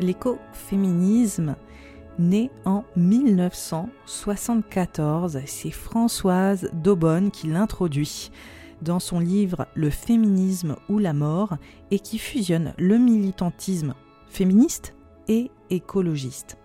l'écoféminisme 0.00 1.54
né 2.18 2.50
en 2.64 2.82
1974. 2.96 5.38
C'est 5.46 5.70
Françoise 5.70 6.70
Daubonne 6.72 7.30
qui 7.30 7.46
l'introduit 7.46 8.32
dans 8.82 8.98
son 8.98 9.20
livre 9.20 9.68
Le 9.74 9.90
féminisme 9.90 10.76
ou 10.88 10.98
la 10.98 11.12
mort 11.12 11.58
et 11.90 11.98
qui 11.98 12.16
fusionne 12.18 12.72
le 12.78 12.96
militantisme 12.98 13.94
féministe 14.28 14.94
et 15.28 15.50
écologiste. 15.70 16.56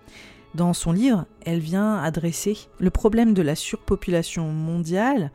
Dans 0.56 0.74
son 0.74 0.94
livre, 0.94 1.26
elle 1.46 1.60
vient 1.60 1.98
adresser 1.98 2.58
le 2.80 2.90
problème 2.90 3.34
de 3.34 3.42
la 3.42 3.56
surpopulation 3.56 4.48
mondiale 4.48 5.32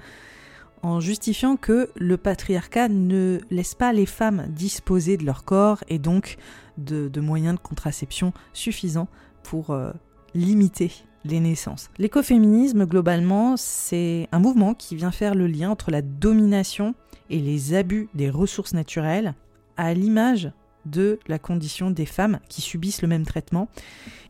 en 0.82 1.00
justifiant 1.00 1.56
que 1.56 1.90
le 1.96 2.16
patriarcat 2.16 2.88
ne 2.88 3.40
laisse 3.50 3.74
pas 3.74 3.92
les 3.92 4.06
femmes 4.06 4.46
disposer 4.48 5.16
de 5.16 5.24
leur 5.24 5.44
corps 5.44 5.84
et 5.88 5.98
donc 5.98 6.36
de, 6.78 7.20
moyens 7.20 7.56
de 7.56 7.60
contraception 7.60 8.32
suffisants 8.52 9.08
pour 9.42 9.70
euh, 9.70 9.92
limiter 10.34 10.92
les 11.24 11.40
naissances. 11.40 11.90
L'écoféminisme, 11.98 12.86
globalement, 12.86 13.56
c'est 13.56 14.28
un 14.32 14.38
mouvement 14.38 14.74
qui 14.74 14.96
vient 14.96 15.10
faire 15.10 15.34
le 15.34 15.46
lien 15.46 15.70
entre 15.70 15.90
la 15.90 16.02
domination 16.02 16.94
et 17.28 17.40
les 17.40 17.74
abus 17.74 18.08
des 18.14 18.30
ressources 18.30 18.72
naturelles 18.72 19.34
à 19.76 19.92
l'image 19.92 20.50
de 20.86 21.18
la 21.28 21.38
condition 21.38 21.90
des 21.90 22.06
femmes 22.06 22.40
qui 22.48 22.62
subissent 22.62 23.02
le 23.02 23.08
même 23.08 23.26
traitement. 23.26 23.68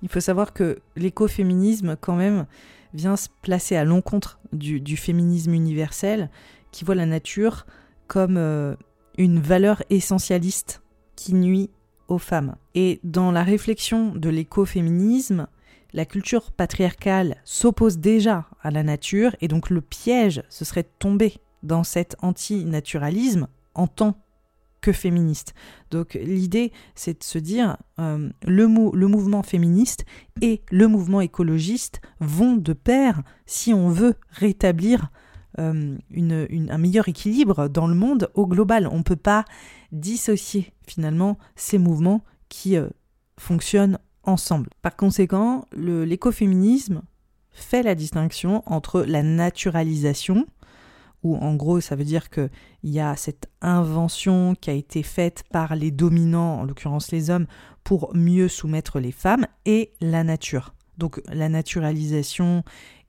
Il 0.03 0.09
faut 0.09 0.21
savoir 0.21 0.53
que 0.53 0.81
l'écoféminisme, 0.97 1.97
quand 2.01 2.17
même, 2.17 2.47
vient 2.95 3.17
se 3.17 3.29
placer 3.43 3.77
à 3.77 3.85
l'encontre 3.85 4.41
du, 4.53 4.97
féminisme 4.97 5.55
universel 5.55 6.31
qui 6.73 6.85
voit 6.85 6.95
la 6.95 7.07
nature 7.07 7.67
comme 8.07 8.37
euh, 8.37 8.75
une 9.19 9.41
valeur 9.41 9.83
essentialiste 9.91 10.83
qui 11.17 11.35
nuit 11.35 11.71
aux 12.09 12.19
femmes. 12.19 12.57
Et 12.75 13.01
dans 13.05 13.31
la 13.33 13.43
réflexion 13.43 14.15
de 14.15 14.29
l'écoféminisme, 14.29 15.47
la 15.93 16.05
culture 16.05 16.53
patriarcale 16.53 17.37
s'oppose 17.45 17.99
déjà 17.99 18.47
à 18.63 18.71
la 18.71 18.83
nature 18.83 19.35
et 19.41 19.49
donc 19.49 19.71
le 19.71 19.81
piège, 19.81 20.43
ce 20.49 20.65
serait 20.65 20.83
de 20.83 20.89
tomber 20.99 21.35
dans 21.63 21.85
cet 21.85 22.17
antinaturalisme 22.23 23.49
en 23.75 23.87
tant 23.87 24.17
que 24.81 24.93
féministe. 24.93 25.55
Donc 25.91 26.15
l'idée, 26.15 26.73
c'est 26.95 27.21
de 27.21 27.25
se 27.25 27.39
dire, 27.39 27.77
euh, 27.99 28.31
le, 28.45 28.67
le 28.97 29.07
mouvement 29.07 29.43
féministe 29.43 30.05
et 30.41 30.63
le 30.71 30.89
mouvement 30.89 31.21
écologiste 31.21 32.01
vont 32.21 32.57
de 32.57 32.73
pair 32.73 33.23
si 33.47 33.75
on 33.75 33.89
veut 33.89 34.15
rétablir 34.31 35.11
euh, 35.59 35.99
un 36.17 36.79
meilleur 36.79 37.09
équilibre 37.09 37.69
dans 37.69 37.87
le 37.87 37.95
monde 37.95 38.31
au 38.35 38.47
global. 38.47 38.89
On 38.91 38.99
ne 38.99 39.03
peut 39.03 39.17
pas 39.17 39.45
dissocier 39.93 40.73
finalement 40.87 41.39
ces 41.57 41.79
mouvements 41.79 42.25
qui 42.49 42.77
euh, 42.77 42.89
fonctionnent 43.39 43.99
ensemble. 44.23 44.71
Par 44.83 44.97
conséquent, 44.97 45.67
l'écoféminisme 45.73 47.03
fait 47.51 47.83
la 47.83 47.95
distinction 47.95 48.63
entre 48.67 49.03
la 49.03 49.23
naturalisation, 49.23 50.47
où 51.23 51.37
en 51.37 51.55
gros 51.55 51.81
ça 51.81 51.97
veut 51.97 52.05
dire 52.05 52.31
qu'il 52.31 52.51
y 52.85 53.01
a 53.01 53.17
cette 53.17 53.49
invention 53.61 54.55
qui 54.61 54.71
a 54.71 54.75
été 54.75 55.03
faite 55.03 55.45
par 55.51 55.77
les 55.77 55.91
dominants, 55.91 56.61
en 56.61 56.65
l'occurrence 56.65 57.13
les 57.13 57.31
hommes, 57.31 57.47
pour 57.85 58.15
mieux 58.15 58.49
soumettre 58.49 59.01
les 59.01 59.13
femmes, 59.13 59.47
et 59.67 59.93
la 60.01 60.25
nature. 60.25 60.75
Donc 60.99 61.21
la 61.29 61.49
naturalisation 61.49 62.63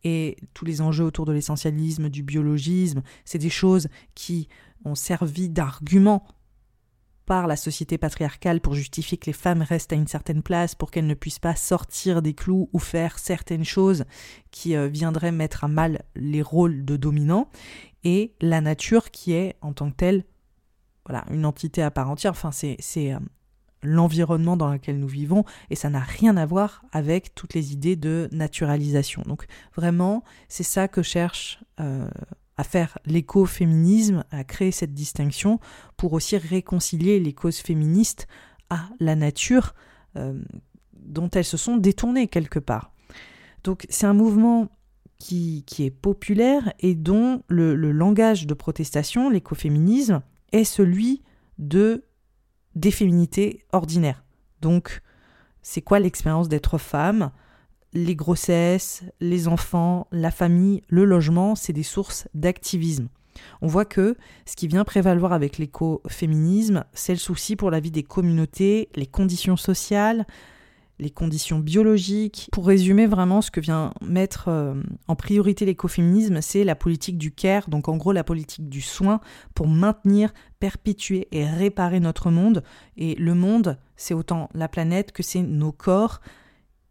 et 0.03 0.37
tous 0.53 0.65
les 0.65 0.81
enjeux 0.81 1.05
autour 1.05 1.25
de 1.25 1.33
l'essentialisme, 1.33 2.09
du 2.09 2.23
biologisme, 2.23 3.03
c'est 3.25 3.37
des 3.37 3.49
choses 3.49 3.87
qui 4.15 4.47
ont 4.85 4.95
servi 4.95 5.49
d'argument 5.49 6.25
par 7.25 7.47
la 7.47 7.55
société 7.55 7.97
patriarcale 7.97 8.61
pour 8.61 8.73
justifier 8.73 9.17
que 9.17 9.27
les 9.27 9.33
femmes 9.33 9.61
restent 9.61 9.93
à 9.93 9.95
une 9.95 10.07
certaine 10.07 10.41
place, 10.41 10.75
pour 10.75 10.91
qu'elles 10.91 11.07
ne 11.07 11.13
puissent 11.13 11.39
pas 11.39 11.55
sortir 11.55 12.21
des 12.21 12.33
clous 12.33 12.69
ou 12.73 12.79
faire 12.79 13.19
certaines 13.19 13.65
choses 13.65 14.05
qui 14.51 14.75
euh, 14.75 14.87
viendraient 14.87 15.31
mettre 15.31 15.63
à 15.63 15.67
mal 15.67 16.03
les 16.15 16.41
rôles 16.41 16.83
de 16.85 16.97
dominants, 16.97 17.49
et 18.03 18.33
la 18.41 18.61
nature 18.61 19.11
qui 19.11 19.33
est 19.33 19.55
en 19.61 19.73
tant 19.73 19.89
que 19.91 19.95
telle 19.95 20.23
voilà, 21.05 21.25
une 21.31 21.45
entité 21.45 21.81
à 21.81 21.91
part 21.91 22.09
entière. 22.09 22.31
Enfin, 22.31 22.51
c'est 22.51 22.77
euh, 22.95 23.19
l'environnement 23.83 24.57
dans 24.57 24.71
lequel 24.71 24.99
nous 24.99 25.07
vivons 25.07 25.43
et 25.69 25.75
ça 25.75 25.89
n'a 25.89 25.99
rien 25.99 26.37
à 26.37 26.45
voir 26.45 26.83
avec 26.91 27.33
toutes 27.35 27.53
les 27.53 27.73
idées 27.73 27.95
de 27.95 28.29
naturalisation. 28.31 29.23
Donc 29.25 29.45
vraiment, 29.75 30.23
c'est 30.47 30.63
ça 30.63 30.87
que 30.87 31.01
cherche 31.01 31.63
euh, 31.79 32.07
à 32.61 32.63
faire 32.63 32.99
l'écoféminisme, 33.07 34.23
à 34.29 34.43
créer 34.43 34.69
cette 34.71 34.93
distinction 34.93 35.59
pour 35.97 36.13
aussi 36.13 36.37
réconcilier 36.37 37.19
les 37.19 37.33
causes 37.33 37.57
féministes 37.57 38.27
à 38.69 38.87
la 38.99 39.15
nature 39.15 39.73
euh, 40.15 40.39
dont 40.93 41.27
elles 41.31 41.43
se 41.43 41.57
sont 41.57 41.77
détournées 41.77 42.27
quelque 42.27 42.59
part. 42.59 42.93
Donc 43.63 43.87
c'est 43.89 44.05
un 44.05 44.13
mouvement 44.13 44.69
qui, 45.17 45.63
qui, 45.65 45.85
est 45.85 45.89
populaire 45.89 46.71
et 46.79 46.93
dont 46.93 47.41
le 47.47 47.73
langage 47.91 48.45
de 48.45 48.53
protestation, 48.53 49.31
l'écoféminisme, 49.31 50.21
est 50.51 50.63
celui 50.63 51.23
de 51.57 52.05
des 52.75 52.91
féminités 52.91 53.65
ordinaires. 53.71 54.23
Donc, 54.61 55.01
c'est 55.63 55.81
quoi 55.81 55.99
l'expérience 55.99 56.47
d'être 56.47 56.77
femme? 56.77 57.31
Les 57.93 58.15
grossesses, 58.15 59.03
les 59.19 59.47
enfants, 59.47 60.07
la 60.11 60.31
famille, 60.31 60.81
le 60.87 61.03
logement, 61.03 61.55
c'est 61.55 61.73
des 61.73 61.83
sources 61.83 62.27
d'activisme. 62.33 63.09
On 63.61 63.67
voit 63.67 63.85
que 63.85 64.15
ce 64.45 64.55
qui 64.55 64.67
vient 64.67 64.85
prévaloir 64.85 65.33
avec 65.33 65.57
l'écoféminisme, 65.57 66.85
c'est 66.93 67.13
le 67.13 67.19
souci 67.19 67.55
pour 67.55 67.71
la 67.71 67.79
vie 67.79 67.91
des 67.91 68.03
communautés, 68.03 68.89
les 68.95 69.07
conditions 69.07 69.57
sociales, 69.57 70.25
les 70.99 71.09
conditions 71.09 71.59
biologiques. 71.59 72.47
Pour 72.51 72.67
résumer 72.67 73.07
vraiment, 73.07 73.41
ce 73.41 73.51
que 73.51 73.59
vient 73.59 73.93
mettre 74.01 74.47
euh, 74.47 74.75
en 75.07 75.15
priorité 75.15 75.65
l'écoféminisme, 75.65 76.41
c'est 76.41 76.63
la 76.63 76.75
politique 76.75 77.17
du 77.17 77.31
care, 77.31 77.69
donc 77.69 77.89
en 77.89 77.97
gros 77.97 78.11
la 78.11 78.23
politique 78.23 78.69
du 78.69 78.81
soin, 78.81 79.19
pour 79.55 79.67
maintenir, 79.67 80.31
perpétuer 80.59 81.27
et 81.31 81.45
réparer 81.45 81.99
notre 81.99 82.29
monde. 82.29 82.63
Et 82.97 83.15
le 83.15 83.33
monde, 83.33 83.77
c'est 83.95 84.13
autant 84.13 84.49
la 84.53 84.67
planète 84.67 85.11
que 85.11 85.23
c'est 85.23 85.41
nos 85.41 85.71
corps 85.71 86.21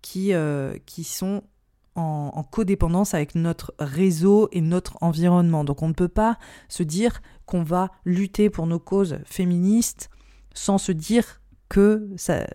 qui, 0.03 0.33
euh, 0.33 0.77
qui 0.87 1.05
sont 1.05 1.43
en, 1.95 2.33
en, 2.35 2.43
codépendance 2.43 3.15
avec 3.15 3.35
notre 3.35 3.75
réseau 3.79 4.49
et 4.53 4.61
notre 4.61 4.97
environnement. 5.01 5.65
Donc 5.65 5.83
on 5.83 5.89
ne 5.89 5.95
peut 5.95 6.09
pas 6.09 6.39
se 6.69 6.83
dire 6.83 7.21
qu'on 7.47 7.63
va 7.63 7.91
lutter 8.05 8.49
pour 8.51 8.67
nos 8.67 8.79
causes 8.79 9.19
féministes 9.25 10.11
sans 10.55 10.79
se 10.79 10.93
dire 10.93 11.41
que 11.69 12.09
ça, 12.17 12.47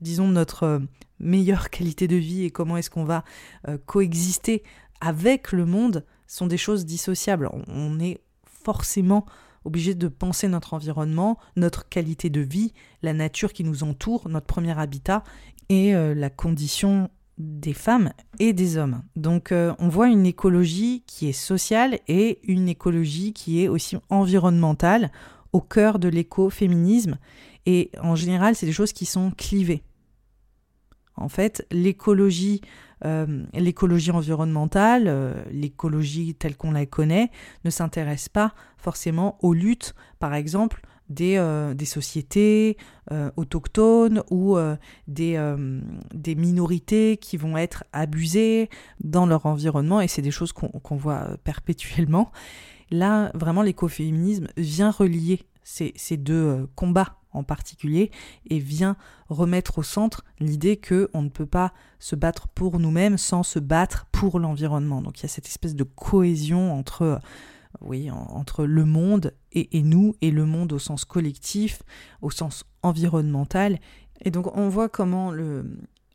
disons, 0.00 0.28
notre 0.28 0.62
euh, 0.64 0.78
meilleure 1.18 1.70
qualité 1.70 2.08
de 2.08 2.16
vie 2.16 2.44
et 2.44 2.50
comment 2.50 2.76
est-ce 2.76 2.90
qu'on 2.90 3.04
va 3.04 3.24
euh, 3.68 3.78
coexister 3.86 4.62
avec 5.00 5.52
le 5.52 5.64
monde 5.64 6.04
sont 6.26 6.46
des 6.46 6.58
choses 6.58 6.84
dissociables. 6.84 7.50
On 7.68 7.98
est 7.98 8.20
forcément 8.44 9.26
obligé 9.64 9.94
de 9.94 10.08
penser 10.08 10.48
notre 10.48 10.74
environnement, 10.74 11.38
notre 11.56 11.88
qualité 11.88 12.30
de 12.30 12.40
vie, 12.40 12.72
la 13.02 13.12
nature 13.12 13.52
qui 13.52 13.64
nous 13.64 13.82
entoure, 13.82 14.28
notre 14.28 14.46
premier 14.46 14.78
habitat 14.78 15.24
et 15.70 15.94
euh, 15.94 16.14
la 16.14 16.28
condition 16.28 17.08
des 17.38 17.72
femmes 17.72 18.12
et 18.38 18.52
des 18.52 18.76
hommes. 18.76 19.02
Donc 19.16 19.50
on 19.50 19.88
voit 19.88 20.08
une 20.08 20.26
écologie 20.26 21.02
qui 21.06 21.26
est 21.26 21.32
sociale 21.32 21.98
et 22.06 22.38
une 22.42 22.68
écologie 22.68 23.32
qui 23.32 23.64
est 23.64 23.68
aussi 23.68 23.96
environnementale 24.10 25.10
au 25.54 25.62
cœur 25.62 25.98
de 25.98 26.08
l'écoféminisme 26.10 27.16
et 27.66 27.90
en 28.02 28.14
général, 28.14 28.54
c'est 28.54 28.66
des 28.66 28.72
choses 28.72 28.92
qui 28.92 29.06
sont 29.06 29.30
clivées. 29.30 29.82
En 31.16 31.28
fait, 31.28 31.66
l'écologie, 31.70 32.62
euh, 33.04 33.44
l'écologie 33.52 34.10
environnementale, 34.10 35.04
euh, 35.06 35.34
l'écologie 35.50 36.34
telle 36.34 36.56
qu'on 36.56 36.72
la 36.72 36.86
connaît, 36.86 37.30
ne 37.64 37.70
s'intéresse 37.70 38.28
pas 38.28 38.54
forcément 38.78 39.38
aux 39.42 39.52
luttes, 39.52 39.94
par 40.18 40.34
exemple, 40.34 40.82
des, 41.10 41.36
euh, 41.36 41.74
des 41.74 41.84
sociétés 41.84 42.78
autochtones 43.36 44.22
ou 44.30 44.56
des, 45.08 45.54
des 46.14 46.34
minorités 46.36 47.16
qui 47.16 47.36
vont 47.36 47.56
être 47.56 47.82
abusées 47.92 48.70
dans 49.02 49.26
leur 49.26 49.46
environnement, 49.46 50.00
et 50.00 50.06
c'est 50.06 50.22
des 50.22 50.30
choses 50.30 50.52
qu'on 50.52 50.96
voit 50.96 51.36
perpétuellement. 51.42 52.30
Là, 52.92 53.32
vraiment, 53.34 53.62
l'écoféminisme 53.62 54.46
vient 54.56 54.92
relier 54.92 55.42
ces, 55.64 55.92
ces 55.96 56.16
deux 56.16 56.68
combats 56.76 57.16
en 57.32 57.42
particulier 57.42 58.10
et 58.48 58.58
vient 58.58 58.96
remettre 59.28 59.78
au 59.78 59.82
centre 59.82 60.24
l'idée 60.38 60.76
que 60.76 61.08
on 61.14 61.22
ne 61.22 61.28
peut 61.28 61.46
pas 61.46 61.72
se 61.98 62.16
battre 62.16 62.48
pour 62.48 62.78
nous-mêmes 62.78 63.18
sans 63.18 63.42
se 63.42 63.58
battre 63.58 64.06
pour 64.12 64.38
l'environnement. 64.38 65.02
Donc 65.02 65.18
il 65.18 65.22
y 65.22 65.26
a 65.26 65.28
cette 65.28 65.46
espèce 65.46 65.74
de 65.74 65.84
cohésion 65.84 66.72
entre 66.72 67.20
oui, 67.80 68.10
entre 68.10 68.64
le 68.64 68.84
monde 68.84 69.34
et, 69.52 69.82
nous, 69.82 70.14
et 70.20 70.30
le 70.30 70.44
monde 70.44 70.72
au 70.72 70.78
sens 70.78 71.04
collectif, 71.04 71.82
au 72.20 72.30
sens 72.30 72.64
environnemental. 72.82 73.78
Et 74.22 74.30
donc 74.30 74.56
on 74.56 74.68
voit 74.68 74.88
comment 74.88 75.32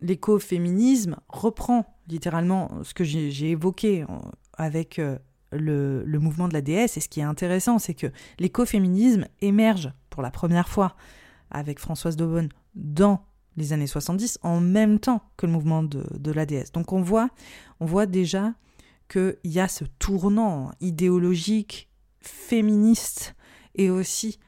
l'écoféminisme 0.02 1.18
reprend 1.28 1.98
littéralement 2.08 2.72
ce 2.84 2.94
que 2.94 3.04
j'ai, 3.04 3.50
évoqué 3.50 4.06
avec 4.54 5.00
euh, 5.00 5.18
le, 5.52 6.04
le, 6.06 6.20
mouvement 6.20 6.48
de 6.48 6.54
la 6.54 6.62
déesse. 6.62 6.98
Et 6.98 7.00
ce 7.00 7.10
qui 7.10 7.20
est 7.20 7.24
intéressant, 7.24 7.80
c'est 7.80 7.96
que 7.96 8.08
l'écoféminisme 8.40 9.26
émerge 9.42 9.92
pour 10.10 10.22
la 10.22 10.32
première 10.32 10.70
fois 10.70 10.96
avec 11.50 11.80
Françoise 11.80 12.16
Daubonne 12.16 12.50
dans 12.76 13.26
les 13.58 13.74
années 13.74 13.88
70 13.88 14.40
en 14.44 14.60
même 14.60 15.00
temps 15.00 15.22
que 15.38 15.46
le 15.46 15.52
mouvement 15.52 15.82
de, 15.82 16.06
de 16.18 16.32
la 16.32 16.46
déesse. 16.46 16.72
Donc 16.72 16.94
on 16.94 17.02
voit, 17.02 17.30
on 17.80 17.86
voit 17.86 18.06
déjà 18.06 18.54
qu'il 19.08 19.38
y 19.44 19.60
a 19.60 19.68
ce 19.68 19.86
tournant 20.00 20.72
idéologique, 20.82 21.90
féministe 22.22 23.36
et 23.76 23.90
aussi 23.90 24.40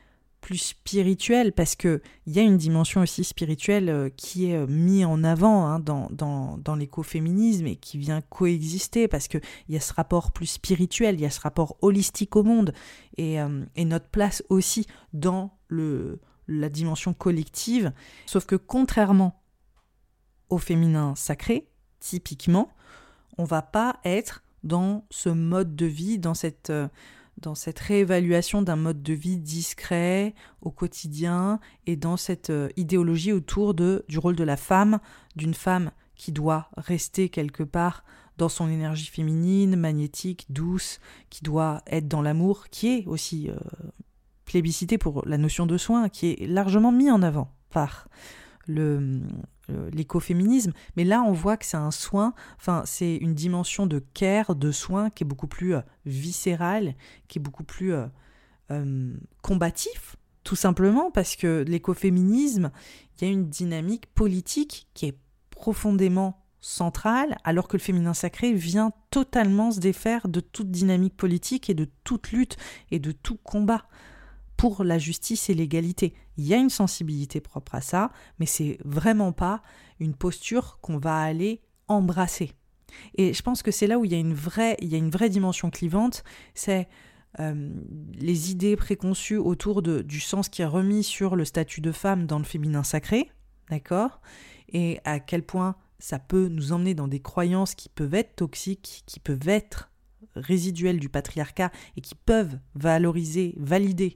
plus 0.48 0.58
spirituel 0.58 1.52
parce 1.52 1.76
que 1.76 2.02
il 2.26 2.34
y 2.34 2.40
a 2.40 2.42
une 2.42 2.56
dimension 2.56 3.02
aussi 3.02 3.26
spirituelle 3.26 3.90
euh, 3.90 4.10
qui 4.16 4.50
est 4.50 4.56
euh, 4.56 4.66
mise 4.66 5.04
en 5.04 5.24
avant 5.26 5.66
hein, 5.66 5.80
dans, 5.80 6.08
dans, 6.10 6.76
l'écoféminisme 6.76 7.68
et 7.68 7.76
qui 7.76 7.98
vient 7.98 8.22
coexister 8.22 9.10
parce 9.10 9.28
que 9.28 9.40
il 9.68 9.74
y 9.74 9.78
a 9.78 9.82
ce 9.82 9.92
rapport 9.94 10.32
plus 10.32 10.46
spirituel, 10.46 11.16
il 11.16 11.22
y 11.22 11.26
a 11.26 11.30
ce 11.30 11.42
rapport 11.42 11.76
holistique 11.82 12.38
au 12.38 12.44
monde 12.44 12.74
et, 13.18 13.42
euh, 13.42 13.66
et 13.76 13.84
notre 13.84 14.08
place 14.08 14.42
aussi 14.48 14.88
dans 15.12 15.58
le, 15.68 16.22
la 16.48 16.70
dimension 16.70 17.14
collective. 17.14 17.92
Sauf 18.26 18.46
que 18.46 18.56
contrairement 18.56 19.42
au 20.50 20.58
féminin 20.58 21.14
sacré, 21.16 21.68
typiquement, 22.00 22.70
on 23.38 23.44
va 23.44 23.62
pas 23.62 24.00
être 24.06 24.44
dans 24.64 25.06
ce 25.10 25.30
mode 25.30 25.76
de 25.76 25.86
vie, 25.86 26.20
dans 26.20 26.34
cette 26.34 26.72
dans 27.42 27.56
cette 27.56 27.80
réévaluation 27.80 28.62
d'un 28.62 28.76
mode 28.76 29.04
de 29.04 29.14
vie 29.14 29.38
discret 29.38 30.34
au 30.62 30.72
quotidien 30.72 31.60
et 31.86 31.96
dans 31.96 32.18
cette 32.18 32.50
euh, 32.50 32.70
idéologie 32.78 33.32
autour 33.32 33.74
de, 33.74 34.06
du 34.08 34.18
rôle 34.18 34.36
de 34.36 34.44
la 34.44 34.58
femme, 34.58 35.00
d'une 35.36 35.54
femme 35.54 35.92
qui 36.16 36.32
doit 36.32 36.70
rester 36.78 37.30
quelque 37.30 37.64
part 37.64 38.04
dans 38.38 38.50
son 38.50 38.70
énergie 38.70 39.08
féminine, 39.08 39.76
magnétique, 39.76 40.46
douce, 40.50 41.00
qui 41.30 41.44
doit 41.44 41.82
être 41.88 42.08
dans 42.08 42.22
l'amour, 42.22 42.70
qui 42.70 42.88
est 42.90 43.06
aussi 43.08 43.50
euh, 43.50 43.56
plébiscité 44.46 44.98
pour 44.98 45.26
la 45.28 45.38
notion 45.38 45.66
de 45.66 45.78
soin, 45.78 46.10
qui 46.10 46.32
est 46.32 46.48
largement 46.48 46.92
mis 46.92 47.12
en 47.12 47.22
avant 47.22 47.52
par 47.70 48.08
le, 48.66 49.00
euh, 49.00 49.20
l'écoféminisme, 49.92 50.72
mais 50.96 51.04
là 51.04 51.22
on 51.22 51.34
voit 51.34 51.58
que 51.58 51.66
c'est 51.66 51.78
un 51.78 51.92
soin, 51.92 52.34
enfin 52.58 52.84
c'est 52.86 53.16
une 53.18 53.34
dimension 53.34 53.86
de 53.86 54.00
care, 54.14 54.56
de 54.56 54.72
soin 54.72 55.10
qui 55.10 55.24
est 55.24 55.28
beaucoup 55.28 55.48
plus 55.48 55.76
euh, 55.76 55.82
viscérale, 56.06 56.96
qui 57.28 57.40
est 57.40 57.42
beaucoup 57.42 57.64
plus 57.64 57.94
euh, 58.72 59.14
combatif, 59.42 60.16
tout 60.44 60.56
simplement 60.56 61.12
parce 61.12 61.36
que 61.36 61.66
l'écoféminisme, 61.68 62.72
il 63.20 63.26
y 63.26 63.30
a 63.30 63.34
une 63.34 63.50
dynamique 63.50 64.06
politique 64.14 64.88
qui 64.94 65.08
est 65.08 65.18
profondément 65.50 66.44
centrale, 66.62 67.38
alors 67.44 67.68
que 67.68 67.78
le 67.78 67.82
féminin 67.82 68.14
sacré 68.14 68.54
vient 68.54 68.92
totalement 69.10 69.72
se 69.72 69.80
défaire 69.80 70.28
de 70.28 70.40
toute 70.40 70.72
dynamique 70.72 71.16
politique 71.16 71.70
et 71.70 71.74
de 71.74 71.88
toute 72.04 72.32
lutte 72.32 72.58
et 72.92 73.00
de 73.00 73.12
tout 73.12 73.38
combat 73.44 73.86
pour 74.58 74.84
la 74.84 74.98
justice 74.98 75.50
et 75.50 75.54
l'égalité. 75.54 76.14
Il 76.38 76.46
y 76.46 76.54
a 76.54 76.58
une 76.58 76.70
sensibilité 76.70 77.40
propre 77.40 77.76
à 77.76 77.82
ça, 77.82 78.12
mais 78.40 78.46
c'est 78.46 78.80
vraiment 78.84 79.32
pas 79.32 79.62
une 80.00 80.16
posture 80.16 80.80
qu'on 80.82 80.98
va 80.98 81.20
aller 81.20 81.62
embrasser. 81.88 82.52
Et 83.16 83.34
je 83.34 83.42
pense 83.42 83.62
que 83.62 83.72
c'est 83.72 83.88
là 83.88 84.00
où 84.00 84.06
il 84.06 84.12
y 84.12 84.16
a 84.16 84.20
une 84.20 84.34
vraie, 84.34 84.76
il 84.82 84.90
y 84.90 84.96
a 84.96 84.98
une 84.98 85.10
vraie 85.10 85.30
dimension 85.30 85.70
clivante, 85.70 86.24
c'est 86.54 86.88
euh, 87.40 87.70
les 88.14 88.52
idées 88.52 88.76
préconçues 88.76 89.38
autour 89.38 89.82
du 89.82 90.20
sens 90.20 90.50
qui 90.50 90.62
est 90.62 90.66
remis 90.66 91.04
sur 91.04 91.36
le 91.36 91.46
statut 91.46 91.82
de 91.82 91.92
femme 91.92 92.26
dans 92.26 92.40
le 92.40 92.46
féminin 92.46 92.84
sacré, 92.84 93.32
d'accord? 93.70 94.22
Et 94.70 95.00
à 95.06 95.20
quel 95.20 95.44
point 95.44 95.76
ça 96.00 96.20
peut 96.20 96.48
nous 96.48 96.72
emmener 96.72 96.94
dans 96.94 97.08
des 97.08 97.22
croyances 97.22 97.76
qui 97.76 97.90
peuvent 97.90 98.14
être 98.14 98.36
toxiques, 98.36 99.04
qui 99.06 99.20
peuvent 99.20 99.48
être 99.48 99.92
résiduelles 100.42 101.00
du 101.00 101.10
patriarcat 101.10 101.72
et 101.96 102.02
qui 102.02 102.16
peuvent 102.16 102.60
valoriser, 102.76 103.56
valider 103.58 104.16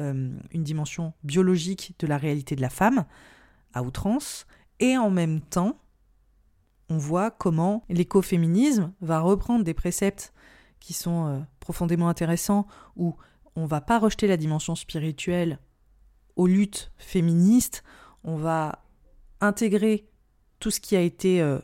euh, 0.00 0.30
une 0.52 0.62
dimension 0.62 1.12
biologique 1.24 1.94
de 1.98 2.06
la 2.06 2.18
réalité 2.18 2.56
de 2.56 2.60
la 2.60 2.70
femme 2.70 3.04
à 3.74 3.82
outrance, 3.82 4.46
et 4.80 4.96
en 4.96 5.10
même 5.10 5.40
temps, 5.40 5.78
on 6.88 6.98
voit 6.98 7.30
comment 7.30 7.84
l'écoféminisme 7.88 8.92
va 9.00 9.20
reprendre 9.20 9.64
des 9.64 9.74
préceptes 9.74 10.32
qui 10.80 10.92
sont 10.92 11.26
euh, 11.26 11.40
profondément 11.60 12.08
intéressants, 12.08 12.66
où 12.96 13.16
on 13.56 13.66
va 13.66 13.80
pas 13.80 13.98
rejeter 13.98 14.26
la 14.26 14.36
dimension 14.36 14.74
spirituelle 14.74 15.58
aux 16.36 16.46
luttes 16.46 16.92
féministes, 16.96 17.82
on 18.24 18.36
va 18.36 18.84
intégrer 19.40 20.08
tout 20.60 20.70
ce 20.70 20.80
qui 20.80 20.96
a 20.96 21.00
été 21.00 21.42
euh, 21.42 21.58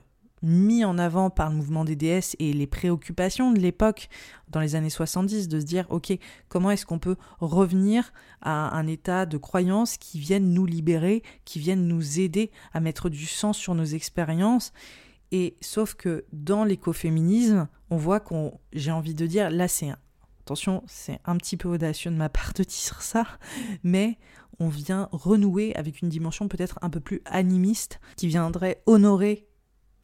mis 0.44 0.84
en 0.84 0.98
avant 0.98 1.30
par 1.30 1.48
le 1.48 1.56
mouvement 1.56 1.84
des 1.84 1.96
déesses 1.96 2.36
et 2.38 2.52
les 2.52 2.66
préoccupations 2.66 3.50
de 3.50 3.58
l'époque 3.58 4.08
dans 4.48 4.60
les 4.60 4.74
années 4.76 4.90
70 4.90 5.48
de 5.48 5.58
se 5.58 5.64
dire 5.64 5.86
ok 5.88 6.16
comment 6.48 6.70
est-ce 6.70 6.86
qu'on 6.86 6.98
peut 6.98 7.16
revenir 7.40 8.12
à 8.42 8.76
un 8.76 8.86
état 8.86 9.26
de 9.26 9.38
croyance 9.38 9.96
qui 9.96 10.20
vienne 10.20 10.52
nous 10.52 10.66
libérer 10.66 11.22
qui 11.44 11.58
vienne 11.58 11.88
nous 11.88 12.20
aider 12.20 12.50
à 12.74 12.80
mettre 12.80 13.08
du 13.08 13.26
sens 13.26 13.56
sur 13.56 13.74
nos 13.74 13.84
expériences? 13.84 14.72
Et 15.32 15.56
sauf 15.62 15.94
que 15.94 16.26
dans 16.32 16.64
l'écoféminisme 16.64 17.66
on 17.90 17.96
voit 17.96 18.20
qu'on 18.20 18.60
j'ai 18.72 18.92
envie 18.92 19.14
de 19.14 19.26
dire 19.26 19.50
là 19.50 19.66
c'est 19.66 19.92
attention 20.42 20.82
c'est 20.86 21.20
un 21.24 21.38
petit 21.38 21.56
peu 21.56 21.70
audacieux 21.70 22.10
de 22.10 22.16
ma 22.16 22.28
part 22.28 22.52
de 22.52 22.64
dire 22.64 23.00
ça 23.00 23.26
mais 23.82 24.18
on 24.60 24.68
vient 24.68 25.08
renouer 25.10 25.74
avec 25.74 26.02
une 26.02 26.10
dimension 26.10 26.48
peut-être 26.48 26.78
un 26.82 26.90
peu 26.90 27.00
plus 27.00 27.22
animiste 27.24 27.98
qui 28.16 28.28
viendrait 28.28 28.82
honorer 28.86 29.48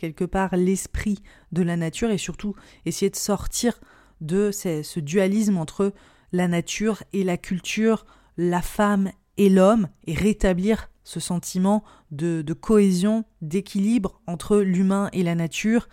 quelque 0.01 0.25
part 0.25 0.57
l'esprit 0.57 1.19
de 1.53 1.63
la 1.63 1.77
nature 1.77 2.11
et 2.11 2.17
surtout 2.17 2.55
essayer 2.87 3.11
de 3.11 3.17
sortir 3.17 3.79
de 4.23 4.51
ce 4.51 4.99
dualisme 4.99 5.59
entre 5.59 5.93
la 6.33 6.49
nature 6.49 7.03
et 7.13 7.23
la 7.23 7.37
culture, 7.37 8.07
la 8.39 8.63
femme 8.63 9.11
et 9.37 9.51
l'homme, 9.51 9.89
et 10.07 10.15
rétablir 10.15 10.91
ce 11.05 11.21
sentiment 11.21 11.85
de, 12.13 12.43
cohésion, 12.55 13.25
d'équilibre 13.43 14.23
entre 14.27 14.59
l'humain 14.59 15.11
et 15.13 15.23
la 15.23 15.35
nature, 15.35 15.87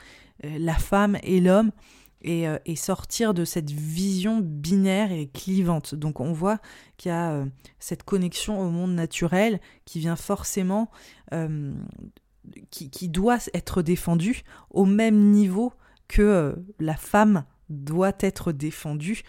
euh, 0.46 0.58
la 0.58 0.76
femme 0.76 1.18
et 1.24 1.42
l'homme, 1.42 1.72
euh, 2.26 2.60
et, 2.66 2.76
sortir 2.78 3.34
de 3.34 3.44
cette 3.44 3.72
vision 3.72 4.40
binaire 4.42 5.12
et 5.12 5.28
clivante. 5.28 5.96
Donc 5.96 6.22
on 6.22 6.32
voit 6.32 6.60
qu'il 6.96 7.10
y 7.10 7.14
a 7.14 7.32
euh, 7.32 7.46
cette 7.80 8.04
connexion 8.04 8.62
au 8.62 8.70
monde 8.70 8.94
naturel 8.94 9.60
qui 9.86 10.00
vient 10.00 10.16
forcément, 10.16 10.90
qui, 12.70 13.10
doit 13.10 13.40
être 13.54 13.82
défendue 13.82 14.44
au 14.70 14.86
même 14.86 15.32
niveau 15.32 15.74
que 16.08 16.56
la 16.80 16.96
femme 16.96 17.46
doit 17.70 18.14
être 18.20 18.52
défendue 18.52 19.24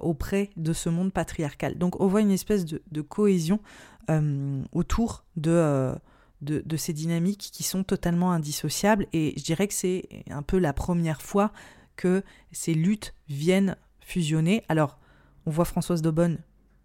auprès 0.00 0.50
de 0.56 0.72
ce 0.72 0.88
monde 0.88 1.12
patriarcal. 1.12 1.78
Donc 1.78 2.00
on 2.00 2.08
voit 2.08 2.20
une 2.20 2.32
espèce 2.32 2.64
de 2.64 3.00
cohésion 3.00 3.60
euh, 4.08 4.62
autour 4.72 5.24
euh, 5.46 5.96
de, 6.40 6.62
de, 6.64 6.76
ces 6.76 6.92
dynamiques 6.92 7.50
qui 7.52 7.64
sont 7.64 7.82
totalement 7.82 8.30
indissociables. 8.30 9.08
Et 9.12 9.34
je 9.36 9.42
dirais 9.42 9.66
que 9.66 9.74
c'est 9.74 10.08
un 10.30 10.42
peu 10.42 10.58
la 10.58 10.72
première 10.72 11.22
fois 11.22 11.52
que 11.96 12.22
ces 12.52 12.72
luttes 12.72 13.14
viennent 13.28 13.76
fusionner. 14.00 14.62
Alors, 14.68 14.98
on 15.44 15.50
voit 15.50 15.64
Françoise 15.64 16.02
Daubonne 16.02 16.38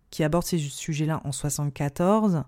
qui 0.09 0.23
aborde 0.23 0.45
ces 0.45 0.57
sujets-là 0.57 1.21
en 1.23 1.31
74, 1.31 2.43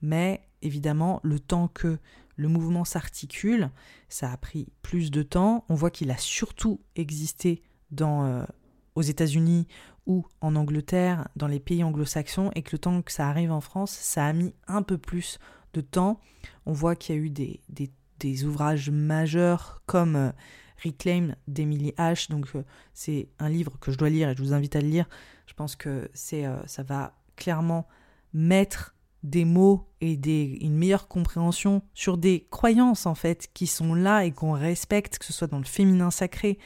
mais 0.00 0.40
évidemment, 0.62 1.20
le 1.22 1.38
temps 1.38 1.68
que 1.68 1.98
le 2.38 2.46
mouvement 2.46 2.84
s'articule, 2.84 3.70
ça 4.08 4.30
a 4.30 4.36
pris 4.36 4.68
plus 4.80 5.10
de 5.10 5.22
temps. 5.24 5.64
On 5.68 5.74
voit 5.74 5.90
qu'il 5.90 6.10
a 6.12 6.16
surtout 6.16 6.80
existé 6.94 7.62
dans, 7.90 8.24
euh, 8.24 8.44
aux 8.94 9.02
États-Unis 9.02 9.66
ou 10.06 10.24
en 10.40 10.54
Angleterre, 10.54 11.28
dans 11.34 11.48
les 11.48 11.58
pays 11.58 11.82
anglo-saxons, 11.82 12.52
et 12.54 12.62
que 12.62 12.70
le 12.72 12.78
temps 12.78 13.02
que 13.02 13.10
ça 13.10 13.28
arrive 13.28 13.50
en 13.50 13.60
France, 13.60 13.90
ça 13.90 14.24
a 14.24 14.32
mis 14.32 14.54
un 14.68 14.82
peu 14.82 14.98
plus 14.98 15.40
de 15.74 15.80
temps. 15.80 16.20
On 16.64 16.72
voit 16.72 16.94
qu'il 16.94 17.16
y 17.16 17.18
a 17.18 17.20
eu 17.20 17.28
des, 17.28 18.44
ouvrages 18.44 18.88
majeurs 18.88 19.82
comme 19.86 20.14
euh, 20.14 20.30
Reclaim 20.82 21.34
d'Emily 21.48 21.90
H. 21.98 22.30
Donc 22.30 22.46
euh, 22.54 22.62
c'est 22.94 23.28
un 23.40 23.48
livre 23.48 23.78
que 23.80 23.90
je 23.90 23.98
dois 23.98 24.10
lire 24.10 24.30
et 24.30 24.36
je 24.36 24.42
vous 24.42 24.52
invite 24.52 24.76
à 24.76 24.80
le 24.80 24.88
lire. 24.88 25.08
Je 25.46 25.54
pense 25.54 25.74
que 25.74 26.08
c'est 26.14 26.44
ça 26.66 26.82
va 26.84 27.18
clairement 27.34 27.88
mettre 28.32 28.94
des 29.22 29.44
mots 29.44 29.88
et 30.00 30.16
des, 30.16 30.58
une 30.60 30.76
meilleure 30.76 31.08
compréhension 31.08 31.82
sur 31.94 32.18
des 32.18 32.46
croyances 32.50 33.06
en 33.06 33.14
fait 33.14 33.48
qui 33.52 33.66
sont 33.66 33.94
là 33.94 34.24
et 34.24 34.30
qu'on 34.30 34.52
respecte, 34.52 35.18
que 35.18 35.24
ce 35.24 35.32
soit 35.32 35.48
dans 35.48 35.58
le 35.58 35.64
féminin 35.64 36.10
sacré, 36.10 36.58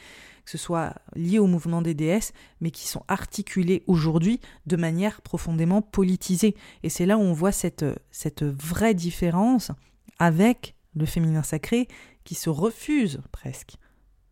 que 0.45 0.51
ce 0.51 0.57
soit 0.57 0.95
lié 1.15 1.39
au 1.39 1.47
mouvement 1.47 1.81
des 1.81 1.93
déesses, 1.93 2.33
mais 2.61 2.69
qui 2.69 2.87
sont 2.87 3.03
articulés 3.07 3.83
aujourd'hui 3.87 4.39
de 4.65 4.75
manière 4.75 5.21
profondément 5.21 5.81
politisée. 5.81 6.55
Et 6.83 6.89
c'est 6.89 7.05
là 7.05 7.17
où 7.17 7.21
on 7.21 7.33
voit 7.33 7.51
cette, 7.51 7.85
cette 8.11 8.43
vraie 8.43 8.93
différence 8.93 9.71
avec 10.19 10.75
le 10.95 11.05
féminin 11.05 11.43
sacré 11.43 11.87
qui 12.23 12.35
se 12.35 12.49
refuse 12.49 13.21
presque 13.31 13.75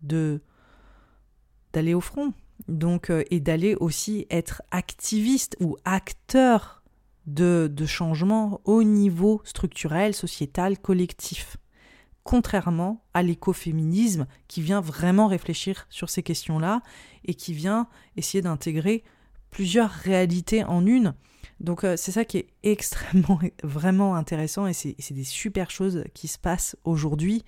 de 0.02 0.42
d'aller 1.74 1.94
au 1.94 2.02
front 2.02 2.34
donc 2.68 3.10
euh, 3.10 3.24
et 3.32 3.40
d'aller 3.40 3.76
aussi 3.76 4.28
être 4.30 4.62
activiste 4.72 5.56
ou 5.60 5.78
acteur 5.86 6.81
de, 7.28 7.72
de 7.72 7.86
changements 7.86 8.62
au 8.66 8.84
niveau 8.84 9.42
structurel, 9.44 10.14
sociétal, 10.14 10.78
collectif 10.80 11.58
contrairement 12.24 13.04
à 13.14 13.24
l'écoféminisme 13.24 14.28
qui 14.48 14.62
vient 14.62 14.82
vraiment 14.82 15.28
réfléchir 15.28 15.88
sur 15.90 16.10
ces 16.10 16.24
questions-là 16.24 16.82
et 17.26 17.34
qui 17.34 17.54
vient 17.54 17.88
essayer 18.16 18.42
d'intégrer 18.42 19.04
plusieurs 19.50 19.90
réalités 19.90 20.64
en 20.64 20.86
une. 20.86 21.14
Donc 21.60 21.84
euh, 21.84 21.96
c'est 21.98 22.12
ça 22.12 22.26
qui 22.26 22.38
est 22.38 22.48
extrêmement, 22.64 23.40
vraiment 23.64 24.16
intéressant 24.16 24.68
et 24.68 24.74
c'est 24.74 25.12
des 25.12 25.24
super 25.24 25.72
choses 25.72 26.04
qui 26.14 26.28
se 26.28 26.38
passent 26.38 26.76
aujourd'hui. 26.84 27.44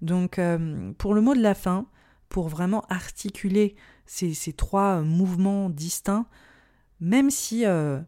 Donc 0.00 0.38
euh, 0.38 0.92
pour 0.98 1.14
le 1.14 1.20
mot 1.20 1.34
de 1.34 1.42
la 1.42 1.54
fin, 1.54 1.86
pour 2.28 2.48
vraiment 2.48 2.84
articuler 2.88 3.76
ces, 4.06 4.34
trois 4.52 5.02
mouvements 5.02 5.70
distincts, 5.70 6.26
même 7.00 7.30
si 7.30 7.66
euh, 7.66 8.00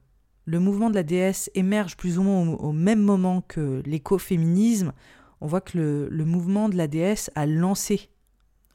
le 0.44 0.60
mouvement 0.60 0.90
de 0.90 0.94
la 0.94 1.02
déesse 1.02 1.50
émerge 1.54 1.96
plus 1.96 2.18
ou 2.18 2.22
moins 2.22 2.54
au 2.56 2.72
même 2.72 3.00
moment 3.00 3.40
que 3.40 3.82
l'écoféminisme, 3.86 4.92
on 5.40 5.46
voit 5.46 5.60
que 5.60 6.08
le, 6.10 6.24
mouvement 6.24 6.68
de 6.68 6.76
la 6.76 6.86
déesse 6.86 7.30
a 7.34 7.46
lancé, 7.46 8.08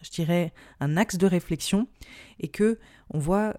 je 0.01 0.09
dirais, 0.09 0.53
un 0.79 0.97
axe 0.97 1.17
de 1.17 1.27
réflexion 1.27 1.87
et 2.39 2.47
que 2.47 2.79
on 3.11 3.19
voit 3.19 3.55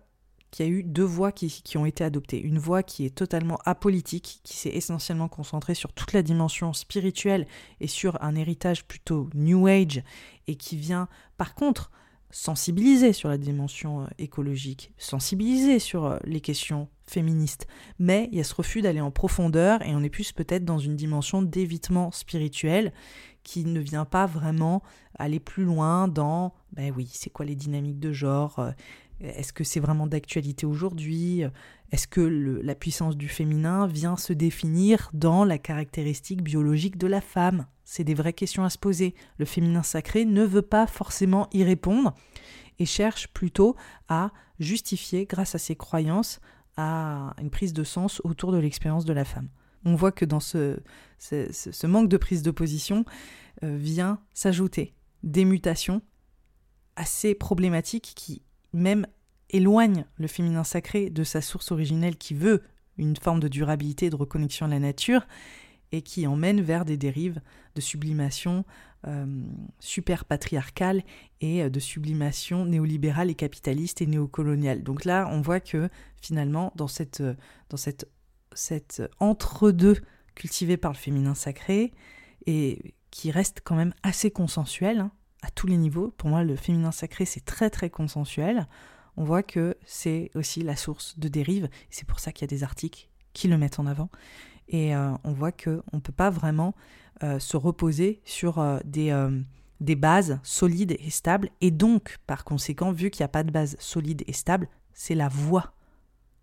qu'il 0.51 0.67
y 0.67 0.69
a 0.69 0.73
eu 0.73 0.83
deux 0.83 1.05
voies 1.05 1.31
qui, 1.31 1.63
qui, 1.63 1.79
ont 1.79 1.87
été 1.87 2.03
adoptées. 2.03 2.41
Une 2.41 2.59
voie 2.59 2.83
qui 2.83 3.07
est 3.07 3.15
totalement 3.15 3.59
apolitique, 3.65 4.41
qui 4.43 4.57
s'est 4.57 4.71
essentiellement 4.71 5.29
concentrée 5.29 5.75
sur 5.75 5.93
toute 5.93 6.13
la 6.13 6.23
dimension 6.23 6.73
spirituelle 6.73 7.47
et 7.79 7.87
sur 7.87 8.21
un 8.21 8.35
héritage 8.35 8.85
plutôt 8.85 9.29
New 9.35 9.69
Age, 9.69 10.03
et 10.49 10.57
qui 10.57 10.77
vient 10.77 11.09
par 11.37 11.55
contre 11.55 11.93
sensibiliser 12.31 13.13
sur 13.13 13.29
la 13.29 13.39
dimension 13.39 14.03
euh, 14.03 14.07
écologique, 14.19 14.93
sensibiliser 14.99 15.79
sur 15.79 16.05
euh, 16.07 16.19
les 16.25 16.41
questions 16.41 16.89
féministes. 17.11 17.67
Mais 17.99 18.29
il 18.33 18.39
y 18.39 18.41
a 18.41 18.45
ce 18.45 18.55
refus 18.55 18.83
d'aller 18.83 19.01
en 19.01 19.11
profondeur 19.11 19.83
et 19.83 19.95
on 19.95 20.03
est 20.03 20.11
plus 20.11 20.33
peut-être 20.33 20.65
dans 20.65 20.79
une 20.79 20.97
dimension 20.97 21.43
d'évitement 21.43 22.11
spirituel 22.11 22.93
qui 23.43 23.65
ne 23.65 23.81
vient 23.81 24.05
pas 24.05 24.27
vraiment 24.27 24.83
aller 25.19 25.41
plus 25.41 25.65
loin 25.65 26.09
dans, 26.09 26.55
ben 26.73 26.93
oui, 26.97 27.09
c'est 27.13 27.31
quoi 27.31 27.45
les 27.45 27.55
dynamiques 27.55 28.01
de 28.01 28.13
genre 28.13 28.59
euh, 28.59 28.71
Est-ce 29.21 29.53
que 29.53 29.65
c'est 29.65 29.81
vraiment 29.81 30.07
d'actualité 30.07 30.67
aujourd'hui 30.67 31.43
Est-ce 31.91 32.07
que 32.07 32.21
la 32.21 32.75
puissance 32.75 33.17
du 33.17 33.29
féminin 33.29 33.87
vient 33.87 34.17
se 34.17 34.33
définir 34.33 35.11
dans 35.15 35.45
la 35.45 35.59
caractéristique 35.59 36.43
biologique 36.43 36.99
de 36.99 37.07
la 37.07 37.21
femme? 37.21 37.67
C'est 37.85 38.05
des 38.05 38.15
vraies 38.15 38.33
questions 38.33 38.65
à 38.65 38.71
se 38.71 38.79
poser. 38.79 39.15
Le 39.39 39.45
féminin 39.45 39.83
sacré 39.83 40.25
ne 40.25 40.45
veut 40.45 40.63
pas 40.63 40.87
forcément 40.87 41.49
y 41.53 41.65
répondre 41.65 42.15
et 42.79 42.87
cherche 42.87 43.29
plutôt 43.29 43.77
à 44.09 44.33
justifier, 44.59 45.27
grâce 45.27 45.55
à 45.55 45.59
ses 45.59 45.77
croyances, 45.77 46.41
à 46.77 47.35
une 47.41 47.51
prise 47.51 47.73
de 47.73 47.85
sens 47.85 48.21
autour 48.25 48.53
de 48.53 48.59
l'expérience 48.59 49.05
de 49.05 49.13
la 49.13 49.25
femme. 49.25 49.49
On 49.85 49.95
voit 49.95 50.13
que 50.13 50.25
dans 50.25 50.41
ce, 50.41 50.79
manque 51.85 52.09
de 52.09 52.17
prise 52.17 52.43
de 52.43 52.51
position 52.51 53.05
euh, 53.63 53.77
vient 53.77 54.21
s'ajouter 54.35 54.95
des 55.23 55.45
mutations 55.45 56.03
assez 56.97 57.35
problématiques 57.35 58.13
qui 58.15 58.43
même 58.73 59.07
éloignent 59.49 60.05
le 60.17 60.27
féminin 60.27 60.65
sacré 60.65 61.11
de 61.11 61.25
sa 61.25 61.41
source 61.41 61.73
originelle 61.73 62.17
qui 62.17 62.35
veut 62.35 62.63
une 62.99 63.17
forme 63.17 63.41
de 63.41 63.49
durabilité 63.49 64.11
de 64.11 64.17
reconnexion 64.17 64.67
à 64.67 64.69
la 64.69 64.79
nature 64.79 65.27
et 65.93 66.03
qui 66.03 66.27
emmène 66.27 66.61
vers 66.61 66.85
des 66.85 66.97
dérives 66.97 67.41
de 67.75 67.81
sublimation 67.81 68.65
euh, 69.07 69.25
super 69.79 70.27
patriarcale 70.27 71.03
et 71.41 71.63
euh, 71.63 71.71
de 71.71 71.81
sublimation 71.81 72.67
néolibérale 72.67 73.31
et 73.31 73.35
capitaliste 73.35 74.03
et 74.03 74.07
néocoloniale. 74.07 74.83
Donc 74.83 75.07
là, 75.07 75.27
on 75.33 75.41
voit 75.41 75.61
que 75.61 75.89
finalement, 76.21 76.71
dans 76.77 76.87
cette, 76.87 77.23
euh, 77.23 79.09
entre-deux 79.19 79.97
cultivée 80.35 80.77
par 80.77 80.93
le 80.93 80.99
féminin 80.99 81.35
sacré, 81.35 81.95
et 82.45 82.95
qui 83.11 83.31
reste 83.31 83.63
quand 83.65 83.75
même 83.75 83.95
assez 84.03 84.31
consensuel 84.31 85.01
hein, 85.01 85.13
à 85.41 85.51
tous 85.51 85.67
les 85.67 85.79
niveaux, 85.79 86.11
pour 86.19 86.29
moi, 86.29 86.45
le 86.45 86.55
féminin 86.55 86.93
sacré, 86.93 87.25
c'est 87.25 87.45
très 87.45 87.71
très 87.71 87.89
consensuel, 87.89 88.67
on 89.17 89.25
voit 89.25 89.43
que 89.43 89.79
c'est 89.87 90.31
aussi 90.35 90.63
la 90.63 90.77
source 90.77 91.19
de 91.19 91.29
dérives, 91.29 91.65
et 91.65 91.89
c'est 91.89 92.07
pour 92.07 92.21
ça 92.21 92.33
qu'il 92.33 92.43
y 92.43 92.53
a 92.53 92.55
des 92.55 92.65
articles 92.65 93.09
qui 93.33 93.49
le 93.49 93.57
mettent 93.57 93.79
en 93.79 93.87
avant. 93.87 94.11
Et 94.69 94.95
on 94.95 95.33
voit 95.33 95.51
qu'on 95.51 95.83
ne 95.93 95.99
peut 95.99 96.13
pas 96.13 96.31
vraiment 96.31 96.77
se 97.39 97.57
reposer 97.57 98.21
sur 98.25 98.59
euh, 98.59 98.79
des, 98.85 99.15
des 99.81 99.97
bases 99.97 100.39
solides 100.43 100.97
et 100.99 101.11
stables. 101.11 101.51
Et 101.61 101.71
donc, 101.71 102.19
par 102.27 102.45
conséquent, 102.45 102.93
vu 102.93 103.11
qu'il 103.11 103.23
n'y 103.23 103.27
a 103.27 103.29
pas 103.29 103.45
de 103.45 103.51
base 103.51 103.77
solide 103.79 104.23
et 104.27 104.33
stable, 104.33 104.69
c'est 104.93 105.15
la 105.15 105.29
voie 105.29 105.73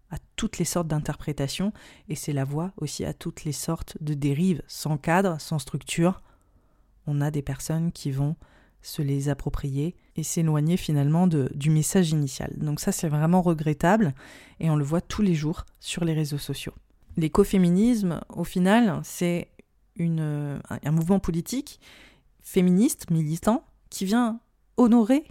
à 0.10 0.18
toutes 0.36 0.58
les 0.58 0.66
sortes 0.66 0.88
d'interprétations 0.88 1.74
et 2.08 2.16
c'est 2.16 2.34
la 2.34 2.46
voie 2.46 2.72
aussi 2.78 3.04
à 3.04 3.14
toutes 3.14 3.44
les 3.44 3.52
sortes 3.52 3.98
de 4.02 4.14
dérives. 4.14 4.62
Sans 4.68 4.98
cadre, 4.98 5.40
sans 5.40 5.60
structure, 5.60 6.22
on 7.08 7.22
a 7.22 7.32
des 7.32 7.42
personnes 7.42 7.92
qui 7.92 8.12
vont 8.12 8.36
se 8.82 9.02
les 9.02 9.30
approprier 9.30 9.96
et 10.16 10.24
s'éloigner 10.24 10.78
finalement 10.78 11.28
de, 11.28 11.52
du 11.54 11.70
message 11.70 12.12
initial. 12.12 12.54
Donc 12.58 12.80
ça 12.80 12.92
c'est 12.92 13.10
vraiment 13.10 13.42
regrettable 13.42 14.14
et 14.60 14.70
on 14.70 14.76
le 14.76 14.84
voit 14.84 15.02
tous 15.02 15.22
les 15.22 15.36
jours 15.36 15.66
sur 15.80 16.06
les 16.06 16.14
réseaux 16.14 16.38
sociaux. 16.38 16.74
L'écoféminisme, 17.18 18.22
au 18.30 18.44
final, 18.44 19.02
c'est 19.04 19.50
un 20.00 20.92
mouvement 20.92 21.20
politique 21.20 21.80
féministe, 22.42 23.10
militant, 23.10 23.64
qui 23.90 24.06
vient 24.06 24.40
honorer 24.78 25.24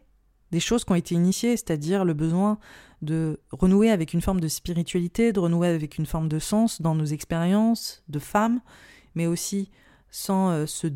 des 0.53 0.61
choses 0.61 0.85
qui 0.85 0.93
ont 0.93 0.97
été 0.97 1.15
initiées, 1.15 1.57
c'est-à-dire 1.57 2.05
le 2.05 2.15
besoin 2.15 2.59
de 3.03 3.41
renouer 3.51 3.91
avec 3.91 4.13
une 4.13 4.21
forme 4.21 4.41
de 4.41 4.49
spiritualité, 4.49 5.33
de 5.33 5.41
renouer 5.41 5.69
avec 5.69 5.99
une 5.99 6.07
forme 6.07 6.29
de 6.29 6.39
sens 6.39 6.81
dans 6.81 6.95
nos 6.95 7.05
expériences 7.05 8.03
de 8.09 8.19
femmes, 8.19 8.61
mais 9.15 9.27
aussi 9.27 9.71
sans 10.11 10.67
se, 10.67 10.89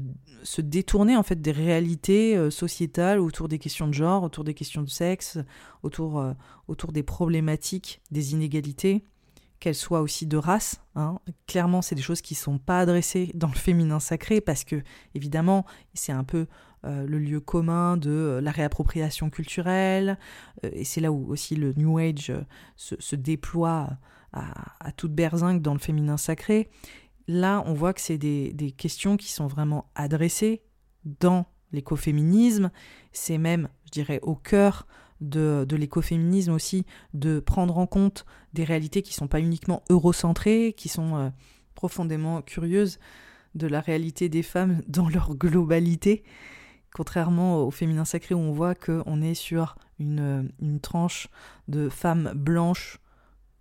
se, 0.44 0.60
détourner 0.60 1.16
en 1.16 1.22
fait 1.22 1.42
des 1.42 1.50
réalités 1.52 2.50
sociétales 2.50 3.18
autour 3.18 3.48
des 3.48 3.58
questions 3.58 3.88
de 3.88 3.92
genre, 3.92 4.22
autour 4.22 4.44
des 4.44 4.54
questions 4.54 4.82
de 4.82 4.88
sexe, 4.88 5.38
autour, 5.82 6.24
autour 6.68 6.92
des 6.92 7.02
problématiques 7.02 8.00
des 8.10 8.32
inégalités 8.32 9.04
qu'elle 9.60 9.74
soit 9.74 10.00
aussi 10.00 10.26
de 10.26 10.38
race. 10.38 10.82
Hein. 10.96 11.18
Clairement, 11.46 11.82
c'est 11.82 11.94
des 11.94 12.02
choses 12.02 12.22
qui 12.22 12.34
ne 12.34 12.38
sont 12.38 12.58
pas 12.58 12.80
adressées 12.80 13.30
dans 13.34 13.48
le 13.48 13.54
féminin 13.54 14.00
sacré 14.00 14.40
parce 14.40 14.64
que, 14.64 14.82
évidemment, 15.14 15.66
c'est 15.94 16.12
un 16.12 16.24
peu 16.24 16.46
euh, 16.86 17.06
le 17.06 17.18
lieu 17.18 17.40
commun 17.40 17.98
de 17.98 18.10
euh, 18.10 18.40
la 18.40 18.50
réappropriation 18.50 19.28
culturelle. 19.28 20.18
Euh, 20.64 20.70
et 20.72 20.84
c'est 20.84 21.02
là 21.02 21.12
où 21.12 21.30
aussi 21.30 21.54
le 21.54 21.74
New 21.74 21.98
Age 21.98 22.32
se, 22.76 23.14
déploie 23.16 23.98
à, 24.32 24.92
toute 24.96 25.12
berzingue 25.12 25.60
dans 25.60 25.74
le 25.74 25.78
féminin 25.78 26.16
sacré. 26.16 26.70
Là, 27.28 27.62
on 27.66 27.74
voit 27.74 27.92
que 27.92 28.00
c'est 28.00 28.18
des, 28.18 28.52
des 28.54 28.70
questions 28.70 29.16
qui 29.16 29.30
sont 29.30 29.46
vraiment 29.46 29.90
adressées 29.94 30.62
dans 31.04 31.46
l'écoféminisme. 31.72 32.70
C'est 33.12 33.38
même, 33.38 33.68
je 33.84 33.90
dirais, 33.90 34.20
au 34.22 34.34
cœur 34.34 34.86
de, 35.20 35.66
l'écoféminisme 35.76 36.52
aussi, 36.52 36.86
de 37.14 37.40
prendre 37.40 37.78
en 37.78 37.86
compte 37.86 38.24
des 38.52 38.64
réalités 38.64 39.02
qui 39.02 39.12
ne 39.12 39.16
sont 39.16 39.28
pas 39.28 39.40
uniquement 39.40 39.82
eurocentrées, 39.90 40.74
qui 40.76 40.88
sont 40.88 41.16
euh, 41.16 41.30
profondément 41.74 42.42
curieuses 42.42 42.98
de 43.54 43.66
la 43.66 43.80
réalité 43.80 44.28
des 44.28 44.42
femmes 44.42 44.82
dans 44.88 45.08
leur 45.08 45.34
globalité, 45.34 46.22
contrairement 46.94 47.64
au 47.64 47.70
féminin 47.70 48.04
sacré 48.04 48.34
où 48.34 48.38
on 48.38 48.52
voit 48.52 48.74
qu'on 48.74 49.22
est 49.22 49.34
sur 49.34 49.76
une, 49.98 50.50
une 50.60 50.80
tranche 50.80 51.28
de 51.68 51.88
femmes 51.88 52.32
blanches 52.34 52.98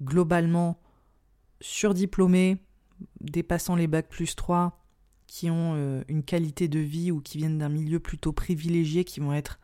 globalement 0.02 0.80
surdiplômées, 1.62 2.58
dépassant 3.22 3.76
les 3.76 3.88
bacs 3.88 4.10
plus 4.10 4.36
3, 4.36 4.80
qui 5.28 5.50
ont 5.50 5.74
euh, 5.76 6.04
une 6.08 6.24
qualité 6.24 6.68
de 6.68 6.80
vie 6.80 7.12
ou 7.12 7.22
qui 7.22 7.38
viennent 7.38 7.60
d'un 7.60 7.70
milieu 7.70 8.00
plutôt 8.00 8.34
privilégié, 8.34 9.04
qui 9.04 9.20
vont 9.20 9.34
être 9.34 9.60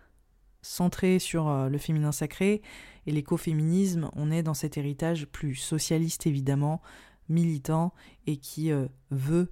centré 0.65 1.19
sur 1.19 1.47
euh, 1.47 1.69
le 1.69 1.77
féminin 1.77 2.11
sacré 2.11 2.61
et 3.05 3.11
l'écoféminisme, 3.11 4.09
on 4.15 4.31
est 4.31 4.43
dans 4.43 4.53
cet 4.53 4.77
héritage 4.77 5.27
plus 5.27 5.55
socialiste 5.55 6.25
évidemment, 6.25 6.81
militant 7.29 7.93
et 8.25 8.37
qui 8.37 8.71
euh, 8.71 8.87
veut 9.11 9.51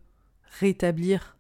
rétablir 0.60 1.38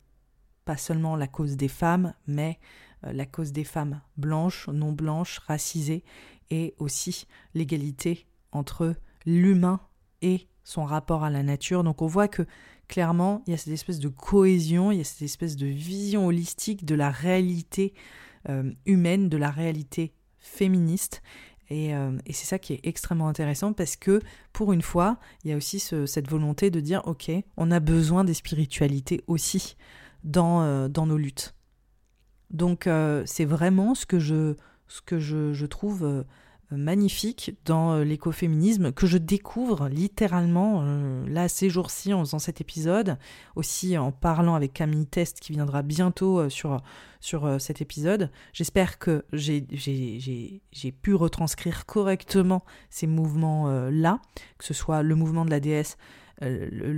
pas 0.66 0.78
seulement 0.78 1.16
la 1.16 1.28
cause 1.28 1.58
des 1.58 1.68
femmes, 1.68 2.14
mais 2.28 2.60
euh, 3.06 3.14
la 3.14 3.26
cause 3.26 3.52
des 3.52 3.64
femmes 3.64 4.02
blanches, 4.16 4.68
non 4.70 4.92
blanches, 4.92 5.40
racisées 5.40 6.04
et 6.52 6.76
aussi 6.78 7.26
l'égalité 7.56 8.28
entre 8.52 8.96
l'humain 9.26 9.82
et 10.22 10.48
son 10.64 10.86
rapport 10.86 11.24
à 11.24 11.32
la 11.32 11.42
nature. 11.42 11.84
Donc 11.84 12.02
on 12.02 12.08
voit 12.08 12.28
que 12.28 12.46
clairement, 12.88 13.42
il 13.48 13.52
y 13.52 13.54
a 13.56 13.58
cette 13.58 13.74
espèce 13.74 14.00
de 14.00 14.10
cohésion, 14.10 14.92
il 14.92 15.00
y 15.00 15.02
a 15.02 15.06
cette 15.06 15.24
espèce 15.24 15.56
de 15.56 15.66
vision 15.66 16.28
holistique 16.28 16.86
de 16.86 16.96
la 16.96 17.10
réalité 17.10 17.94
humaine 18.86 19.30
de 19.30 19.38
la 19.38 19.50
réalité 19.50 20.14
féministe. 20.40 21.22
Euh, 21.72 22.18
et, 22.26 22.34
c'est 22.34 22.46
ça 22.46 22.60
qui 22.60 22.74
est 22.74 22.82
extrêmement 22.84 23.28
intéressant 23.28 23.74
parce 23.74 23.96
que 23.96 24.22
pour 24.52 24.74
une 24.74 24.82
fois, 24.82 25.18
il 25.44 25.50
y 25.50 25.54
a 25.54 25.58
aussi 25.58 25.80
cette 25.80 26.30
volonté 26.30 26.70
de 26.70 26.80
dire, 26.80 27.02
ok, 27.06 27.32
on 27.58 27.72
a 27.72 27.80
besoin 27.80 28.24
des 28.24 28.34
spiritualités 28.34 29.24
aussi 29.28 29.76
dans, 30.24 30.62
euh, 30.62 30.88
dans 30.88 31.06
nos 31.06 31.18
luttes. 31.18 31.56
Donc 32.52 32.88
c'est 33.26 33.46
vraiment 33.46 33.96
ce 33.96 34.06
que 34.06 34.20
je, 34.20 34.56
ce 34.88 35.02
que 35.02 35.18
je, 35.18 35.54
je 35.54 35.66
trouve 35.66 36.24
magnifique 36.78 37.56
dans 37.66 37.94
euh, 37.94 38.04
l'écoféminisme 38.04 38.92
que 38.92 39.08
je 39.08 39.18
découvre 39.18 39.88
littéralement 39.88 40.82
euh, 40.84 41.26
là 41.28 41.48
ces 41.48 41.70
jours-ci 41.70 42.14
en 42.14 42.20
faisant 42.22 42.40
cet 42.40 42.62
épisode, 42.62 43.18
aussi 43.56 43.98
en 43.98 44.12
parlant 44.12 44.56
avec 44.56 44.74
Camille 44.74 45.06
Test 45.06 45.40
qui 45.40 45.54
viendra 45.54 45.82
bientôt 45.82 46.40
euh, 46.40 46.50
sur, 46.50 46.82
sur 47.20 47.60
cet 47.60 47.82
épisode. 47.82 48.30
J'espère 48.54 49.00
que 49.00 49.26
j'ai 49.32 50.92
pu 51.02 51.16
retranscrire 51.16 51.86
correctement 51.86 52.64
ces 52.90 53.08
mouvements-là, 53.08 54.20
que 54.58 54.66
ce 54.66 54.74
soit 54.74 55.04
le 55.04 55.16
mouvement 55.16 55.46
de 55.46 55.50
la 55.50 55.60
déesse, 55.60 55.98
le, 56.42 56.92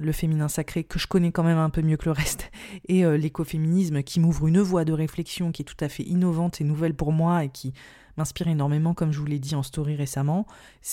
le, 0.00 0.12
féminin 0.12 0.46
sacré 0.46 0.84
que 0.84 0.98
je 1.00 1.08
connais 1.08 1.32
quand 1.32 1.42
même 1.42 1.58
un 1.58 1.70
peu 1.70 1.82
mieux 1.82 1.96
que 1.96 2.04
le 2.04 2.12
reste 2.12 2.52
et 2.88 3.04
l'écoféminisme 3.18 4.02
qui 4.04 4.20
m'ouvre 4.20 4.46
une 4.46 4.60
voie 4.60 4.84
de 4.84 4.92
réflexion 4.92 5.50
qui 5.50 5.62
est 5.62 5.64
tout 5.64 5.82
à 5.84 5.88
fait 5.88 6.04
innovante 6.04 6.60
et 6.60 6.64
nouvelle 6.64 6.94
pour 6.94 7.10
moi 7.10 7.44
et 7.44 7.48
qui 7.48 7.72
m'inspire 8.18 8.48
énormément, 8.48 8.94
comme 8.94 9.12
je 9.12 9.18
vous 9.18 9.26
l'ai 9.26 9.38
dit 9.38 9.54
en 9.54 9.62
story 9.62 9.96
récemment. 9.96 10.46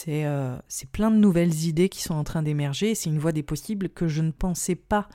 Euh, 0.08 0.58
c'est 0.68 0.90
plein 0.90 1.12
de 1.12 1.18
nouvelles 1.18 1.66
idées 1.66 1.90
qui 1.90 2.02
sont 2.02 2.14
en 2.14 2.24
train 2.24 2.44
d'émerger. 2.44 2.96
C'est 2.96 3.10
une 3.10 3.20
voie 3.20 3.32
des 3.32 3.44
possibles 3.44 3.90
que 3.90 4.08
je 4.08 4.22
ne 4.22 4.32
pensais 4.32 4.76
pas 4.76 5.10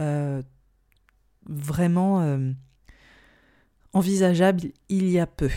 euh, 0.00 0.42
vraiment 1.46 2.22
euh, 2.22 2.52
envisageable 3.92 4.62
il 4.88 5.08
y 5.10 5.18
a 5.18 5.26
peu. 5.26 5.50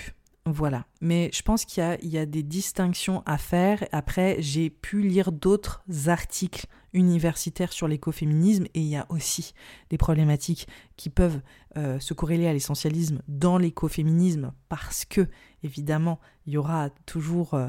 Voilà. 0.45 0.85
Mais 1.01 1.29
je 1.33 1.41
pense 1.41 1.65
qu'il 1.65 1.83
y, 2.01 2.17
a 2.17 2.25
des 2.25 2.43
distinctions 2.43 3.21
à 3.25 3.37
faire. 3.37 3.85
Après, 3.91 4.37
j'ai 4.39 4.69
pu 4.69 5.01
lire 5.01 5.31
d'autres 5.31 5.83
articles 6.07 6.65
universitaires 6.93 7.71
sur 7.71 7.87
l'écoféminisme 7.87 8.65
et 8.73 8.79
il 8.79 8.87
y 8.87 8.95
a 8.95 9.05
aussi 9.09 9.53
des 9.91 9.97
problématiques 9.97 10.67
qui 10.95 11.09
peuvent 11.09 11.41
euh, 11.77 11.99
se 11.99 12.13
corréler 12.15 12.47
à 12.47 12.53
l'essentialisme 12.53 13.21
dans 13.27 13.59
l'écoféminisme 13.59 14.51
parce 14.69 15.05
que, 15.05 15.27
évidemment, 15.61 16.19
il 16.47 16.53
y 16.53 16.57
aura 16.57 16.89
toujours 17.05 17.53
euh, 17.53 17.67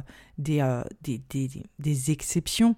euh, 0.49 0.85
des, 1.03 2.11
exceptions 2.11 2.77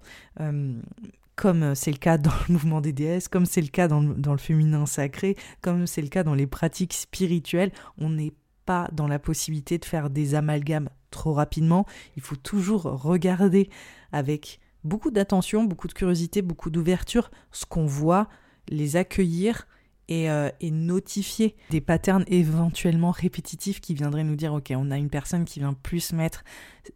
comme 1.34 1.74
c'est 1.74 1.90
le 1.90 1.96
cas 1.96 2.18
dans 2.18 2.32
le 2.48 2.52
mouvement 2.52 2.80
des 2.80 2.92
déesses, 2.92 3.28
comme 3.28 3.46
c'est 3.46 3.62
le 3.62 3.68
cas 3.68 3.88
dans 3.88 4.00
le, 4.00 4.14
dans 4.14 4.32
le 4.32 4.38
féminin 4.38 4.84
sacré, 4.86 5.36
comme 5.60 5.86
c'est 5.86 6.02
le 6.02 6.08
cas 6.08 6.24
dans 6.24 6.34
les 6.34 6.46
pratiques 6.46 6.92
spirituelles, 6.92 7.72
on 7.98 8.10
n'est 8.10 8.32
pas 8.64 8.88
dans 8.92 9.06
la 9.06 9.18
possibilité 9.18 9.78
de 9.78 9.84
faire 9.84 10.10
des 10.10 10.34
amalgames 10.34 10.88
trop 11.10 11.32
rapidement. 11.32 11.86
Il 12.16 12.22
faut 12.22 12.36
toujours 12.36 12.82
regarder 12.82 13.68
avec 14.12 14.60
beaucoup 14.84 15.10
d'attention, 15.10 15.64
beaucoup 15.64 15.88
de 15.88 15.92
curiosité, 15.92 16.42
beaucoup 16.42 16.70
d'ouverture 16.70 17.30
ce 17.50 17.64
qu'on 17.66 17.86
voit, 17.86 18.28
les 18.68 18.96
accueillir 18.96 19.66
et, 20.08 20.30
euh, 20.30 20.50
notifier 20.62 21.56
des 21.70 21.80
patterns 21.80 22.24
éventuellement 22.26 23.10
répétitifs 23.10 23.80
qui 23.80 23.94
viendraient 23.94 24.24
nous 24.24 24.36
dire 24.36 24.52
ok 24.52 24.72
on 24.76 24.90
a 24.90 24.98
une 24.98 25.10
personne 25.10 25.44
qui 25.44 25.60
vient 25.60 25.74
plus 25.74 26.12
mettre 26.12 26.44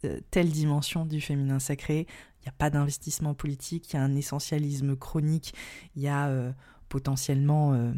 euh, 0.04 0.18
telle 0.30 0.50
dimension 0.50 1.06
du 1.06 1.20
féminin 1.20 1.58
sacré, 1.58 2.06
il 2.40 2.42
n'y 2.42 2.48
a 2.48 2.54
pas 2.58 2.70
d'investissement 2.70 3.34
politique, 3.34 3.92
il 3.92 3.96
y 3.96 3.98
a 3.98 4.02
un 4.02 4.16
essentialisme 4.16 4.96
chronique, 4.96 5.54
il 5.94 6.02
y 6.02 6.08
a 6.08 6.28
euh, 6.28 6.52
potentiellement 6.88 7.92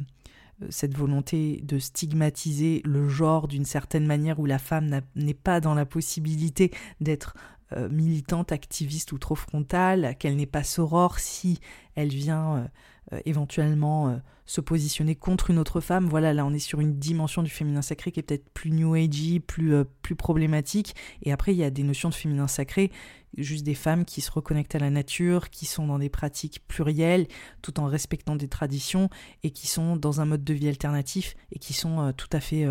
cette 0.70 0.96
volonté 0.96 1.60
de 1.62 1.78
stigmatiser 1.78 2.82
le 2.84 3.08
genre 3.08 3.48
d'une 3.48 3.64
certaine 3.64 4.06
manière 4.06 4.40
où 4.40 4.46
la 4.46 4.58
femme 4.58 5.00
n'est 5.14 5.34
pas 5.34 5.60
dans 5.60 5.74
la 5.74 5.86
possibilité 5.86 6.72
d'être 7.00 7.34
euh, 7.72 7.88
militante, 7.88 8.50
activiste 8.52 9.12
ou 9.12 9.18
trop 9.18 9.34
frontale, 9.34 10.16
qu'elle 10.18 10.36
n'est 10.36 10.46
pas 10.46 10.64
sorore 10.64 11.18
si 11.18 11.60
elle 11.94 12.08
vient 12.08 12.68
euh, 13.12 13.16
euh, 13.16 13.20
éventuellement 13.24 14.20
se 14.46 14.60
positionner 14.60 15.14
contre 15.14 15.50
une 15.50 15.58
autre 15.58 15.80
femme. 15.80 16.06
Voilà, 16.06 16.32
là 16.32 16.44
on 16.44 16.52
est 16.52 16.58
sur 16.58 16.80
une 16.80 16.98
dimension 16.98 17.42
du 17.42 17.50
féminin 17.50 17.82
sacré 17.82 18.12
qui 18.12 18.20
est 18.20 18.22
peut-être 18.22 18.48
plus 18.50 18.70
new 18.70 18.94
agey, 18.94 19.40
plus, 19.40 19.84
plus 20.02 20.14
problématique. 20.14 20.94
Et 21.22 21.32
après 21.32 21.52
il 21.54 21.58
y 21.58 21.64
a 21.64 21.70
des 21.70 21.82
notions 21.82 22.08
de 22.08 22.14
féminin 22.14 22.48
sacré, 22.48 22.90
juste 23.36 23.64
des 23.64 23.74
femmes 23.74 24.04
qui 24.04 24.20
se 24.20 24.30
reconnectent 24.30 24.74
à 24.74 24.78
la 24.78 24.90
nature, 24.90 25.50
qui 25.50 25.66
sont 25.66 25.86
dans 25.86 25.98
des 25.98 26.08
pratiques 26.08 26.62
plurielles, 26.66 27.26
tout 27.60 27.78
en 27.80 27.86
respectant 27.86 28.36
des 28.36 28.48
traditions, 28.48 29.10
et 29.42 29.50
qui 29.50 29.66
sont 29.66 29.96
dans 29.96 30.20
un 30.20 30.24
mode 30.24 30.44
de 30.44 30.54
vie 30.54 30.68
alternatif, 30.68 31.34
et 31.52 31.58
qui 31.58 31.74
sont 31.74 32.12
tout 32.16 32.30
à 32.32 32.40
fait 32.40 32.66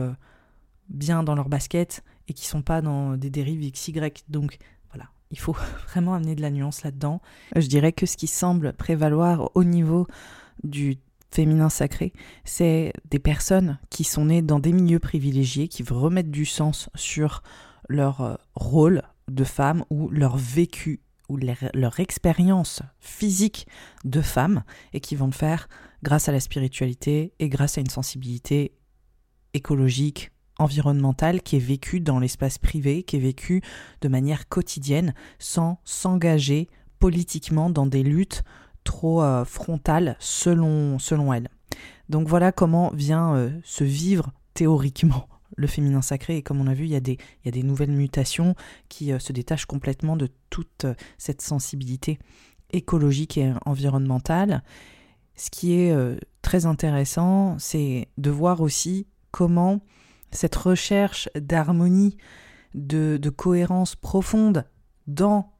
bien 0.89 1.23
dans 1.23 1.35
leur 1.35 1.49
basket, 1.49 2.03
et 2.27 2.33
qui 2.33 2.45
sont 2.45 2.63
pas 2.63 2.81
dans 2.81 3.17
des 3.17 3.29
dérives 3.29 3.71
XY. 3.71 3.93
Donc 4.29 4.57
il 5.31 5.39
faut 5.39 5.55
vraiment 5.89 6.13
amener 6.13 6.35
de 6.35 6.41
la 6.41 6.51
nuance 6.51 6.83
là-dedans. 6.83 7.21
Je 7.55 7.67
dirais 7.67 7.91
que 7.91 8.05
ce 8.05 8.17
qui 8.17 8.27
semble 8.27 8.73
prévaloir 8.73 9.51
au 9.55 9.63
niveau 9.63 10.07
du 10.63 10.97
féminin 11.29 11.69
sacré, 11.69 12.13
c'est 12.45 12.93
des 13.09 13.19
personnes 13.19 13.79
qui 13.89 14.03
sont 14.03 14.25
nées 14.25 14.41
dans 14.41 14.59
des 14.59 14.71
milieux 14.71 14.99
privilégiés, 14.99 15.67
qui 15.67 15.83
remettre 15.83 16.29
du 16.29 16.45
sens 16.45 16.89
sur 16.95 17.43
leur 17.89 18.21
euh, 18.21 18.35
rôle 18.55 19.03
de 19.27 19.43
femme 19.43 19.83
ou 19.89 20.09
leur 20.09 20.37
vécu 20.37 21.01
ou 21.29 21.37
leur 21.37 21.99
expérience 21.99 22.81
physique 22.99 23.67
de 24.05 24.21
femme 24.21 24.63
et 24.93 25.01
qui 25.01 25.17
vont 25.17 25.25
le 25.25 25.33
faire 25.33 25.67
grâce 26.01 26.29
à 26.29 26.31
la 26.31 26.39
spiritualité 26.39 27.33
et 27.39 27.49
grâce 27.49 27.77
à 27.77 27.81
une 27.81 27.89
sensibilité 27.89 28.71
écologique, 29.53 30.31
environnementale 30.59 31.41
qui 31.41 31.55
est 31.55 31.59
vécue 31.59 31.99
dans 31.99 32.19
l'espace 32.19 32.57
privé, 32.57 33.03
qui 33.03 33.17
est 33.17 33.19
vécue 33.19 33.61
de 34.01 34.07
manière 34.07 34.47
quotidienne, 34.47 35.13
sans 35.39 35.79
s'engager 35.83 36.69
politiquement 36.99 37.69
dans 37.69 37.85
des 37.85 38.03
luttes 38.03 38.43
trop 38.83 39.21
euh, 39.21 39.45
frontales 39.45 40.15
selon, 40.19 40.97
selon 40.99 41.33
elle. 41.33 41.49
Donc 42.09 42.27
voilà 42.27 42.51
comment 42.51 42.91
vient 42.93 43.35
euh, 43.35 43.49
se 43.63 43.83
vivre 43.83 44.31
théoriquement 44.53 45.27
le 45.57 45.67
féminin 45.67 46.01
sacré 46.01 46.37
et 46.37 46.41
comme 46.41 46.61
on 46.61 46.67
a 46.67 46.73
vu, 46.73 46.85
il 46.85 46.91
y 46.91 46.95
a 46.95 47.01
des, 47.01 47.13
il 47.43 47.45
y 47.45 47.49
a 47.49 47.51
des 47.51 47.63
nouvelles 47.63 47.91
mutations 47.91 48.55
qui 48.89 49.11
euh, 49.11 49.19
se 49.19 49.33
détachent 49.33 49.65
complètement 49.65 50.15
de 50.15 50.29
toute 50.49 50.85
cette 51.17 51.41
sensibilité 51.41 52.17
écologique 52.71 53.37
et 53.37 53.53
environnementale. 53.65 54.63
Ce 55.35 55.49
qui 55.49 55.73
est 55.73 55.95
très 56.41 56.65
intéressant, 56.65 57.55
c'est 57.59 58.07
de 58.17 58.31
voir 58.31 58.59
aussi 58.59 59.05
comment 59.31 59.81
cette 60.31 60.55
recherche 60.55 61.29
d'harmonie, 61.35 62.17
de, 62.73 63.29
cohérence 63.29 63.95
profonde 63.95 64.65
dans 65.07 65.53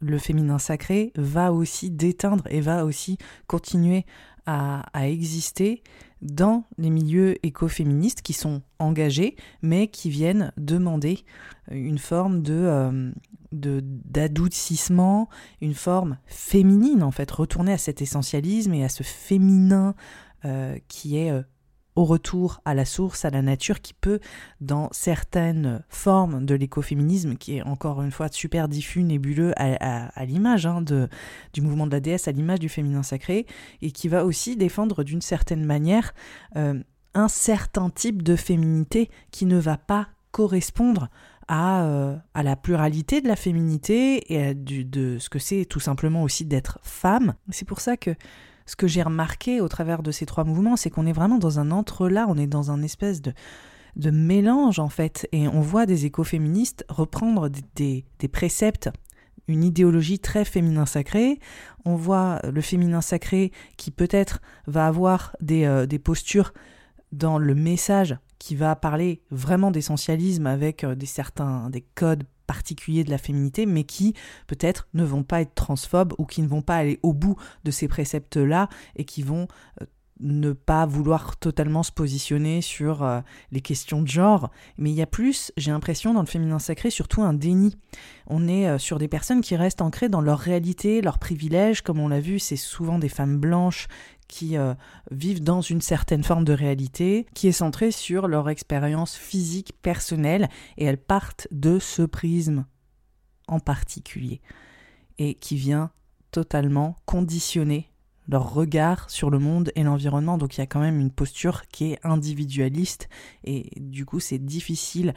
le 0.00 0.18
féminin 0.18 0.58
sacré 0.58 1.12
va 1.16 1.52
aussi 1.52 1.90
déteindre 1.90 2.44
et 2.50 2.60
va 2.60 2.84
aussi 2.84 3.18
continuer 3.46 4.04
à, 4.46 4.82
exister 4.94 5.82
dans 6.20 6.64
les 6.76 6.90
milieux 6.90 7.44
écoféministes 7.46 8.22
qui 8.22 8.32
sont 8.32 8.62
engagés, 8.78 9.36
mais 9.62 9.86
qui 9.86 10.10
viennent 10.10 10.52
demander 10.56 11.24
une 11.70 11.98
forme 11.98 12.42
de, 12.42 12.52
euh, 12.52 13.12
d'adoucissement, 13.52 15.28
une 15.60 15.74
forme 15.74 16.18
féminine 16.26 17.02
en 17.02 17.12
fait, 17.12 17.30
retourner 17.30 17.72
à 17.72 17.78
cet 17.78 18.02
essentialisme 18.02 18.74
et 18.74 18.84
à 18.84 18.88
ce 18.88 19.04
féminin 19.04 19.94
euh, 20.44 20.76
qui 20.88 21.18
est 21.18 21.30
euh, 21.30 21.42
au 21.94 22.04
retour 22.04 22.60
à 22.64 22.74
la 22.74 22.84
source, 22.84 23.24
à 23.24 23.30
la 23.30 23.42
nature, 23.42 23.80
qui 23.80 23.94
peut, 23.94 24.20
dans 24.60 24.88
certaines 24.92 25.84
formes 25.88 26.44
de 26.44 26.54
l'écoféminisme, 26.54 27.36
qui 27.36 27.58
est 27.58 27.62
encore 27.62 28.02
une 28.02 28.10
fois 28.10 28.28
super 28.28 28.68
diffus, 28.68 29.02
nébuleux 29.02 29.52
à, 29.56 30.24
l'image 30.24 30.66
hein, 30.66 30.82
du 30.82 31.60
mouvement 31.60 31.86
de 31.86 31.92
la 31.92 32.00
déesse, 32.00 32.28
à 32.28 32.32
l'image 32.32 32.60
du 32.60 32.68
féminin 32.68 33.02
sacré, 33.02 33.46
et 33.82 33.90
qui 33.90 34.08
va 34.08 34.24
aussi 34.24 34.56
défendre 34.56 35.04
d'une 35.04 35.20
certaine 35.20 35.64
manière 35.64 36.14
euh, 36.56 36.82
un 37.14 37.28
certain 37.28 37.90
type 37.90 38.22
de 38.22 38.36
féminité 38.36 39.10
qui 39.30 39.44
ne 39.44 39.58
va 39.58 39.76
pas 39.76 40.08
correspondre 40.30 41.08
à, 41.46 41.84
euh, 41.84 42.16
à 42.32 42.42
la 42.42 42.56
pluralité 42.56 43.20
de 43.20 43.28
la 43.28 43.36
féminité 43.36 44.32
et 44.32 44.54
de 44.54 45.18
ce 45.18 45.28
que 45.28 45.38
c'est 45.38 45.66
tout 45.66 45.80
simplement 45.80 46.22
aussi 46.22 46.46
d'être 46.46 46.78
femme. 46.82 47.34
C'est 47.50 47.66
pour 47.66 47.80
ça 47.80 47.98
que 47.98 48.14
ce 48.66 48.76
que 48.76 48.86
j'ai 48.86 49.02
remarqué 49.02 49.60
au 49.60 49.68
travers 49.68 50.02
de 50.02 50.10
ces 50.10 50.26
trois 50.26 50.44
mouvements, 50.44 50.76
c'est 50.76 50.90
qu'on 50.90 51.06
est 51.06 51.12
vraiment 51.12 51.38
dans 51.38 51.58
un 51.58 51.70
entre-là, 51.70 52.26
on 52.28 52.36
est 52.36 52.46
dans 52.46 52.70
un 52.70 52.82
espèce 52.82 53.22
de, 53.22 53.32
de 53.96 54.10
mélange 54.10 54.78
en 54.78 54.88
fait, 54.88 55.28
et 55.32 55.48
on 55.48 55.60
voit 55.60 55.86
des 55.86 56.06
écoféministes 56.06 56.84
reprendre 56.88 57.48
des, 57.74 58.04
des, 58.18 58.28
préceptes 58.28 58.90
une 59.48 59.64
idéologie 59.64 60.20
très 60.20 60.44
féminin 60.44 60.86
sacré. 60.86 61.40
On 61.84 61.96
voit 61.96 62.40
le 62.44 62.60
féminin 62.60 63.00
sacré 63.00 63.50
qui 63.76 63.90
peut-être 63.90 64.40
va 64.66 64.86
avoir 64.86 65.36
des, 65.40 65.64
euh, 65.64 65.84
des, 65.84 65.98
postures 65.98 66.52
dans 67.10 67.38
le 67.38 67.54
message 67.54 68.16
qui 68.38 68.54
va 68.54 68.76
parler 68.76 69.20
vraiment 69.30 69.70
d'essentialisme 69.70 70.46
avec 70.46 70.84
euh, 70.84 70.94
des 70.94 71.06
certains 71.06 71.70
des 71.70 71.84
codes 71.94 72.24
particuliers 72.46 73.04
de 73.04 73.10
la 73.10 73.18
féminité, 73.18 73.66
mais 73.66 73.84
qui 73.84 74.14
peut-être 74.46 74.88
ne 74.94 75.04
vont 75.04 75.22
pas 75.22 75.40
être 75.40 75.54
transphobes 75.54 76.14
ou 76.18 76.26
qui 76.26 76.42
ne 76.42 76.48
vont 76.48 76.62
pas 76.62 76.76
aller 76.76 76.98
au 77.02 77.12
bout 77.12 77.36
de 77.64 77.70
ces 77.70 77.88
préceptes-là 77.88 78.68
et 78.96 79.04
qui 79.04 79.22
vont 79.22 79.48
euh, 79.80 79.86
ne 80.22 80.52
pas 80.52 80.86
vouloir 80.86 81.36
totalement 81.36 81.82
se 81.82 81.92
positionner 81.92 82.62
sur 82.62 83.02
euh, 83.02 83.20
les 83.50 83.60
questions 83.60 84.02
de 84.02 84.08
genre. 84.08 84.50
Mais 84.78 84.90
il 84.90 84.94
y 84.94 85.02
a 85.02 85.06
plus, 85.06 85.52
j'ai 85.56 85.70
l'impression, 85.70 86.14
dans 86.14 86.20
le 86.20 86.26
féminin 86.26 86.58
sacré, 86.58 86.90
surtout 86.90 87.22
un 87.22 87.34
déni. 87.34 87.76
On 88.26 88.48
est 88.48 88.68
euh, 88.68 88.78
sur 88.78 88.98
des 88.98 89.08
personnes 89.08 89.40
qui 89.40 89.56
restent 89.56 89.82
ancrées 89.82 90.08
dans 90.08 90.20
leur 90.20 90.38
réalité, 90.38 91.02
leurs 91.02 91.18
privilèges. 91.18 91.82
Comme 91.82 91.98
on 91.98 92.08
l'a 92.08 92.20
vu, 92.20 92.38
c'est 92.38 92.56
souvent 92.56 92.98
des 92.98 93.08
femmes 93.08 93.38
blanches 93.38 93.88
qui 94.28 94.56
vivent 95.10 95.42
dans 95.42 95.60
une 95.60 95.82
certaine 95.82 96.24
forme 96.24 96.46
de 96.46 96.54
réalité, 96.54 97.26
qui 97.34 97.48
est 97.48 97.52
centrée 97.52 97.90
sur 97.90 98.28
leur 98.28 98.48
expérience 98.48 99.14
physique 99.14 99.74
personnelle, 99.82 100.48
et 100.78 100.86
elles 100.86 100.96
partent 100.96 101.48
de 101.50 101.78
ce 101.78 102.00
prisme 102.00 102.64
en 103.46 103.60
particulier, 103.60 104.40
et 105.18 105.34
qui 105.34 105.56
vient 105.56 105.90
totalement 106.30 106.96
conditionner 107.04 107.91
leur 108.28 108.52
regard 108.52 109.10
sur 109.10 109.30
le 109.30 109.38
monde 109.38 109.72
et 109.74 109.82
l'environnement. 109.82 110.38
Donc 110.38 110.56
il 110.56 110.60
y 110.60 110.62
a 110.62 110.66
quand 110.66 110.80
même 110.80 111.00
une 111.00 111.10
posture 111.10 111.66
qui 111.68 111.92
est 111.92 111.98
individualiste, 112.04 113.08
et 113.44 113.70
du 113.76 114.04
coup 114.04 114.20
c'est 114.20 114.38
difficile 114.38 115.14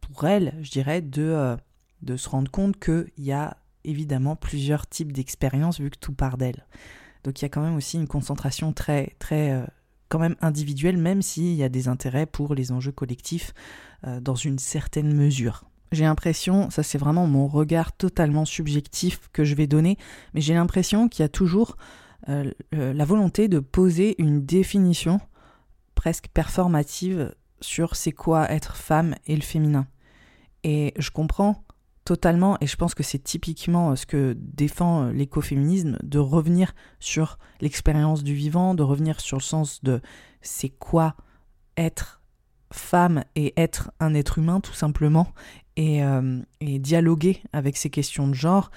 pour 0.00 0.26
elles, 0.26 0.54
je 0.62 0.70
dirais, 0.70 1.00
de, 1.00 1.22
euh, 1.22 1.56
de 2.02 2.16
se 2.16 2.28
rendre 2.28 2.50
compte 2.50 2.78
qu'il 2.78 3.10
y 3.18 3.32
a 3.32 3.56
évidemment 3.84 4.36
plusieurs 4.36 4.86
types 4.86 5.12
d'expériences 5.12 5.80
vu 5.80 5.90
que 5.90 5.98
tout 5.98 6.12
part 6.12 6.36
d'elles. 6.36 6.66
Donc 7.24 7.40
il 7.40 7.44
y 7.44 7.46
a 7.46 7.48
quand 7.48 7.62
même 7.62 7.76
aussi 7.76 7.96
une 7.96 8.08
concentration 8.08 8.72
très, 8.72 9.14
très 9.18 9.52
euh, 9.52 9.64
quand 10.08 10.18
même 10.18 10.36
individuelle, 10.40 10.98
même 10.98 11.22
s'il 11.22 11.54
y 11.54 11.62
a 11.62 11.68
des 11.68 11.88
intérêts 11.88 12.26
pour 12.26 12.54
les 12.54 12.72
enjeux 12.72 12.92
collectifs 12.92 13.54
euh, 14.06 14.20
dans 14.20 14.34
une 14.34 14.58
certaine 14.58 15.14
mesure. 15.14 15.64
J'ai 15.90 16.04
l'impression, 16.04 16.70
ça 16.70 16.82
c'est 16.82 16.98
vraiment 16.98 17.26
mon 17.26 17.46
regard 17.46 17.92
totalement 17.92 18.44
subjectif 18.44 19.28
que 19.32 19.44
je 19.44 19.54
vais 19.54 19.66
donner, 19.66 19.98
mais 20.32 20.40
j'ai 20.40 20.54
l'impression 20.54 21.08
qu'il 21.08 21.22
y 21.22 21.26
a 21.26 21.28
toujours 21.28 21.76
euh, 22.28 22.52
la 22.72 23.04
volonté 23.04 23.48
de 23.48 23.58
poser 23.58 24.14
une 24.22 24.44
définition 24.44 25.20
presque 25.94 26.28
performative 26.28 27.34
sur 27.60 27.96
c'est 27.96 28.12
quoi 28.12 28.50
être 28.50 28.76
femme 28.76 29.14
et 29.26 29.34
le 29.34 29.42
féminin. 29.42 29.86
Et 30.64 30.94
je 30.96 31.10
comprends 31.10 31.64
totalement, 32.04 32.56
et 32.60 32.66
je 32.66 32.76
pense 32.76 32.94
que 32.94 33.02
c'est 33.02 33.22
typiquement 33.22 33.90
euh, 33.90 33.96
ce 33.96 34.06
que 34.06 34.36
défend 34.38 35.04
euh, 35.04 35.12
l'écoféminisme, 35.12 35.98
de 36.02 36.18
revenir 36.18 36.74
sur 37.00 37.38
l'expérience 37.60 38.22
du 38.22 38.34
vivant, 38.34 38.74
de 38.74 38.82
revenir 38.82 39.20
sur 39.20 39.36
le 39.36 39.42
sens 39.42 39.82
de 39.82 40.00
c'est 40.40 40.70
quoi 40.70 41.16
être 41.76 42.22
femme 42.72 43.24
et 43.34 43.52
être 43.56 43.90
un 44.00 44.14
être 44.14 44.38
humain 44.38 44.60
tout 44.60 44.72
simplement, 44.72 45.28
et, 45.76 46.02
et 46.60 46.78
dialoguer 46.78 47.42
avec 47.54 47.78
ces 47.78 47.88
questions 47.88 48.28
de 48.28 48.34
genre. 48.34 48.70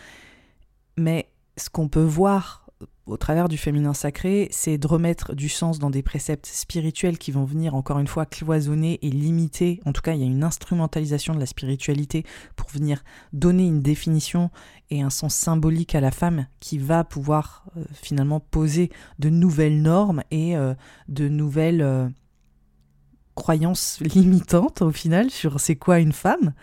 Mais 0.97 1.29
ce 1.57 1.69
qu'on 1.69 1.89
peut 1.89 2.03
voir 2.03 2.64
au 3.05 3.17
travers 3.17 3.47
du 3.47 3.57
féminin 3.57 3.93
sacré, 3.93 4.47
c'est 4.51 4.77
de 4.77 4.87
remettre 4.87 5.35
du 5.35 5.47
sens 5.47 5.77
dans 5.77 5.91
des 5.91 6.01
préceptes 6.01 6.47
spirituels 6.47 7.19
qui 7.19 7.31
vont 7.31 7.45
venir 7.45 7.75
encore 7.75 7.99
une 7.99 8.07
fois 8.07 8.25
cloisonner 8.25 8.97
et 9.03 9.09
limiter. 9.09 9.79
En 9.85 9.93
tout 9.93 10.01
cas, 10.01 10.13
il 10.13 10.21
y 10.21 10.23
a 10.23 10.27
une 10.27 10.43
instrumentalisation 10.43 11.35
de 11.35 11.39
la 11.39 11.45
spiritualité 11.45 12.23
pour 12.55 12.69
venir 12.69 13.03
donner 13.31 13.65
une 13.65 13.81
définition 13.81 14.49
et 14.89 15.01
un 15.01 15.11
sens 15.11 15.35
symbolique 15.35 15.93
à 15.93 16.01
la 16.01 16.11
femme 16.11 16.47
qui 16.59 16.79
va 16.79 17.03
pouvoir 17.03 17.65
euh, 17.77 17.83
finalement 17.93 18.39
poser 18.39 18.89
de 19.19 19.29
nouvelles 19.29 19.81
normes 19.81 20.23
et 20.31 20.57
euh, 20.57 20.73
de 21.07 21.27
nouvelles 21.27 21.81
euh, 21.81 22.09
croyances 23.35 23.99
limitantes 24.01 24.81
au 24.81 24.91
final 24.91 25.29
sur 25.29 25.59
c'est 25.59 25.75
quoi 25.75 25.99
une 25.99 26.13
femme. 26.13 26.53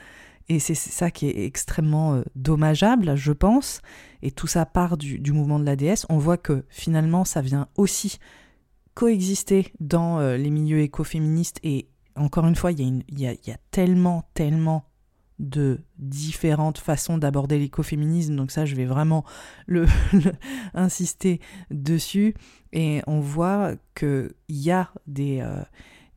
Et 0.49 0.59
c'est 0.59 0.75
ça 0.75 1.11
qui 1.11 1.29
est 1.29 1.45
extrêmement 1.45 2.15
euh, 2.15 2.23
dommageable, 2.35 3.17
je 3.17 3.33
pense. 3.33 3.81
Et 4.23 4.31
tout 4.31 4.47
ça 4.47 4.67
part 4.67 4.97
du, 4.97 5.33
mouvement 5.33 5.59
de 5.59 5.65
la 5.65 5.77
déesse. 5.77 6.07
On 6.09 6.19
voit 6.19 6.37
que 6.37 6.65
finalement, 6.69 7.25
ça 7.25 7.41
vient 7.41 7.69
aussi 7.77 8.19
coexister 8.95 9.73
dans 9.81 10.19
euh, 10.19 10.37
les 10.37 10.51
milieux 10.51 10.81
écoféministes. 10.81 11.59
Et 11.63 11.89
encore 12.17 12.47
une 12.47 12.57
fois, 12.57 12.73
il 12.73 13.05
y, 13.09 13.27
a 13.27 13.57
tellement, 13.71 14.29
tellement 14.35 14.85
de 15.39 15.81
différentes 15.99 16.79
façons 16.79 17.19
d'aborder 17.19 17.59
l'écoféminisme. 17.59 18.37
Donc 18.37 18.51
ça, 18.51 18.65
je 18.65 18.77
vais 18.77 18.85
vraiment 18.85 19.25
insister 20.75 21.41
dessus. 21.71 22.35
Et 22.73 23.03
on 23.07 23.21
voit 23.21 23.73
qu'il 23.95 24.35
y 24.49 24.71
a 24.71 24.91
des, 25.07 25.41
euh, 25.41 25.63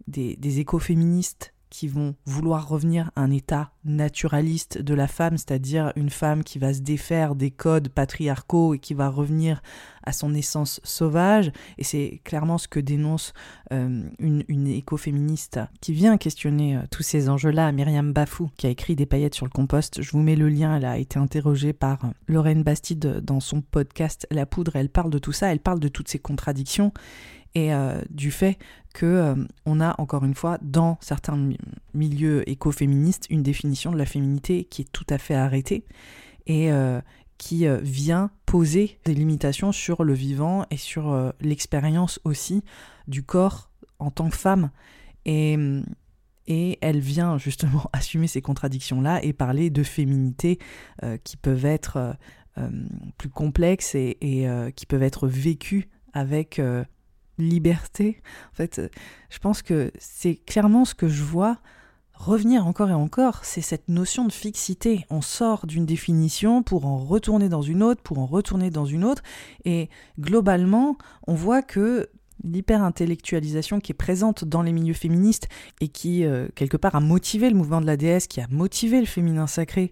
des 0.07 0.59
écoféministes 0.59 1.54
qui 1.69 1.87
vont 1.87 2.15
vouloir 2.25 2.67
revenir 2.67 3.11
à 3.15 3.21
un 3.21 3.31
état 3.31 3.71
naturaliste 3.83 4.81
de 4.81 4.93
la 4.93 5.07
femme, 5.07 5.37
c'est-à-dire 5.37 5.91
une 5.95 6.09
femme 6.09 6.43
qui 6.43 6.59
va 6.59 6.73
se 6.73 6.81
défaire 6.81 7.35
des 7.35 7.51
codes 7.51 7.89
patriarcaux 7.89 8.73
et 8.73 8.79
qui 8.79 8.93
va 8.93 9.09
revenir 9.09 9.61
à 10.03 10.11
son 10.11 10.33
essence 10.33 10.79
sauvage. 10.83 11.51
Et 11.77 11.83
c'est 11.83 12.21
clairement 12.23 12.57
ce 12.57 12.67
que 12.67 12.79
dénonce 12.79 13.33
euh, 13.71 14.03
une, 14.19 14.67
écoféministe 14.67 15.59
qui 15.81 15.93
vient 15.93 16.17
questionner 16.17 16.77
euh, 16.77 16.81
tous 16.91 17.03
ces 17.03 17.29
enjeux-là, 17.29 17.71
Myriam 17.71 18.13
Bafou, 18.13 18.49
qui 18.57 18.67
a 18.67 18.69
écrit 18.69 18.95
Des 18.95 19.05
paillettes 19.05 19.35
sur 19.35 19.45
le 19.45 19.51
compost. 19.51 20.01
Je 20.01 20.11
vous 20.11 20.19
mets 20.19 20.35
le 20.35 20.49
lien, 20.49 20.77
elle 20.77 20.85
a 20.85 20.97
été 20.97 21.19
interrogée 21.19 21.73
par 21.73 22.05
euh, 22.05 22.09
Lorraine 22.27 22.63
Bastide 22.63 23.21
dans 23.21 23.39
son 23.39 23.61
podcast 23.61 24.27
La 24.31 24.45
Poudre. 24.45 24.75
Elle 24.75 24.89
parle 24.89 25.09
de 25.09 25.19
tout 25.19 25.31
ça, 25.31 25.51
elle 25.51 25.59
parle 25.59 25.79
de 25.79 25.87
toutes 25.87 26.07
ces 26.07 26.19
contradictions 26.19 26.91
et 27.55 27.73
euh, 27.73 28.01
du 28.09 28.31
fait 28.31 28.59
que 28.93 29.05
euh, 29.05 29.35
on 29.65 29.81
a 29.81 29.95
encore 29.99 30.25
une 30.25 30.35
fois 30.35 30.57
dans 30.61 30.97
certains 31.01 31.51
milieux 31.93 32.47
écoféministes 32.49 33.25
une 33.29 33.43
définition 33.43 33.91
de 33.91 33.97
la 33.97 34.05
féminité 34.05 34.65
qui 34.65 34.83
est 34.83 34.91
tout 34.91 35.07
à 35.09 35.17
fait 35.17 35.35
arrêtée 35.35 35.85
et 36.45 36.71
euh, 36.71 37.01
qui 37.37 37.65
vient 37.81 38.29
poser 38.45 38.97
des 39.03 39.13
limitations 39.13 39.73
sur 39.73 40.05
le 40.05 40.13
vivant 40.13 40.65
et 40.71 40.77
sur 40.77 41.33
l'expérience 41.41 42.17
aussi 42.23 42.63
du 43.09 43.23
corps 43.23 43.69
en 43.99 44.09
tant 44.09 44.29
que 44.29 44.37
femme. 44.37 44.69
Et 45.25 45.57
et 46.47 46.77
elle 46.79 46.99
vient 46.99 47.37
justement 47.37 47.89
assumer 47.93 48.27
ces 48.27 48.41
contradictions-là 48.41 49.21
et 49.21 49.33
parler 49.33 49.69
de 49.69 49.83
féminité 49.83 50.59
qui 51.25 51.35
peuvent 51.35 51.65
être 51.65 52.15
plus 53.17 53.29
complexes 53.29 53.95
et 53.95 54.47
qui 54.77 54.85
peuvent 54.85 55.03
être 55.03 55.27
vécues 55.27 55.89
avec 56.13 56.61
liberté. 57.37 58.21
En 58.51 58.55
fait, 58.55 58.79
euh, 58.79 58.89
je 59.29 59.39
pense 59.39 59.61
que 59.61 59.91
c'est 59.99 60.35
clairement 60.35 60.85
ce 60.85 60.95
que 60.95 61.07
je 61.07 61.23
vois 61.23 61.57
revenir 62.15 62.65
encore 62.65 62.89
et 62.89 62.93
encore, 62.93 63.43
c'est 63.43 63.61
cette 63.61 63.89
notion 63.89 64.25
de 64.25 64.31
fixité. 64.31 65.05
On 65.09 65.21
sort 65.21 65.67
d'une 65.67 65.85
définition 65.85 66.63
pour 66.63 66.85
en 66.85 66.97
retourner 66.97 67.49
dans 67.49 67.61
une 67.61 67.83
autre, 67.83 68.01
pour 68.01 68.19
en 68.19 68.25
retourner 68.25 68.69
dans 68.69 68.85
une 68.85 69.03
autre, 69.03 69.21
et 69.65 69.89
globalement, 70.19 70.97
on 71.27 71.33
voit 71.33 71.61
que 71.61 72.09
l'hyper-intellectualisation 72.43 73.79
qui 73.79 73.91
est 73.91 73.95
présente 73.95 74.45
dans 74.45 74.61
les 74.61 74.73
milieux 74.73 74.93
féministes 74.93 75.47
et 75.81 75.87
qui, 75.87 76.25
euh, 76.25 76.47
quelque 76.55 76.77
part, 76.77 76.95
a 76.95 76.99
motivé 76.99 77.49
le 77.49 77.55
mouvement 77.55 77.81
de 77.81 77.85
la 77.85 77.97
déesse, 77.97 78.27
qui 78.27 78.41
a 78.41 78.47
motivé 78.49 78.99
le 78.99 79.05
féminin 79.05 79.47
sacré, 79.47 79.91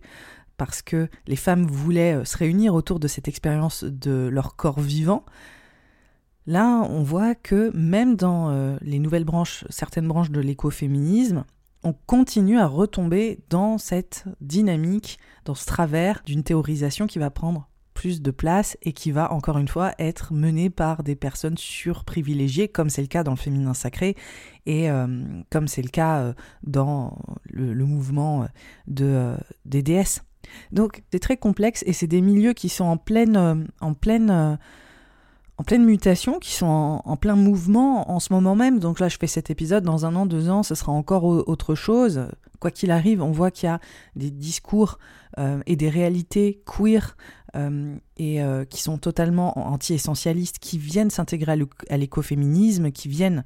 parce 0.57 0.81
que 0.81 1.09
les 1.27 1.35
femmes 1.35 1.65
voulaient 1.65 2.15
euh, 2.15 2.25
se 2.25 2.37
réunir 2.37 2.75
autour 2.75 2.99
de 2.99 3.07
cette 3.07 3.27
expérience 3.27 3.83
de 3.83 4.29
leur 4.31 4.55
corps 4.55 4.79
vivant. 4.79 5.25
Là, 6.45 6.85
on 6.89 7.03
voit 7.03 7.35
que 7.35 7.71
même 7.75 8.15
dans 8.15 8.49
euh, 8.49 8.75
les 8.81 8.99
nouvelles 8.99 9.23
branches, 9.23 9.65
certaines 9.69 10.07
branches 10.07 10.31
de 10.31 10.41
l'écoféminisme, 10.41 11.45
on 11.83 11.93
continue 12.05 12.59
à 12.59 12.67
retomber 12.67 13.39
dans 13.49 13.77
cette 13.77 14.25
dynamique, 14.41 15.19
dans 15.45 15.55
ce 15.55 15.65
travers 15.65 16.21
d'une 16.25 16.43
théorisation 16.43 17.07
qui 17.07 17.19
va 17.19 17.29
prendre 17.29 17.69
plus 17.93 18.21
de 18.21 18.31
place 18.31 18.77
et 18.81 18.91
qui 18.91 19.11
va 19.11 19.31
encore 19.31 19.57
une 19.57 19.67
fois 19.67 19.93
être 19.99 20.33
menée 20.33 20.69
par 20.69 21.03
des 21.03 21.15
personnes 21.15 21.57
surprivilégiées, 21.57 22.67
comme 22.67 22.89
c'est 22.89 23.01
le 23.01 23.07
cas 23.07 23.23
dans 23.23 23.31
le 23.31 23.37
féminin 23.37 23.73
sacré 23.73 24.15
et 24.65 24.89
euh, 24.89 25.07
comme 25.49 25.67
c'est 25.67 25.81
le 25.81 25.89
cas 25.89 26.19
euh, 26.19 26.33
dans 26.63 27.17
le, 27.45 27.85
mouvement 27.85 28.47
de, 28.87 29.35
des 29.65 29.83
déesses. 29.83 30.23
Donc 30.71 31.03
c'est 31.11 31.19
très 31.19 31.37
complexe 31.37 31.83
et 31.85 31.93
c'est 31.93 32.07
des 32.07 32.21
milieux 32.21 32.53
qui 32.53 32.67
sont 32.67 32.85
en 32.85 32.97
pleine 32.97 33.59
en 35.57 35.63
pleine 35.63 35.85
mutation, 35.85 36.39
qui 36.39 36.51
sont 36.51 37.01
en, 37.03 37.17
plein 37.17 37.35
mouvement 37.35 38.11
en 38.11 38.19
ce 38.19 38.33
moment 38.33 38.55
même. 38.55 38.79
Donc 38.79 38.99
là, 38.99 39.07
je 39.07 39.17
fais 39.17 39.27
cet 39.27 39.49
épisode, 39.49 39.83
dans 39.83 40.05
un 40.05 40.15
an, 40.15 40.25
deux 40.25 40.49
ans, 40.49 40.63
ce 40.63 40.75
sera 40.75 40.91
encore 40.91 41.23
autre 41.25 41.75
chose. 41.75 42.27
Quoi 42.59 42.71
qu'il 42.71 42.91
arrive, 42.91 43.21
on 43.21 43.31
voit 43.31 43.51
qu'il 43.51 43.67
y 43.67 43.71
a 43.71 43.79
des 44.15 44.31
discours 44.31 44.97
euh, 45.37 45.61
et 45.65 45.75
des 45.75 45.89
réalités 45.89 46.61
queer 46.65 47.15
euh, 47.55 47.95
et 48.17 48.41
euh, 48.41 48.65
qui 48.65 48.81
sont 48.81 48.97
totalement 48.97 49.57
anti-essentialistes, 49.71 50.57
qui 50.59 50.79
viennent 50.79 51.11
s'intégrer 51.11 51.55
à 51.89 51.97
l'écoféminisme, 51.97 52.91
qui 52.91 53.07
viennent, 53.07 53.43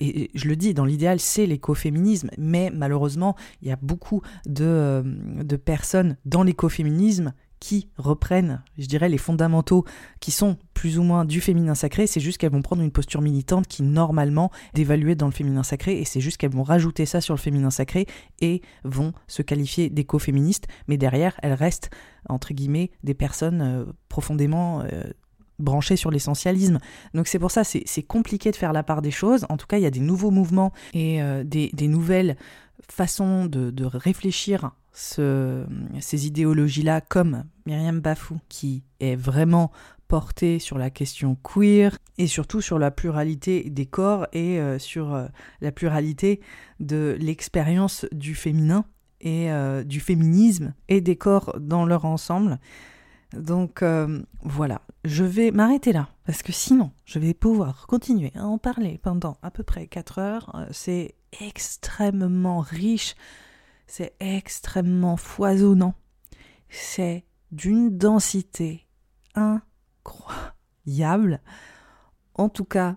et, 0.00 0.30
je 0.34 0.48
le 0.48 0.56
dis, 0.56 0.72
dans 0.72 0.86
l'idéal, 0.86 1.20
c'est 1.20 1.44
l'écoféminisme, 1.44 2.30
mais 2.38 2.70
malheureusement, 2.72 3.36
il 3.60 3.68
y 3.68 3.72
a 3.72 3.76
beaucoup 3.76 4.22
de, 4.46 5.02
de 5.42 5.56
personnes 5.56 6.16
dans 6.24 6.42
l'écoféminisme 6.42 7.34
qui 7.60 7.88
reprennent, 7.96 8.62
je 8.78 8.86
dirais, 8.86 9.08
les 9.08 9.18
fondamentaux 9.18 9.84
qui 10.20 10.30
sont 10.30 10.58
plus 10.74 10.98
ou 10.98 11.02
moins 11.02 11.24
du 11.24 11.40
féminin 11.40 11.74
sacré, 11.74 12.06
c'est 12.06 12.20
juste 12.20 12.38
qu'elles 12.38 12.52
vont 12.52 12.62
prendre 12.62 12.82
une 12.82 12.90
posture 12.90 13.20
militante 13.20 13.66
qui 13.66 13.82
normalement 13.82 14.50
d'évaluer 14.74 15.14
dans 15.14 15.26
le 15.26 15.32
féminin 15.32 15.62
sacré, 15.62 15.98
et 15.98 16.04
c'est 16.04 16.20
juste 16.20 16.36
qu'elles 16.36 16.52
vont 16.52 16.62
rajouter 16.62 17.06
ça 17.06 17.20
sur 17.20 17.34
le 17.34 17.40
féminin 17.40 17.70
sacré 17.70 18.06
et 18.40 18.62
vont 18.84 19.12
se 19.26 19.42
qualifier 19.42 19.90
d'écoféministes, 19.90 20.66
mais 20.88 20.96
derrière, 20.96 21.34
elles 21.42 21.54
restent, 21.54 21.90
entre 22.28 22.52
guillemets, 22.52 22.90
des 23.02 23.14
personnes 23.14 23.62
euh, 23.62 23.84
profondément... 24.08 24.82
Euh, 24.82 25.04
branchées 25.58 25.96
sur 25.96 26.10
l'essentialisme. 26.10 26.78
Donc 27.14 27.28
c'est 27.28 27.38
pour 27.38 27.50
ça, 27.50 27.64
c'est 27.64 28.02
compliqué 28.02 28.50
de 28.50 28.56
faire 28.56 28.72
la 28.72 28.82
part 28.82 29.02
des 29.02 29.10
choses. 29.10 29.46
En 29.48 29.56
tout 29.56 29.66
cas, 29.66 29.78
il 29.78 29.82
y 29.82 29.86
a 29.86 29.90
des 29.90 30.00
nouveaux 30.00 30.30
mouvements 30.30 30.72
et 30.92 31.22
euh, 31.22 31.44
des, 31.44 31.88
nouvelles 31.88 32.36
façons 32.88 33.46
de, 33.46 33.70
de 33.70 33.84
réfléchir 33.84 34.72
ces 34.94 36.26
idéologies-là, 36.26 37.00
comme 37.00 37.44
Myriam 37.66 38.00
Bafou, 38.00 38.38
qui 38.48 38.84
est 39.00 39.16
vraiment 39.16 39.72
portée 40.08 40.58
sur 40.58 40.78
la 40.78 40.90
question 40.90 41.36
queer 41.36 41.98
et 42.18 42.26
surtout 42.26 42.60
sur 42.60 42.78
la 42.78 42.90
pluralité 42.90 43.68
des 43.70 43.86
corps 43.86 44.26
et 44.32 44.60
euh, 44.60 44.78
sur 44.78 45.14
euh, 45.14 45.26
la 45.60 45.72
pluralité 45.72 46.40
de 46.78 47.16
l'expérience 47.18 48.06
du 48.12 48.34
féminin 48.34 48.84
et 49.20 49.50
euh, 49.50 49.82
du 49.82 50.00
féminisme 50.00 50.74
et 50.88 51.00
des 51.00 51.16
corps 51.16 51.56
dans 51.58 51.86
leur 51.86 52.04
ensemble. 52.04 52.60
Donc 53.36 53.82
voilà, 54.44 54.82
je 55.04 55.24
vais 55.24 55.50
m'arrêter 55.50 55.92
là, 55.92 56.08
parce 56.24 56.44
que 56.44 56.52
sinon, 56.52 56.92
je 57.04 57.18
vais 57.18 57.34
pouvoir 57.34 57.88
continuer 57.88 58.30
à 58.36 58.46
en 58.46 58.58
parler 58.58 59.00
pendant 59.02 59.38
à 59.42 59.50
peu 59.50 59.64
près 59.64 59.88
4 59.88 60.18
heures. 60.20 60.66
C'est 60.70 61.16
extrêmement 61.40 62.60
riche 62.60 63.14
c'est 63.86 64.14
extrêmement 64.20 65.16
foisonnant, 65.16 65.94
c'est 66.68 67.24
d'une 67.52 67.96
densité 67.96 68.86
incroyable. 69.34 71.40
En 72.34 72.48
tout 72.48 72.64
cas, 72.64 72.96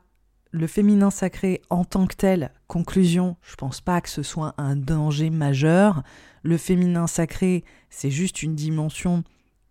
le 0.52 0.66
féminin 0.66 1.12
sacré 1.12 1.62
en 1.70 1.86
tant 1.86 2.08
que 2.08 2.16
tel, 2.16 2.52
conclusion, 2.68 3.38
je 3.42 3.56
pense 3.56 3.82
pas 3.82 4.02
que 4.02 4.10
ce 4.10 4.24
soit 4.24 4.56
un 4.58 4.76
danger 4.76 5.30
majeur. 5.30 6.02
Le 6.42 6.58
féminin 6.58 7.06
sacré, 7.06 7.64
c'est 7.90 8.10
juste 8.10 8.42
une 8.42 8.56
dimension 8.56 9.24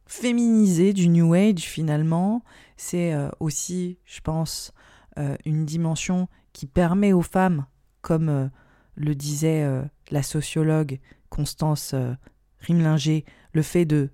féminisée 0.07 0.93
du 0.93 1.09
New 1.09 1.35
Age 1.35 1.63
finalement. 1.63 2.45
C'est 2.77 3.13
euh, 3.15 3.31
aussi, 3.41 3.99
je 4.05 4.21
pense, 4.21 4.73
euh, 5.19 5.37
une 5.45 5.65
dimension 5.65 6.29
qui 6.53 6.67
permet 6.67 7.13
aux 7.13 7.23
femmes, 7.23 7.67
comme 8.07 8.29
euh, 8.29 8.47
le 8.95 9.17
disait 9.17 9.65
euh, 9.65 9.83
la 10.13 10.23
sociologue 10.23 11.01
Constance 11.29 11.91
euh, 11.93 12.15
Rimlinger, 12.61 13.25
le 13.53 13.63
fait 13.63 13.85
de 13.85 14.11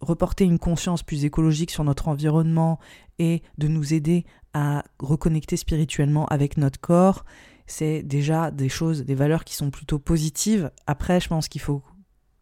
reporter 0.00 0.44
une 0.44 0.58
conscience 0.58 1.04
plus 1.04 1.24
écologique 1.24 1.70
sur 1.70 1.84
notre 1.84 2.08
environnement 2.08 2.80
et 3.20 3.42
de 3.56 3.68
nous 3.68 3.94
aider 3.94 4.26
à 4.52 4.82
reconnecter 4.98 5.56
spirituellement 5.56 6.26
avec 6.26 6.56
notre 6.56 6.80
corps, 6.80 7.24
c'est 7.68 8.02
déjà 8.02 8.50
des 8.50 8.68
choses, 8.68 9.04
des 9.04 9.14
valeurs 9.14 9.44
qui 9.44 9.54
sont 9.54 9.70
plutôt 9.70 10.00
positives. 10.00 10.72
Après, 10.88 11.20
je 11.20 11.28
pense 11.28 11.46
qu'il 11.46 11.60
faut 11.60 11.82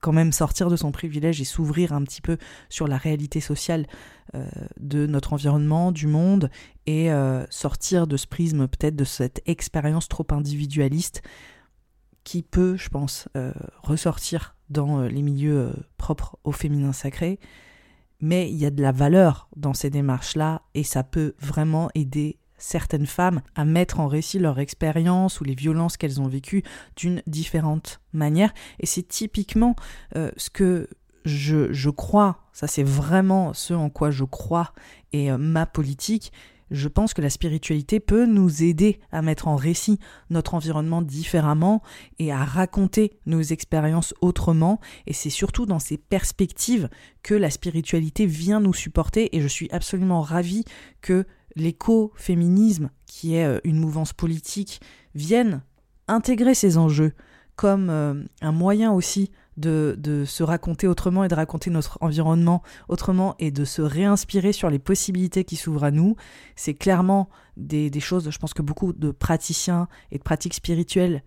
quand 0.04 0.12
même 0.12 0.32
sortir 0.32 0.68
de 0.68 0.76
son 0.76 0.92
privilège 0.92 1.40
et 1.40 1.44
s'ouvrir 1.44 1.92
un 1.92 2.02
petit 2.02 2.20
peu 2.20 2.36
sur 2.68 2.86
la 2.86 2.96
réalité 2.96 3.40
sociale 3.40 3.86
euh, 4.34 4.46
de 4.78 5.06
notre 5.06 5.32
environnement, 5.32 5.92
du 5.92 6.06
monde, 6.06 6.50
et 6.86 7.08
sortir 7.48 8.06
de 8.06 8.18
ce 8.18 8.26
prisme 8.26 8.68
peut-être 8.68 8.94
de 8.94 9.04
cette 9.04 9.40
expérience 9.46 10.06
trop 10.06 10.26
individualiste 10.30 11.22
qui 12.24 12.42
peut, 12.42 12.76
je 12.76 12.88
pense, 12.88 13.28
euh, 13.36 13.52
ressortir 13.82 14.56
dans 14.70 15.00
euh, 15.00 15.08
les 15.08 15.22
milieux 15.22 15.58
euh, 15.58 15.72
propres 15.98 16.38
au 16.42 16.52
féminin 16.52 16.92
sacré. 16.92 17.38
Mais 18.20 18.50
il 18.50 18.56
y 18.56 18.64
a 18.64 18.70
de 18.70 18.82
la 18.82 18.92
valeur 18.92 19.48
dans 19.56 19.74
ces 19.74 19.90
démarches-là 19.90 20.62
et 20.72 20.82
ça 20.82 21.04
peut 21.04 21.34
vraiment 21.38 21.90
aider 21.94 22.38
certaines 22.58 23.06
femmes 23.06 23.42
à 23.54 23.64
mettre 23.64 24.00
en 24.00 24.08
récit 24.08 24.38
leur 24.38 24.58
expérience 24.58 25.40
ou 25.40 25.44
les 25.44 25.54
violences 25.54 25.96
qu'elles 25.96 26.20
ont 26.20 26.28
vécues 26.28 26.62
d'une 26.96 27.22
différente 27.26 28.00
manière. 28.12 28.52
Et 28.80 28.86
c'est 28.86 29.06
typiquement 29.06 29.76
ce 30.14 30.50
que 30.50 30.88
je, 31.24 31.72
je, 31.72 31.90
crois, 31.90 32.38
ça 32.52 32.66
c'est 32.66 32.82
vraiment 32.82 33.54
ce 33.54 33.74
en 33.74 33.90
quoi 33.90 34.10
je 34.10 34.24
crois 34.24 34.72
et 35.12 35.30
ma 35.32 35.66
politique, 35.66 36.32
je 36.70 36.88
pense 36.88 37.14
que 37.14 37.22
la 37.22 37.30
spiritualité 37.30 38.00
peut 38.00 38.26
nous 38.26 38.62
aider 38.62 39.00
à 39.12 39.22
mettre 39.22 39.48
en 39.48 39.56
récit 39.56 39.98
notre 40.30 40.54
environnement 40.54 41.02
différemment 41.02 41.82
et 42.18 42.32
à 42.32 42.44
raconter 42.44 43.18
nos 43.26 43.42
expériences 43.42 44.14
autrement. 44.20 44.80
Et 45.06 45.12
c'est 45.12 45.30
surtout 45.30 45.66
dans 45.66 45.78
ces 45.78 45.98
perspectives 45.98 46.88
que 47.22 47.34
la 47.34 47.50
spiritualité 47.50 48.26
vient 48.26 48.60
nous 48.60 48.74
supporter. 48.74 49.36
Et 49.36 49.40
je 49.40 49.48
suis 49.48 49.68
absolument 49.70 50.20
ravie 50.20 50.64
que 51.00 51.26
l'écoféminisme, 51.56 52.90
qui 53.06 53.36
est 53.36 53.44
euh, 53.44 53.60
une 53.64 53.78
mouvance 53.78 54.12
politique, 54.12 54.80
vienne 55.14 55.62
intégrer 56.08 56.54
ces 56.54 56.76
enjeux 56.76 57.12
comme 57.56 57.88
euh, 57.88 58.14
un 58.40 58.52
moyen 58.52 58.92
aussi 58.92 59.30
de, 59.56 60.24
se 60.26 60.42
raconter 60.42 60.86
autrement 60.86 61.24
et 61.24 61.28
de 61.28 61.34
raconter 61.34 61.70
notre 61.70 61.98
environnement 62.00 62.62
autrement 62.88 63.34
et 63.38 63.50
de 63.50 63.64
se 63.64 63.82
réinspirer 63.82 64.52
sur 64.52 64.70
les 64.70 64.78
possibilités 64.78 65.44
qui 65.44 65.56
s'ouvrent 65.56 65.84
à 65.84 65.90
nous. 65.90 66.16
C'est 66.56 66.74
clairement 66.74 67.28
des, 67.56 67.90
choses, 68.00 68.30
je 68.30 68.38
pense 68.38 68.54
que 68.54 68.62
beaucoup 68.62 68.92
de 68.92 69.10
praticiens 69.10 69.88
et 70.10 70.18
de 70.18 70.22
pratiques 70.22 70.54
spirituelles 70.54 71.22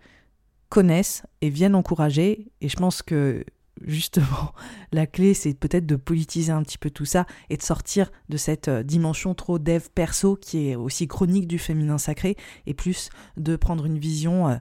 connaissent 0.69 1.23
et 1.41 1.49
viennent 1.49 1.75
encourager. 1.75 2.51
Et 2.61 2.69
je 2.69 2.75
pense 2.75 3.01
que 3.01 3.45
justement, 3.85 4.53
la 4.91 5.07
clé, 5.07 5.33
c'est 5.33 5.53
peut-être 5.53 5.85
de 5.85 5.95
politiser 5.95 6.51
un 6.51 6.63
petit 6.63 6.77
peu 6.77 6.89
tout 6.89 7.05
ça 7.05 7.25
et 7.49 7.57
de 7.57 7.61
sortir 7.61 8.11
de 8.29 8.37
cette 8.37 8.67
euh, 8.67 8.83
dimension 8.83 9.33
trop 9.33 9.59
dev 9.59 9.87
perso 9.93 10.35
qui 10.35 10.69
est 10.69 10.75
aussi 10.75 11.07
chronique 11.07 11.47
du 11.47 11.59
féminin 11.59 11.97
sacré 11.97 12.35
et 12.65 12.73
plus 12.73 13.09
de 13.37 13.55
prendre 13.55 13.85
une 13.85 13.99
vision 13.99 14.49
euh, 14.49 14.55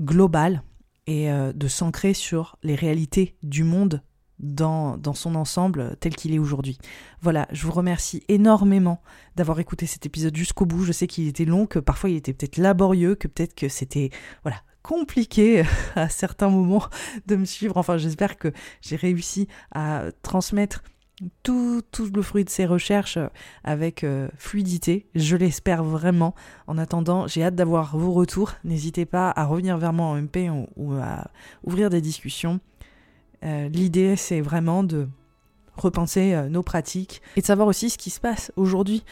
globale 0.00 0.62
et 1.06 1.30
euh, 1.30 1.52
de 1.52 1.68
s'ancrer 1.68 2.14
sur 2.14 2.56
les 2.62 2.74
réalités 2.74 3.36
du 3.42 3.64
monde 3.64 4.02
dans, 4.38 4.96
dans 4.96 5.14
son 5.14 5.34
ensemble 5.34 5.96
tel 6.00 6.16
qu'il 6.16 6.34
est 6.34 6.38
aujourd'hui. 6.38 6.78
Voilà, 7.20 7.46
je 7.52 7.64
vous 7.66 7.72
remercie 7.72 8.22
énormément 8.28 9.00
d'avoir 9.36 9.60
écouté 9.60 9.86
cet 9.86 10.06
épisode 10.06 10.36
jusqu'au 10.36 10.66
bout. 10.66 10.84
Je 10.84 10.92
sais 10.92 11.06
qu'il 11.06 11.28
était 11.28 11.44
long, 11.44 11.66
que 11.66 11.78
parfois 11.78 12.10
il 12.10 12.16
était 12.16 12.32
peut-être 12.32 12.56
laborieux, 12.56 13.14
que 13.14 13.28
peut-être 13.28 13.54
que 13.54 13.68
c'était 13.68 14.10
voilà 14.42 14.58
compliqué 14.82 15.64
à 15.96 16.08
certains 16.08 16.48
moments 16.48 16.84
de 17.26 17.36
me 17.36 17.44
suivre. 17.44 17.76
Enfin, 17.76 17.96
j'espère 17.96 18.36
que 18.36 18.52
j'ai 18.80 18.96
réussi 18.96 19.48
à 19.72 20.04
transmettre 20.22 20.82
tout, 21.42 21.82
le 22.12 22.22
fruit 22.22 22.44
de 22.44 22.50
ces 22.50 22.66
recherches 22.66 23.16
euh, 23.16 23.28
avec 23.62 24.04
euh, 24.04 24.28
fluidité. 24.36 25.06
Je 25.14 25.36
l'espère 25.36 25.84
vraiment. 25.84 26.34
En 26.66 26.78
attendant, 26.78 27.26
j'ai 27.26 27.44
hâte 27.44 27.54
d'avoir 27.54 27.96
vos 27.96 28.12
retours. 28.12 28.52
N'hésitez 28.64 29.06
pas 29.06 29.32
à 29.34 29.44
revenir 29.44 29.78
vers 29.78 29.92
moi 29.92 30.06
en 30.06 30.20
MP 30.20 30.50
ou, 30.76 30.94
à 30.94 31.30
ouvrir 31.62 31.90
des 31.90 32.00
discussions. 32.00 32.60
Euh, 33.44 33.68
l'idée, 33.68 34.16
c'est 34.16 34.40
vraiment 34.40 34.82
de 34.82 35.08
repenser 35.76 36.36
nos 36.50 36.62
pratiques 36.62 37.20
et 37.34 37.40
de 37.40 37.46
savoir 37.46 37.66
aussi 37.66 37.90
ce 37.90 37.98
qui 37.98 38.10
se 38.10 38.20
passe 38.20 38.52
aujourd'hui 38.54 39.04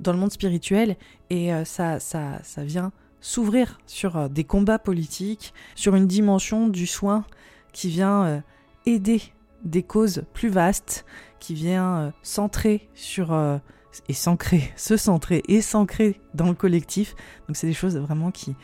dans 0.00 0.12
le 0.12 0.18
monde 0.18 0.32
spirituel 0.32 0.96
et 1.30 1.52
ça, 1.64 2.00
ça, 2.00 2.40
ça 2.42 2.64
vient 2.64 2.90
s'ouvrir 3.20 3.78
sur 3.86 4.28
des 4.28 4.42
combats 4.42 4.80
politiques, 4.80 5.54
sur 5.76 5.94
une 5.94 6.08
dimension 6.08 6.66
du 6.66 6.88
soin 6.88 7.24
qui 7.72 7.88
vient 7.88 8.42
aider 8.84 9.22
des 9.62 9.84
causes 9.84 10.24
plus 10.34 10.48
vastes, 10.48 11.04
qui 11.40 11.54
vient 11.54 12.12
centrer 12.22 12.88
sur 12.94 13.32
et 14.08 14.12
s'ancrer, 14.12 14.72
se 14.76 14.96
centrer 14.96 15.42
et 15.48 15.60
s'ancrer 15.60 16.20
dans 16.34 16.46
le 16.46 16.54
collectif. 16.54 17.14
Donc 17.46 17.56
c'est 17.56 17.66
des 17.66 17.72
choses 17.72 17.96
vraiment 17.96 18.30
qui, 18.30 18.54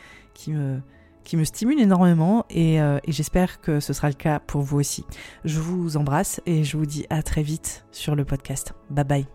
me 0.51 1.43
stimulent 1.43 1.81
énormément 1.81 2.45
et, 2.49 2.75
et 2.75 3.11
j'espère 3.11 3.61
que 3.61 3.79
ce 3.79 3.93
sera 3.93 4.09
le 4.09 4.15
cas 4.15 4.39
pour 4.39 4.61
vous 4.61 4.79
aussi. 4.79 5.05
Je 5.43 5.59
vous 5.59 5.97
embrasse 5.97 6.41
et 6.45 6.63
je 6.63 6.77
vous 6.77 6.85
dis 6.85 7.05
à 7.09 7.23
très 7.23 7.43
vite 7.43 7.85
sur 7.91 8.15
le 8.15 8.25
podcast. 8.25 8.73
Bye 8.89 9.05
bye. 9.05 9.34